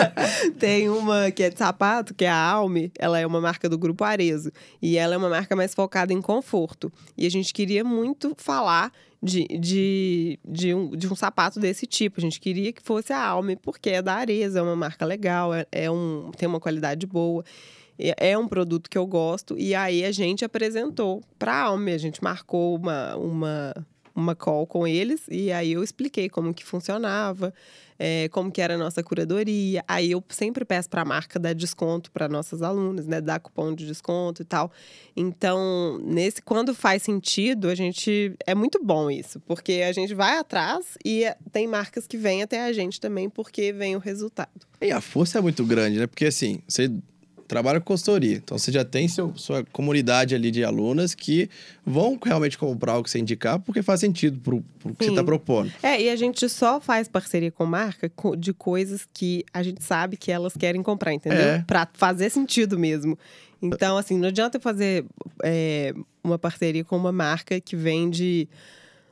[0.58, 2.90] Tem uma que é de sapato, que é a Alme.
[2.98, 4.50] Ela é uma marca do grupo Arezo.
[4.80, 6.90] E ela é uma marca mais focada em conforto.
[7.16, 8.90] E a gente queria muito falar
[9.22, 12.20] de, de, de, um, de um sapato desse tipo.
[12.20, 15.52] A gente queria que fosse a Alme, porque é da Areza, é uma marca legal,
[15.52, 17.44] é, é um, tem uma qualidade boa
[17.98, 19.58] é um produto que eu gosto.
[19.58, 24.66] E aí a gente apresentou para a Alme, a gente marcou uma, uma uma call
[24.66, 27.52] com eles e aí eu expliquei como que funcionava,
[27.98, 29.84] é, como que era a nossa curadoria.
[29.86, 33.74] Aí eu sempre peço para a marca dar desconto para nossas alunas, né, dar cupom
[33.74, 34.72] de desconto e tal.
[35.14, 40.38] Então, nesse quando faz sentido, a gente é muito bom isso, porque a gente vai
[40.38, 44.66] atrás e tem marcas que vêm até a gente também porque vem o resultado.
[44.80, 46.06] E a força é muito grande, né?
[46.06, 46.90] Porque assim, você
[47.46, 48.36] trabalha com consultoria.
[48.36, 51.48] Então você já tem seu, sua comunidade ali de alunas que
[51.84, 55.24] vão realmente comprar o que você indicar, porque faz sentido pro, pro que você está
[55.24, 55.72] propondo.
[55.82, 60.16] É, e a gente só faz parceria com marca de coisas que a gente sabe
[60.16, 61.40] que elas querem comprar, entendeu?
[61.40, 61.64] É.
[61.66, 63.18] Para fazer sentido mesmo.
[63.60, 65.04] Então, assim, não adianta fazer
[65.42, 68.48] é, uma parceria com uma marca que vende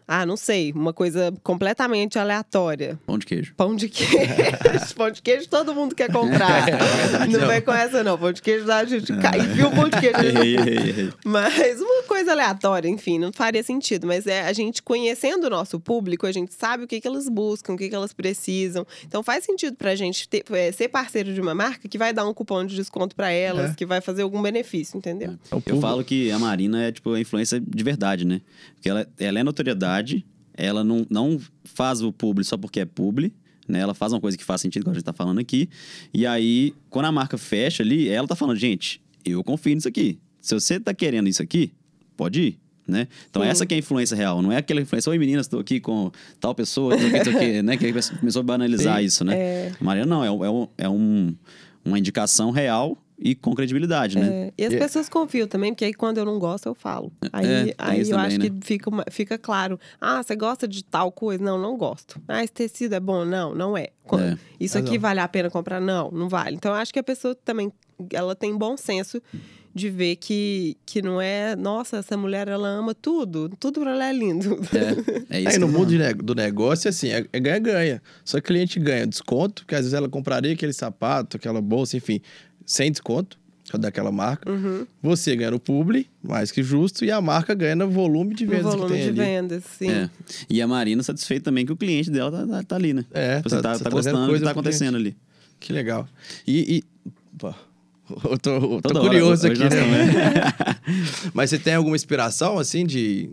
[0.07, 2.99] ah, não sei, uma coisa completamente aleatória.
[3.07, 3.55] Pão de queijo.
[3.57, 4.15] Pão de queijo.
[4.97, 6.65] pão de queijo todo mundo quer comprar.
[6.75, 8.19] É, não vem com essa, não.
[8.19, 11.15] Pão de queijo a gente cai, enfia o pão de queijo.
[11.25, 14.07] mas uma coisa aleatória, enfim, não faria sentido.
[14.07, 17.29] Mas é a gente conhecendo o nosso público, a gente sabe o que, que elas
[17.29, 18.87] buscam, o que, que elas precisam.
[19.07, 22.27] Então faz sentido pra gente ter, é, ser parceiro de uma marca que vai dar
[22.27, 23.75] um cupom de desconto para elas, é.
[23.75, 25.37] que vai fazer algum benefício, entendeu?
[25.51, 25.71] É.
[25.71, 28.41] Eu falo que a Marina é tipo a influência de verdade, né?
[28.75, 29.94] Porque ela, ela é notoriedade
[30.57, 33.33] ela não, não faz o publi só porque é publi,
[33.69, 33.81] né?
[33.81, 35.69] Ela faz uma coisa que faz sentido, como a gente tá falando aqui.
[36.13, 40.19] E aí, quando a marca fecha ali, ela tá falando, gente, eu confio nisso aqui.
[40.41, 41.73] Se você tá querendo isso aqui,
[42.17, 42.61] pode ir.
[42.87, 43.09] Né?
[43.31, 45.81] Então, essa que é a influência real, não é aquela influência, oi meninas, estou aqui
[45.81, 47.79] com tal pessoa, tô aqui, tô aqui, né?
[47.79, 49.07] Que começou a banalizar Sim.
[49.07, 49.39] isso, né?
[49.39, 49.73] É...
[49.81, 51.35] Maria, não, é, é, é um,
[51.83, 54.27] uma indicação real e com credibilidade, né?
[54.27, 57.13] É, e as pessoas confiam também, porque aí quando eu não gosto, eu falo.
[57.33, 58.51] Aí, é, aí eu também, acho né?
[58.51, 59.79] que fica, fica claro.
[60.01, 61.43] Ah, você gosta de tal coisa?
[61.43, 62.21] Não, não gosto.
[62.27, 63.25] Ah, esse tecido é bom?
[63.25, 63.85] Não, não é.
[63.85, 64.39] é.
[64.59, 65.81] Isso aqui vale a pena comprar?
[65.81, 66.57] Não, não vale.
[66.57, 67.73] Então, eu acho que a pessoa também,
[68.13, 69.23] ela tem bom senso
[69.75, 74.09] de ver que, que não é, nossa, essa mulher ela ama tudo, tudo pra ela
[74.09, 74.61] é lindo.
[75.31, 75.49] É, é isso.
[75.49, 75.91] Aí no mundo
[76.23, 77.95] do negócio, assim, é ganha-ganha.
[77.95, 81.61] É Só que o cliente ganha desconto, porque às vezes ela compraria aquele sapato, aquela
[81.61, 82.21] bolsa, enfim
[82.67, 83.39] sem desconto
[83.79, 84.51] daquela marca.
[84.51, 84.87] Uhum.
[85.03, 88.75] Você ganha no publi, mais que justo, e a marca ganha no volume de vendas
[88.75, 89.31] volume que tem de ali.
[89.31, 89.91] vendas, sim.
[89.91, 90.11] É.
[90.49, 93.05] E a Marina satisfeita também que o cliente dela tá, tá, tá ali, né?
[93.13, 95.17] É, Você tipo assim, tá, tá, tá gostando do que tá acontecendo ali.
[95.59, 96.07] Que legal.
[96.47, 96.77] E...
[96.77, 96.85] e...
[97.37, 97.53] Pô,
[98.31, 100.53] eu tô, eu tô curioso hora, aqui, né?
[101.33, 103.31] Mas você tem alguma inspiração, assim, de,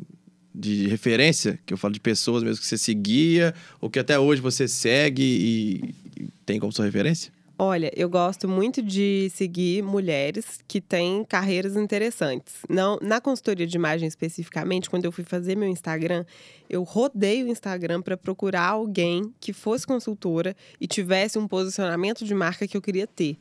[0.55, 1.59] de referência?
[1.65, 5.23] Que eu falo de pessoas mesmo que você seguia, ou que até hoje você segue
[5.23, 7.31] e, e tem como sua referência?
[7.63, 12.55] Olha, eu gosto muito de seguir mulheres que têm carreiras interessantes.
[12.67, 16.25] Não, na consultoria de imagem especificamente, quando eu fui fazer meu Instagram,
[16.67, 22.33] eu rodei o Instagram para procurar alguém que fosse consultora e tivesse um posicionamento de
[22.33, 23.37] marca que eu queria ter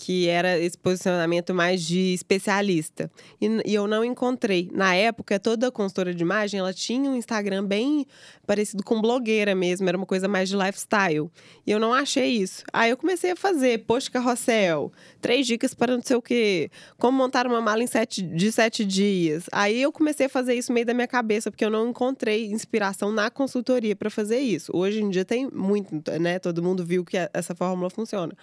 [0.00, 3.10] que era esse posicionamento mais de especialista.
[3.38, 4.70] E, e, eu não encontrei.
[4.72, 8.06] Na época, toda consultora de imagem, ela tinha um Instagram bem
[8.46, 11.30] parecido com blogueira mesmo, era uma coisa mais de lifestyle.
[11.66, 12.64] E eu não achei isso.
[12.72, 14.90] Aí eu comecei a fazer post carrossel,
[15.20, 18.86] três dicas para não sei o quê, como montar uma mala em sete, de sete
[18.86, 19.44] dias.
[19.52, 23.12] Aí eu comecei a fazer isso meio da minha cabeça, porque eu não encontrei inspiração
[23.12, 24.72] na consultoria para fazer isso.
[24.74, 26.38] Hoje em dia tem muito, né?
[26.38, 28.34] Todo mundo viu que essa fórmula funciona.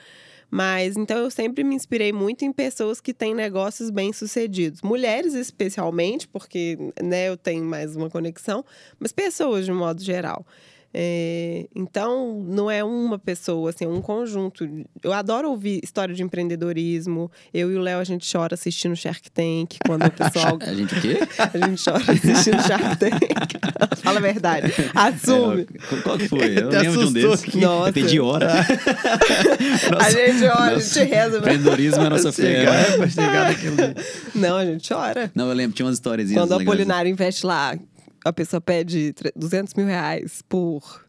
[0.50, 4.82] Mas então eu sempre me inspirei muito em pessoas que têm negócios bem-sucedidos.
[4.82, 8.64] Mulheres, especialmente, porque né, eu tenho mais uma conexão,
[9.00, 10.45] mas pessoas de modo geral.
[10.94, 14.68] É, então, não é uma pessoa, assim, é um conjunto.
[15.04, 17.30] Eu adoro ouvir história de empreendedorismo.
[17.54, 20.58] Eu e o Léo, a gente chora assistindo Shark Tank, quando o pessoal...
[20.62, 21.20] A gente o quê?
[21.38, 23.22] a gente chora assistindo Shark Tank.
[24.02, 24.74] Fala a verdade.
[24.96, 25.68] Assume.
[25.92, 26.58] É, qual que foi?
[26.58, 27.44] Eu lembro de um desses.
[27.44, 27.58] aqui.
[27.60, 27.90] Nossa.
[27.90, 28.52] Eu pedi hora.
[30.00, 31.38] a gente ora, a gente reza.
[31.38, 32.66] Empreendedorismo é nossa fé.
[32.66, 33.94] Né?
[34.34, 35.32] Não, a gente chora.
[35.36, 36.32] Não, eu lembro, tinha umas histórias.
[36.32, 37.78] Quando a Polinário investe lá,
[38.28, 41.05] a pessoa pede tre- 200 mil reais por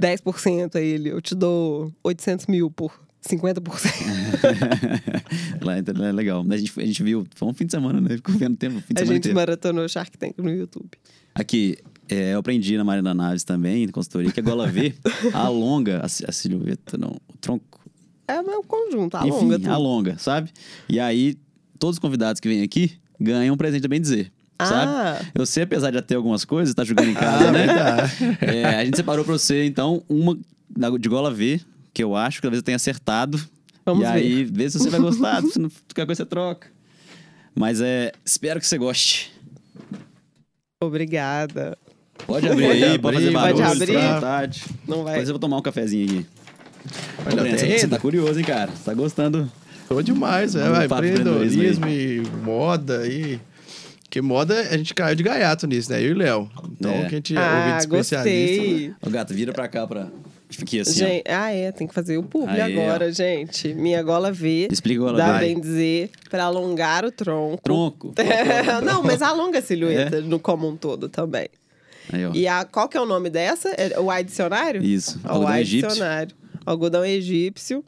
[0.00, 1.10] 10% a ele.
[1.10, 2.92] Eu te dou 800 mil por
[3.26, 3.60] 50%.
[5.62, 6.44] Lá é legal.
[6.48, 8.16] A gente, a gente viu, foi um fim de semana, né?
[8.16, 9.36] Ficou vendo tempo, fim de A gente inteiro.
[9.36, 10.88] maratonou Shark Tank no YouTube.
[11.34, 11.76] Aqui,
[12.08, 14.94] é, eu aprendi na Marina Naves também, na consultoria, que a gola V
[15.32, 17.80] alonga a, a silhueta, não, o tronco.
[18.26, 19.70] É o meu conjunto, Enfim, alonga tudo.
[19.70, 20.50] alonga, sabe?
[20.88, 21.36] E aí,
[21.78, 24.32] todos os convidados que vêm aqui ganham um presente também dizer.
[24.60, 24.92] Sabe?
[24.92, 27.66] Ah, Eu sei, apesar de já ter algumas coisas, tá jogando em casa, Ah, né?
[28.40, 30.38] É, a gente separou pra você, então, uma
[30.98, 31.60] de gola V,
[31.92, 33.40] que eu acho que talvez eu tenha acertado.
[33.84, 34.18] Vamos e ver.
[34.18, 35.42] aí, vê se você vai gostar.
[35.42, 36.68] se não qualquer coisa você troca.
[37.54, 38.12] Mas é.
[38.24, 39.32] Espero que você goste.
[40.80, 41.76] obrigada.
[42.26, 44.14] Pode abrir Pode aí, pode fazer abrir, barulho, pode abrir.
[44.14, 44.64] vontade.
[44.86, 45.12] Não vai.
[45.14, 46.26] Depois eu vou tomar um cafezinho aqui.
[47.36, 48.70] Não, Breno, você, tá curioso, hein, cara?
[48.70, 49.50] Você tá gostando?
[49.88, 53.38] Tô demais, é, vai, empreendedorismo e moda e...
[54.14, 56.00] Porque moda, a gente caiu de gaiato nisso, né?
[56.00, 56.48] Eu e o Léo.
[56.78, 56.98] Então, É.
[57.00, 58.16] que a gente é Ah, especialista.
[58.22, 58.94] gostei.
[59.02, 60.06] Ô, gato, vira pra cá pra.
[60.62, 61.06] Aqui assim, ó.
[61.08, 63.74] Gente, ah, é, tem que fazer o publi Aí, agora, gente.
[63.74, 64.68] Minha gola V.
[64.70, 65.38] Explica a gola Dá V.
[65.46, 67.60] bem dizer, pra alongar o tronco.
[67.64, 68.14] Tronco.
[68.84, 71.48] Não, mas alonga a silhueta no como um todo também.
[72.12, 72.30] Aí, ó.
[72.32, 73.70] E a, qual que é o nome dessa?
[73.70, 74.80] É o Y dicionário?
[74.80, 75.18] Isso.
[75.24, 75.88] O Algodão Y egípcio.
[75.88, 76.36] dicionário.
[76.64, 77.84] Algodão egípcio.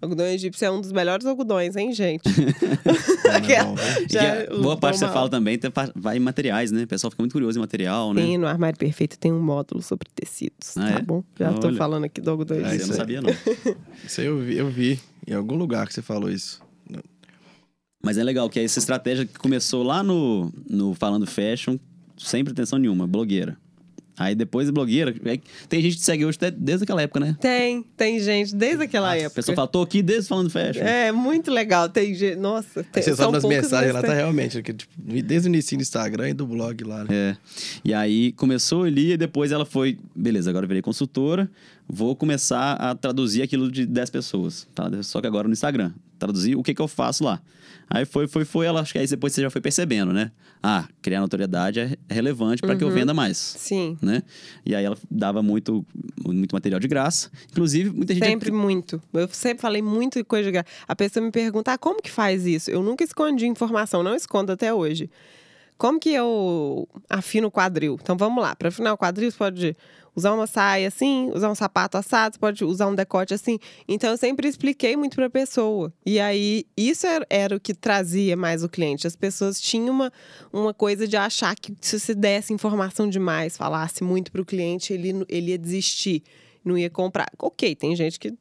[0.00, 2.22] Algodão egípcio é um dos melhores algodões, hein, gente?
[3.28, 4.46] É bom, né?
[4.50, 5.58] A boa parte que você fala também
[5.94, 6.84] vai em materiais, né?
[6.84, 8.22] O pessoal fica muito curioso em material, né?
[8.22, 11.02] Tem, no Armário Perfeito tem um módulo sobre tecidos, Ah, tá é?
[11.02, 11.22] bom?
[11.38, 11.76] Já tô Olha.
[11.76, 12.88] falando aqui do algodão Ah, Isso eu egípcio.
[12.88, 13.30] não sabia, não.
[14.06, 16.60] Isso aí eu vi, eu vi em algum lugar que você falou isso.
[18.02, 21.76] Mas é legal que essa estratégia que começou lá no, no Falando Fashion,
[22.16, 23.56] sem pretensão nenhuma, blogueira.
[24.18, 27.36] Aí depois blogueira, aí tem gente que segue hoje até desde aquela época, né?
[27.40, 29.36] Tem, tem gente desde aquela A época.
[29.36, 30.82] pessoa fala, tô aqui desde Falando Fashion.
[30.82, 31.88] É, muito legal.
[31.88, 32.36] Tem gente.
[32.36, 34.60] Nossa, tem, Você são sabe nas mensagens lá, tá realmente.
[34.62, 37.08] que, tipo, desde o início do Instagram e do blog lá, né?
[37.10, 37.36] É.
[37.84, 41.48] E aí começou ali e depois ela foi, beleza, agora eu virei consultora,
[41.88, 44.90] vou começar a traduzir aquilo de 10 pessoas, tá?
[45.02, 45.92] Só que agora no Instagram.
[46.18, 47.40] Traduzir o que que eu faço lá.
[47.90, 50.30] Aí foi, foi, foi, ela acho que aí depois você já foi percebendo, né?
[50.62, 53.38] Ah, criar notoriedade é relevante para que eu venda mais.
[53.38, 53.96] Sim.
[54.02, 54.22] Né?
[54.66, 55.86] E aí ela dava muito,
[56.24, 57.30] muito material de graça.
[57.50, 58.26] Inclusive, muita gente.
[58.26, 59.00] Sempre muito.
[59.12, 60.68] Eu sempre falei muito de coisa de graça.
[60.86, 62.70] A pessoa me pergunta, ah, como que faz isso?
[62.70, 65.08] Eu nunca escondi informação, não escondo até hoje.
[65.78, 67.96] Como que eu afino o quadril?
[68.02, 69.76] Então vamos lá, para afinar o quadril, você pode
[70.18, 73.58] usar uma saia assim, usar um sapato assado, você pode usar um decote assim.
[73.86, 75.92] Então eu sempre expliquei muito para a pessoa.
[76.04, 79.06] E aí isso era, era o que trazia mais o cliente.
[79.06, 80.12] As pessoas tinham uma,
[80.52, 84.92] uma coisa de achar que se você desse informação demais, falasse muito para o cliente,
[84.92, 86.22] ele, ele ia desistir
[86.64, 87.28] não ia comprar.
[87.38, 88.34] Ok, tem gente que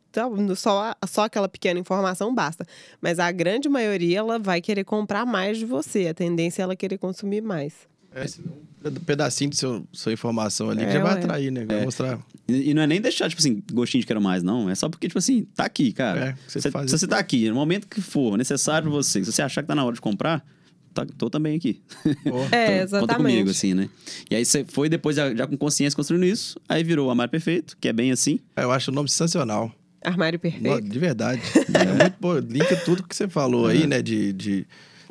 [0.58, 2.66] só, só aquela pequena informação basta.
[3.00, 6.08] Mas a grande maioria, ela vai querer comprar mais de você.
[6.08, 7.88] A tendência é ela querer consumir mais.
[8.24, 11.20] É, um pedacinho de seu, sua informação ali É, que já vai ué.
[11.20, 11.66] atrair, né?
[11.66, 12.20] Vai mostrar.
[12.48, 14.70] E, e não é nem deixar, tipo assim, gostinho de quero mais, não.
[14.70, 16.20] É só porque, tipo assim, tá aqui, cara.
[16.30, 19.32] É, você faz se você tá aqui, no momento que for necessário pra você, se
[19.32, 20.46] você achar que tá na hora de comprar,
[20.94, 21.82] tá, tô também aqui.
[22.24, 23.18] Pô, É, Então, Conta exatamente.
[23.18, 23.90] comigo, assim, né?
[24.32, 27.30] E aí você foi depois, já, já com consciência construindo isso, aí virou o Amar
[27.30, 28.40] Perfeito, que é bem assim.
[28.56, 29.72] Eu acho o nome sensacional.
[30.04, 30.82] Armário perfeito.
[30.88, 31.42] De verdade.
[31.74, 34.02] É muito, pô, linka tudo que você falou aí, né?
[34.02, 34.66] De, de,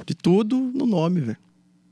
[0.06, 1.36] de tudo no nome, velho.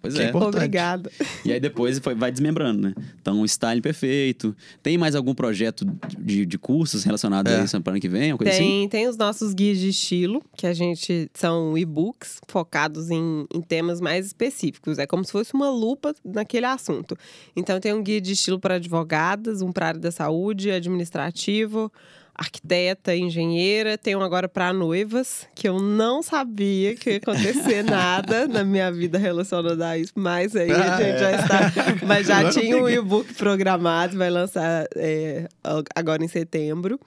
[0.05, 0.57] Pois Que é importante.
[0.57, 1.11] Obrigada.
[1.45, 2.95] E aí depois foi, vai desmembrando, né?
[3.21, 4.55] Então, o Style Perfeito.
[4.83, 5.87] Tem mais algum projeto
[6.19, 7.61] de, de cursos relacionados É.
[7.61, 8.37] a isso para ano que vem?
[8.37, 8.63] Coisa assim?
[8.63, 13.61] Tem, tem os nossos guias de estilo, que a gente são e-books focados em, em
[13.63, 14.99] temas mais específicos.
[14.99, 17.17] É como se fosse uma lupa naquele assunto.
[17.57, 21.91] Então, tem um guia de estilo para advogadas, um para área da saúde, administrativo,
[22.35, 23.97] arquiteta, engenheira.
[23.97, 28.91] Tem um agora para noivas, que eu não sabia que ia acontecer nada na minha
[28.91, 31.19] vida relacionada a isso, mas aí a Ah, gente é.
[31.19, 31.61] já está.
[32.07, 35.49] Mas já tinha um e-book programado, vai lançar é,
[35.95, 36.99] agora em setembro.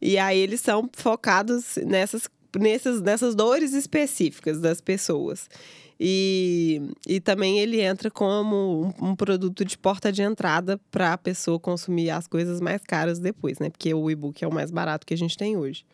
[0.00, 5.48] E aí eles são focados nessas, nessas, nessas dores específicas das pessoas.
[6.04, 11.16] E, e também ele entra como um, um produto de porta de entrada para a
[11.16, 13.70] pessoa consumir as coisas mais caras depois, né?
[13.70, 15.84] Porque o e-book é o mais barato que a gente tem hoje.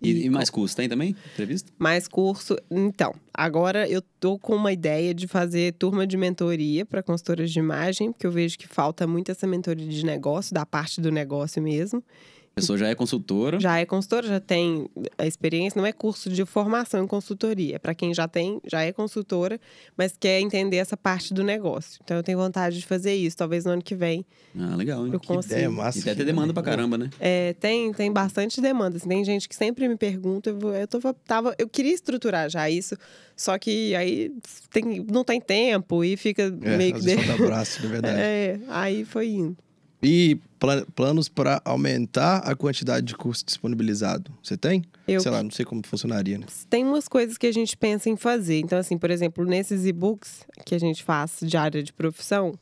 [0.00, 1.16] E, e mais curso, tem também?
[1.32, 1.72] Entrevista?
[1.76, 2.56] Mais curso.
[2.70, 7.58] Então, agora eu tô com uma ideia de fazer turma de mentoria para consultoras de
[7.58, 11.60] imagem, porque eu vejo que falta muito essa mentoria de negócio, da parte do negócio
[11.60, 12.04] mesmo.
[12.52, 13.60] A pessoa já é consultora.
[13.60, 17.76] Já é consultora, já tem a experiência, não é curso de formação em consultoria.
[17.76, 19.58] É para quem já tem, já é consultora,
[19.96, 22.00] mas quer entender essa parte do negócio.
[22.04, 24.26] Então eu tenho vontade de fazer isso, talvez no ano que vem.
[24.58, 25.12] Ah, legal, hein?
[25.12, 25.54] Eu Que consigo.
[25.54, 26.00] ideia massa.
[26.00, 27.08] E deve ter demanda pra caramba, né?
[27.20, 28.96] É, tem, tem bastante demanda.
[28.96, 30.50] assim, tem gente que sempre me pergunta.
[30.50, 32.96] Eu, vou- eu, tô, tava, eu queria estruturar já isso,
[33.36, 34.30] só que aí
[34.72, 36.98] tem, não tem tempo e fica É, meio que.
[36.98, 38.18] às vezes falta braço, de verdade.
[38.20, 39.56] É, aí foi indo.
[40.02, 44.30] E pla- planos para aumentar a quantidade de curso disponibilizado?
[44.42, 44.82] Você tem?
[45.06, 46.46] Eu Sei lá, não sei como funcionaria, né?
[46.68, 48.60] tem umas coisas que a gente pensa em fazer.
[48.60, 52.54] Então, assim, por exemplo, nesses e-books que a gente faz de área de profissão,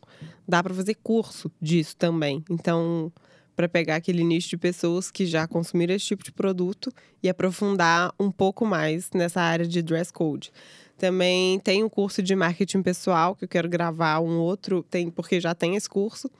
[0.47, 2.43] dá para fazer curso disso também.
[2.51, 3.13] Então,
[3.55, 6.93] para pegar aquele nicho de pessoas que já consumiram esse tipo de produto
[7.23, 10.53] e aprofundar um pouco mais nessa área de dress code.
[10.97, 15.41] Também tem um curso de marketing pessoal que eu quero gravar um outro, tem porque
[15.41, 16.31] já tem esse curso.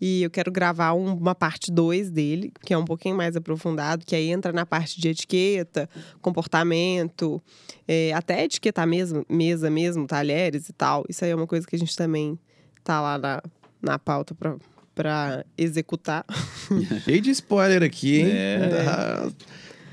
[0.00, 4.04] E eu quero gravar um- uma parte 2 dele, que é um pouquinho mais aprofundado,
[4.06, 5.88] que aí entra na parte de etiqueta,
[6.20, 7.42] comportamento,
[7.86, 11.04] é, até etiquetar mesmo, mesa mesmo, talheres e tal.
[11.08, 12.38] Isso aí é uma coisa que a gente também
[12.84, 13.42] tá lá na,
[13.82, 14.56] na pauta pra,
[14.94, 16.24] pra executar.
[17.04, 18.26] Cheio de spoiler aqui, hein?
[18.30, 19.26] É.
[19.26, 19.34] Os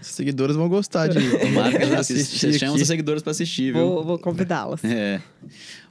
[0.08, 2.22] seguidores vão gostar de, Tomara que de assiste.
[2.22, 2.80] assistir Você chama aqui.
[2.80, 3.86] seus seguidores pra assistir, viu?
[3.88, 4.84] Vou, vou convidá-las.
[4.84, 5.22] É.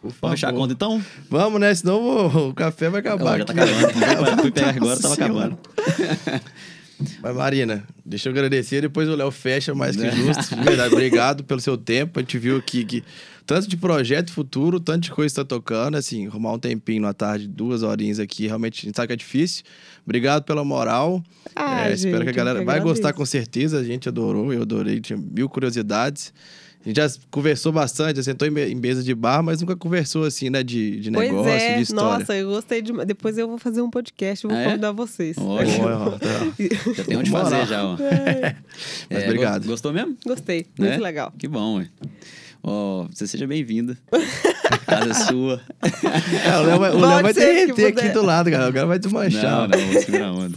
[0.03, 1.03] Vamos fechar a conta então?
[1.31, 1.74] Vamos, né?
[1.74, 3.35] Senão o, o café vai acabar.
[3.35, 3.81] Ó, já tá acabando.
[3.91, 5.59] Fui- Fui pegar agora, tava acabando.
[7.25, 8.83] Mas, Marina, deixa eu agradecer.
[8.83, 10.55] Depois o Léo fecha mais que justo.
[10.55, 12.19] De verdade, obrigado pelo seu tempo.
[12.19, 13.03] A gente viu aqui que
[13.47, 15.97] tanto de projeto futuro, tanto de coisa está tocando.
[15.97, 19.17] Assim, arrumar um tempinho na tarde, duas horinhas aqui, realmente a gente sabe que é
[19.17, 19.65] difícil.
[20.05, 21.25] Obrigado pela moral.
[21.57, 23.79] Ah, É, espero gente, que a galera que vai gostar com certeza.
[23.79, 26.31] A gente adorou, eu adorei, tinha mil curiosidades.
[26.85, 29.74] A gente já conversou bastante, já sentou em me- em mesa de bar, mas nunca
[29.74, 30.62] conversou assim, né?
[30.62, 32.19] De, de Pois negócio, é, de história.
[32.19, 32.93] nossa, eu gostei de.
[33.06, 34.65] Depois eu vou fazer um podcast, eu vou Ah, é?
[34.66, 35.36] convidar vocês.
[35.39, 35.59] Ó,
[36.19, 36.93] tá.
[36.94, 37.97] Já tem onde fazer já, ó.
[39.11, 39.62] Mas É, obrigado.
[39.62, 40.15] go- Gostou mesmo?
[40.27, 40.98] Gostei, muito Né?
[40.98, 41.32] legal.
[41.39, 41.89] Que bom, ué.
[42.62, 43.97] Ó, você seja bem-vinda.
[44.86, 45.61] Casa é sua.
[45.82, 48.70] É, o Léo vai, o Léo vai derreter aqui do lado, cara.
[48.70, 49.69] O cara vai Não, desmanchar.
[49.69, 50.56] não, vou segurar a onda.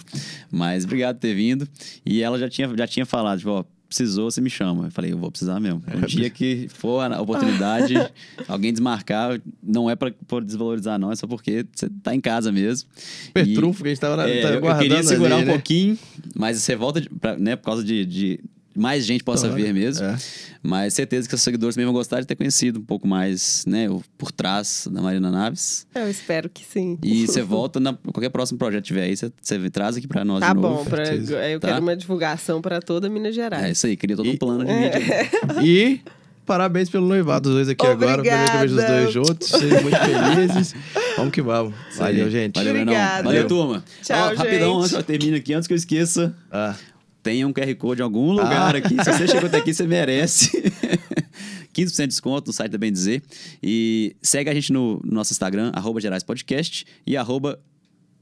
[0.51, 1.67] Mas obrigado por ter vindo.
[2.05, 4.85] E ela já tinha, já tinha falado, tipo, ó, precisou, você me chama.
[4.87, 5.81] Eu falei, eu vou precisar mesmo.
[5.95, 7.93] Um dia que for a oportunidade,
[8.47, 12.89] alguém desmarcar, não é por desvalorizar, não, é só porque você tá em casa mesmo.
[12.95, 15.43] Super E- trunfo que a gente tava, É, tava eu, eu guardando queria segurar ali,
[15.43, 15.53] um né?
[15.53, 15.97] pouquinho,
[16.35, 18.39] mas você volta, de- pra, né, por causa de, de
[18.77, 20.05] mais gente possa Claro, ver mesmo.
[20.05, 20.15] é.
[20.63, 23.89] Mas certeza que os seguidores também vão gostar de ter conhecido um pouco mais, né,
[23.89, 25.85] o por trás da Marina Naves.
[25.95, 26.97] Eu espero que sim.
[27.03, 29.31] E você volta na qualquer próximo projeto que tiver aí, você,
[29.69, 30.83] traz aqui pra nós Tá de novo.
[30.83, 31.67] bom, pra, eu Tá?
[31.69, 33.63] quero uma divulgação para toda Minas Gerais.
[33.63, 34.99] É isso aí, queria todo um E- plano de mídia.
[35.63, 36.01] E
[36.45, 38.21] parabéns pelo noivado dos dois aqui agora.
[38.21, 39.01] Primeira vez que eu vejo os Obrigada.
[39.03, 39.47] dois juntos.
[39.49, 39.97] Sejam muito
[40.47, 40.75] felizes.
[41.15, 41.73] Vamos que vamos.
[41.97, 42.55] Valeu, gente.
[42.55, 42.73] Valeu.
[42.73, 43.23] Obrigada.
[43.23, 43.83] Valeu, turma.
[44.03, 44.77] Tchau, Ó, Rapidão, gente.
[44.79, 46.75] antes que eu termine aqui, antes que eu esqueça, Ah,
[47.23, 48.77] tem um QR Code em algum lugar Ah.
[48.79, 48.95] aqui.
[49.03, 50.51] Se você chegou até aqui, você merece.
[51.73, 53.21] 15% de desconto no site da Bem Dizer.
[53.61, 57.59] E segue a gente no, no nosso Instagram, arroba Gerais Podcast e arroba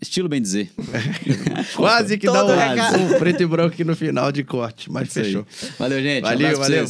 [0.01, 0.69] Estilo Bem Dizer.
[1.75, 5.07] quase que Todo dá um, um preto e branco aqui no final de corte, mas
[5.09, 5.25] Isso aí.
[5.25, 5.45] fechou.
[5.79, 6.23] Valeu, gente.
[6.25, 6.85] Um Valeu, pra valeu.